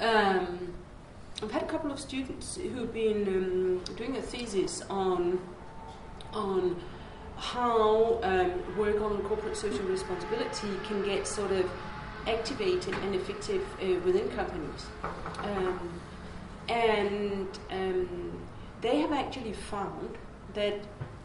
Um, 0.00 0.74
I've 1.42 1.50
had 1.50 1.62
a 1.64 1.66
couple 1.66 1.90
of 1.90 1.98
students 1.98 2.56
who've 2.56 2.92
been 2.92 3.26
um, 3.26 3.94
doing 3.96 4.16
a 4.16 4.22
thesis 4.22 4.80
on 4.88 5.40
on 6.32 6.80
how 7.36 8.20
um, 8.22 8.78
work 8.78 9.00
on 9.00 9.20
corporate 9.22 9.56
social 9.56 9.84
responsibility 9.86 10.68
can 10.84 11.02
get 11.04 11.26
sort 11.26 11.50
of 11.50 11.68
activated 12.28 12.94
and 12.94 13.14
effective 13.16 13.62
uh, 13.82 13.98
within 14.04 14.28
companies. 14.30 14.86
Um, 15.38 16.00
and 16.68 17.48
um, 17.70 18.40
they 18.80 19.00
have 19.00 19.12
actually 19.12 19.52
found 19.52 20.16
that 20.54 20.78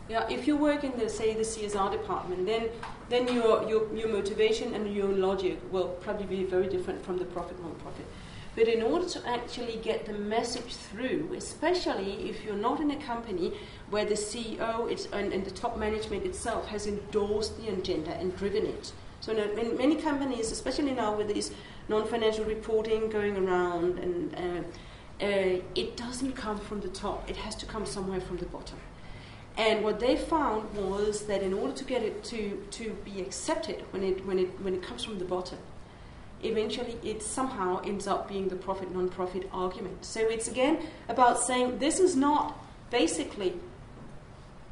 Yeah, 0.09 0.25
if 0.29 0.47
you 0.47 0.55
work 0.55 0.85
in 0.85 0.97
the 0.97 1.09
say 1.09 1.33
the 1.33 1.41
CSR 1.41 1.91
department, 1.91 2.45
then 2.45 2.69
then 3.09 3.27
your 3.27 3.67
your 3.69 3.81
your 3.93 4.07
motivation 4.07 4.73
and 4.73 4.95
your 4.95 5.09
logic 5.09 5.59
will 5.69 5.89
probably 6.05 6.25
be 6.25 6.43
very 6.45 6.67
different 6.67 7.03
from 7.05 7.17
the 7.17 7.25
profit 7.25 7.59
non-profit. 7.61 8.05
But 8.57 8.67
in 8.67 8.81
order 8.81 9.07
to 9.07 9.27
actually 9.27 9.77
get 9.83 10.07
the 10.07 10.13
message 10.13 10.75
through, 10.75 11.35
especially 11.37 12.27
if 12.27 12.43
you're 12.43 12.55
not 12.55 12.79
in 12.79 12.89
a 12.89 12.95
company 12.95 13.53
where 13.91 14.03
the 14.03 14.15
CEO 14.15 15.07
and, 15.13 15.31
and 15.31 15.45
the 15.45 15.51
top 15.51 15.77
management 15.77 16.25
itself 16.25 16.65
has 16.69 16.87
endorsed 16.87 17.55
the 17.61 17.71
agenda 17.71 18.15
and 18.15 18.35
driven 18.35 18.65
it. 18.65 18.93
So 19.19 19.31
in 19.33 19.77
many 19.77 19.95
companies, 19.97 20.51
especially 20.51 20.93
now 20.93 21.15
with 21.15 21.27
this 21.27 21.51
non-financial 21.87 22.45
reporting 22.45 23.11
going 23.11 23.37
around, 23.37 23.99
and 23.99 24.35
uh, 24.35 25.23
uh, 25.23 25.61
it 25.75 25.95
doesn't 25.95 26.31
come 26.31 26.57
from 26.57 26.81
the 26.81 26.89
top; 26.89 27.29
it 27.29 27.37
has 27.37 27.55
to 27.57 27.67
come 27.67 27.85
somewhere 27.85 28.19
from 28.19 28.37
the 28.37 28.47
bottom. 28.47 28.79
And 29.55 29.83
what 29.83 29.99
they 29.99 30.17
found 30.17 30.73
was 30.75 31.27
that 31.27 31.43
in 31.43 31.53
order 31.53 31.73
to 31.73 31.83
get 31.83 32.01
it 32.01 32.23
to, 32.23 32.65
to 32.71 32.97
be 33.05 33.21
accepted 33.21 33.83
when 33.91 34.01
it, 34.01 34.25
when, 34.25 34.39
it, 34.39 34.49
when 34.61 34.73
it 34.73 34.81
comes 34.81 35.03
from 35.03 35.19
the 35.19 35.25
bottom, 35.25 35.59
eventually 36.43 36.97
it 37.03 37.21
somehow 37.23 37.81
ends 37.83 38.07
up 38.07 38.27
being 38.27 38.47
the 38.49 38.55
profit 38.55 38.93
non 38.93 39.09
profit 39.09 39.49
argument. 39.51 40.05
So 40.05 40.21
it's 40.21 40.47
again 40.47 40.79
about 41.09 41.39
saying 41.39 41.79
this 41.79 41.99
is 41.99 42.15
not 42.15 42.57
basically 42.91 43.53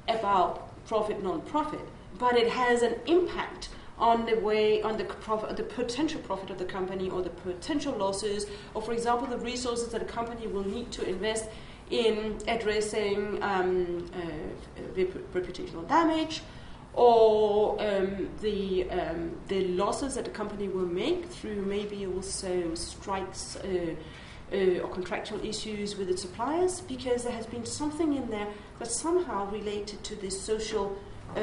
about 0.08 0.86
profit 0.86 1.24
non 1.24 1.42
profit, 1.42 1.88
but 2.18 2.36
it 2.38 2.50
has 2.50 2.82
an 2.82 2.96
impact 3.08 3.70
on 3.98 4.26
the 4.26 4.36
way 4.36 4.82
on 4.82 4.98
the 4.98 5.06
profit, 5.06 5.56
the 5.56 5.64
potential 5.64 6.20
profit 6.22 6.50
of 6.50 6.58
the 6.58 6.66
company 6.66 7.10
or 7.10 7.22
the 7.22 7.30
potential 7.30 7.94
losses, 7.94 8.46
or 8.74 8.82
for 8.82 8.92
example, 8.92 9.26
the 9.28 9.38
resources 9.38 9.90
that 9.90 10.02
a 10.02 10.06
company 10.06 10.48
will 10.48 10.68
need 10.68 10.92
to 10.92 11.08
invest 11.08 11.50
in 11.90 12.38
addressing 12.48 13.42
um, 13.44 14.06
uh, 14.14 15.02
reputational 15.34 15.88
damage 15.88 16.42
or 16.96 17.80
um, 17.82 18.30
the, 18.42 18.90
um, 18.90 19.38
the 19.50 19.68
losses 19.68 20.16
that 20.16 20.24
the 20.24 20.32
company 20.32 20.70
will 20.70 20.86
make 20.86 21.26
through 21.26 21.62
maybe 21.66 22.06
also 22.06 22.74
strikes 22.74 23.58
uh, 23.58 23.96
uh, 24.54 24.80
or 24.80 24.88
contractual 24.90 25.44
issues 25.46 25.98
with 25.98 26.10
its 26.10 26.22
suppliers 26.22 26.82
because 26.82 27.24
there 27.24 27.34
has 27.34 27.46
been 27.46 27.66
something 27.66 28.14
in 28.16 28.30
there 28.30 28.48
that's 28.80 28.96
somehow 28.96 29.50
related 29.50 30.02
to 30.04 30.16
this 30.16 30.40
social 30.40 30.98
uh, 31.36 31.42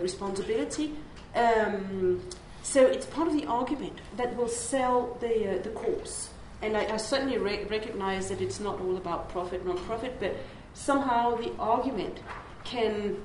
responsibility. 0.00 0.94
Um, 1.34 2.22
so 2.62 2.86
it's 2.86 3.04
part 3.04 3.28
of 3.28 3.34
the 3.34 3.44
argument 3.46 4.00
that 4.16 4.34
will 4.36 4.48
sell 4.48 5.18
the, 5.20 5.58
uh, 5.58 5.62
the 5.62 5.70
course. 5.70 6.30
And 6.62 6.78
I, 6.78 6.94
I 6.94 6.96
certainly 6.96 7.36
re- 7.36 7.64
recognize 7.64 8.30
that 8.30 8.40
it's 8.40 8.58
not 8.58 8.80
all 8.80 8.96
about 8.96 9.28
profit, 9.28 9.66
non-profit, 9.66 10.18
but 10.18 10.34
somehow 10.72 11.36
the 11.36 11.52
argument 11.58 12.20
can 12.64 13.16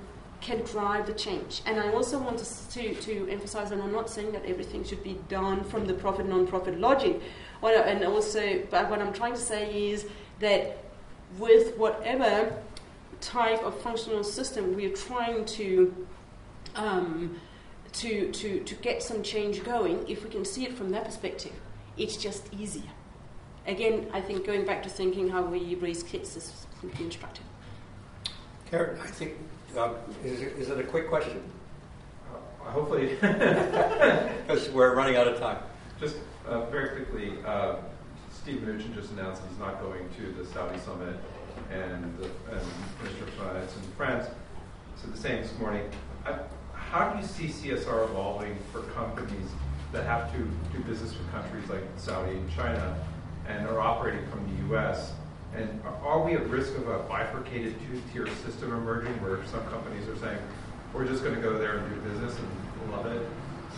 can 0.41 0.59
drive 0.63 1.05
the 1.05 1.13
change. 1.13 1.61
And 1.65 1.79
I 1.79 1.91
also 1.91 2.19
want 2.19 2.39
to, 2.39 2.95
to 2.95 3.29
emphasize, 3.29 3.71
and 3.71 3.81
I'm 3.81 3.91
not 3.91 4.09
saying 4.09 4.31
that 4.31 4.45
everything 4.45 4.83
should 4.83 5.03
be 5.03 5.19
done 5.27 5.63
from 5.63 5.85
the 5.85 5.93
profit 5.93 6.27
non-profit 6.27 6.79
logic. 6.79 7.21
and 7.63 8.03
also, 8.03 8.63
but 8.69 8.89
what 8.89 9.01
I'm 9.01 9.13
trying 9.13 9.33
to 9.33 9.41
say 9.41 9.89
is 9.89 10.05
that 10.39 10.83
with 11.37 11.77
whatever 11.77 12.53
type 13.21 13.61
of 13.63 13.79
functional 13.81 14.23
system 14.23 14.75
we 14.75 14.85
are 14.85 14.95
trying 14.95 15.43
to 15.43 16.07
um, 16.75 17.39
to, 17.91 18.31
to, 18.31 18.59
to 18.63 18.75
get 18.75 19.01
some 19.01 19.23
change 19.23 19.63
going, 19.63 20.07
if 20.07 20.23
we 20.23 20.29
can 20.29 20.45
see 20.45 20.63
it 20.63 20.73
from 20.73 20.91
that 20.91 21.05
perspective, 21.05 21.53
it's 21.97 22.15
just 22.15 22.53
easier 22.53 22.91
again, 23.69 24.07
I 24.13 24.21
think 24.21 24.45
going 24.45 24.65
back 24.65 24.83
to 24.83 24.89
thinking 24.89 25.29
how 25.29 25.43
we 25.43 25.75
raise 25.75 26.03
kids 26.03 26.35
is 26.35 26.65
instructive. 26.99 27.45
Karin, 28.69 28.99
I 29.01 29.07
think, 29.07 29.33
uh, 29.77 29.93
is, 30.23 30.41
it, 30.41 30.53
is 30.57 30.69
it 30.69 30.79
a 30.79 30.83
quick 30.83 31.09
question? 31.09 31.43
Uh, 32.31 32.71
hopefully. 32.71 33.17
Because 34.49 34.67
we're 34.69 34.95
running 34.95 35.15
out 35.15 35.27
of 35.27 35.39
time. 35.39 35.59
Just 35.99 36.15
uh, 36.47 36.65
very 36.71 36.89
quickly, 36.89 37.37
uh, 37.45 37.75
Steve 38.33 38.61
Mnuchin 38.61 38.95
just 38.95 39.11
announced 39.11 39.43
he's 39.47 39.59
not 39.59 39.79
going 39.79 40.09
to 40.17 40.31
the 40.31 40.43
Saudi 40.43 40.79
summit, 40.79 41.15
and 41.71 42.17
the 42.17 42.25
and 42.51 42.65
Minister 43.03 43.25
of 43.25 43.29
Finance 43.35 43.75
in 43.75 43.91
France 43.91 44.25
said 44.95 45.13
the 45.13 45.17
same 45.19 45.43
this 45.43 45.55
morning. 45.59 45.87
I, 46.25 46.39
how 46.73 47.13
do 47.13 47.21
you 47.21 47.27
see 47.27 47.45
CSR 47.45 48.05
evolving 48.05 48.57
for 48.71 48.81
companies 48.93 49.49
that 49.91 50.05
have 50.05 50.31
to 50.33 50.39
do 50.39 50.83
business 50.83 51.15
with 51.15 51.31
countries 51.31 51.69
like 51.69 51.83
Saudi 51.97 52.31
and 52.37 52.49
China 52.51 52.97
and 53.47 53.67
are 53.67 53.79
operating 53.79 54.25
from 54.27 54.45
the 54.47 54.67
U.S. 54.69 55.13
And 55.55 55.81
are 56.03 56.23
we 56.23 56.33
at 56.33 56.47
risk 56.49 56.75
of 56.75 56.87
a 56.87 56.99
bifurcated 56.99 57.75
two-tier 57.87 58.27
system 58.45 58.71
emerging 58.71 59.13
where 59.21 59.43
some 59.47 59.63
companies 59.67 60.07
are 60.07 60.17
saying, 60.17 60.39
we're 60.93 61.07
just 61.07 61.23
going 61.23 61.35
to 61.35 61.41
go 61.41 61.57
there 61.57 61.77
and 61.77 61.89
do 61.89 62.09
business 62.09 62.35
and 62.37 62.91
love 62.91 63.05
it? 63.07 63.27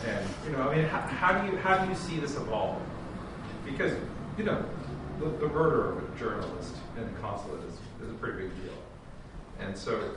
And, 0.06 0.28
you 0.46 0.52
know, 0.52 0.70
I 0.70 0.76
mean, 0.76 0.86
how, 0.86 1.02
how 1.02 1.42
do 1.42 1.52
you 1.52 1.58
how 1.58 1.84
do 1.84 1.90
you 1.90 1.96
see 1.96 2.18
this 2.18 2.36
evolving? 2.36 2.86
Because, 3.66 3.94
you 4.38 4.44
know, 4.44 4.64
the, 5.20 5.26
the 5.26 5.48
murder 5.48 5.92
of 5.92 5.98
a 5.98 6.20
journalist 6.20 6.76
in 6.98 7.04
the 7.04 7.20
consulate 7.20 7.62
is, 7.66 7.74
is 8.06 8.12
a 8.12 8.16
pretty 8.16 8.44
big 8.44 8.64
deal. 8.64 8.74
And 9.60 9.78
so, 9.78 10.16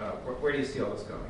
uh, 0.00 0.10
where, 0.22 0.34
where 0.36 0.52
do 0.52 0.58
you 0.58 0.64
see 0.64 0.80
all 0.80 0.90
this 0.90 1.02
going? 1.02 1.20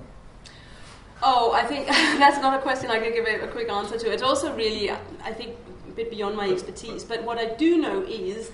Oh, 1.22 1.52
I 1.52 1.64
think 1.64 1.86
that's 1.88 2.40
not 2.40 2.58
a 2.58 2.62
question 2.62 2.90
I 2.90 3.00
can 3.00 3.12
give 3.12 3.26
a, 3.26 3.44
a, 3.44 3.48
quick 3.48 3.70
answer 3.70 3.98
to. 3.98 4.12
It's 4.12 4.22
also 4.22 4.54
really, 4.54 4.90
I 4.90 5.32
think, 5.32 5.56
a 5.88 5.92
bit 5.92 6.10
beyond 6.10 6.36
my 6.36 6.48
expertise. 6.48 7.02
But 7.02 7.22
what 7.24 7.38
I 7.38 7.54
do 7.54 7.78
know 7.78 8.02
is 8.02 8.50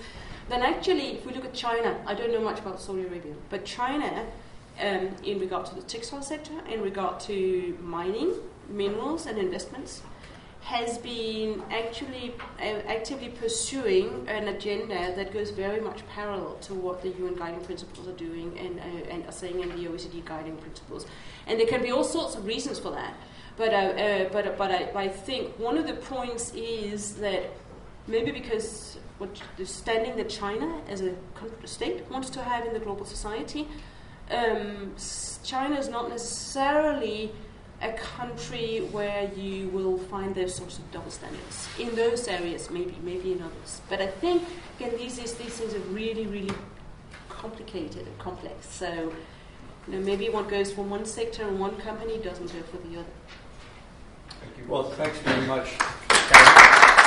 that 0.51 0.61
actually, 0.61 1.13
if 1.13 1.25
we 1.25 1.33
look 1.33 1.45
at 1.45 1.53
China, 1.53 1.97
I 2.05 2.13
don't 2.13 2.31
know 2.31 2.41
much 2.41 2.59
about 2.59 2.81
Saudi 2.81 3.03
Arabia, 3.03 3.33
but 3.49 3.63
China, 3.65 4.25
um, 4.79 5.09
in 5.23 5.39
regard 5.39 5.65
to 5.67 5.75
the 5.75 5.81
textile 5.81 6.21
sector, 6.21 6.53
in 6.69 6.81
regard 6.81 7.19
to 7.21 7.77
mining, 7.81 8.33
minerals, 8.69 9.25
and 9.25 9.37
investments, 9.37 10.01
has 10.61 10.97
been 10.99 11.63
actually 11.71 12.33
uh, 12.59 12.81
actively 12.87 13.29
pursuing 13.29 14.27
an 14.27 14.49
agenda 14.49 15.13
that 15.15 15.33
goes 15.33 15.49
very 15.49 15.81
much 15.81 16.05
parallel 16.07 16.55
to 16.61 16.75
what 16.75 17.01
the 17.01 17.09
UN 17.09 17.35
guiding 17.35 17.61
principles 17.61 18.07
are 18.07 18.17
doing 18.17 18.55
and, 18.59 18.79
uh, 18.79 19.09
and 19.09 19.25
are 19.25 19.31
saying 19.31 19.59
in 19.59 19.69
the 19.69 19.89
OECD 19.89 20.23
guiding 20.23 20.57
principles. 20.57 21.07
And 21.47 21.59
there 21.59 21.67
can 21.67 21.81
be 21.81 21.91
all 21.91 22.03
sorts 22.03 22.35
of 22.35 22.45
reasons 22.45 22.77
for 22.77 22.91
that. 22.91 23.13
But, 23.57 23.73
uh, 23.73 23.77
uh, 23.77 24.29
but, 24.31 24.57
but 24.57 24.71
I, 24.71 24.91
I 24.95 25.07
think 25.07 25.57
one 25.57 25.77
of 25.77 25.87
the 25.87 25.93
points 25.93 26.53
is 26.53 27.15
that 27.15 27.49
maybe 28.07 28.31
because 28.31 28.97
what 29.21 29.39
the 29.55 29.65
standing 29.65 30.17
that 30.17 30.29
China 30.29 30.81
as 30.89 31.01
a 31.01 31.13
state 31.63 32.03
wants 32.09 32.29
to 32.31 32.41
have 32.41 32.65
in 32.65 32.73
the 32.73 32.79
global 32.79 33.05
society, 33.05 33.67
um, 34.31 34.95
China 35.43 35.75
is 35.77 35.87
not 35.87 36.09
necessarily 36.09 37.31
a 37.81 37.93
country 37.93 38.79
where 38.91 39.29
you 39.35 39.69
will 39.69 39.97
find 39.97 40.33
those 40.33 40.55
sorts 40.55 40.79
of 40.79 40.91
double 40.91 41.11
standards. 41.11 41.67
In 41.79 41.95
those 41.95 42.27
areas, 42.27 42.69
maybe, 42.71 42.95
maybe 43.03 43.33
in 43.33 43.41
others. 43.41 43.81
But 43.89 44.01
I 44.01 44.07
think, 44.07 44.43
again, 44.79 44.97
these, 44.97 45.17
these 45.17 45.33
things 45.33 45.73
are 45.73 45.79
really, 45.91 46.25
really 46.25 46.53
complicated 47.29 48.07
and 48.07 48.17
complex. 48.17 48.67
So, 48.67 49.13
you 49.87 49.93
know, 49.93 49.99
maybe 49.99 50.29
what 50.29 50.49
goes 50.49 50.71
for 50.71 50.83
one 50.83 51.05
sector 51.05 51.43
and 51.47 51.59
one 51.59 51.77
company 51.77 52.17
doesn't 52.17 52.47
go 52.47 52.61
for 52.63 52.77
the 52.87 52.99
other. 52.99 53.15
Thank 54.29 54.69
Well, 54.69 54.83
thanks 54.91 55.17
very 55.19 55.45
much. 55.47 56.97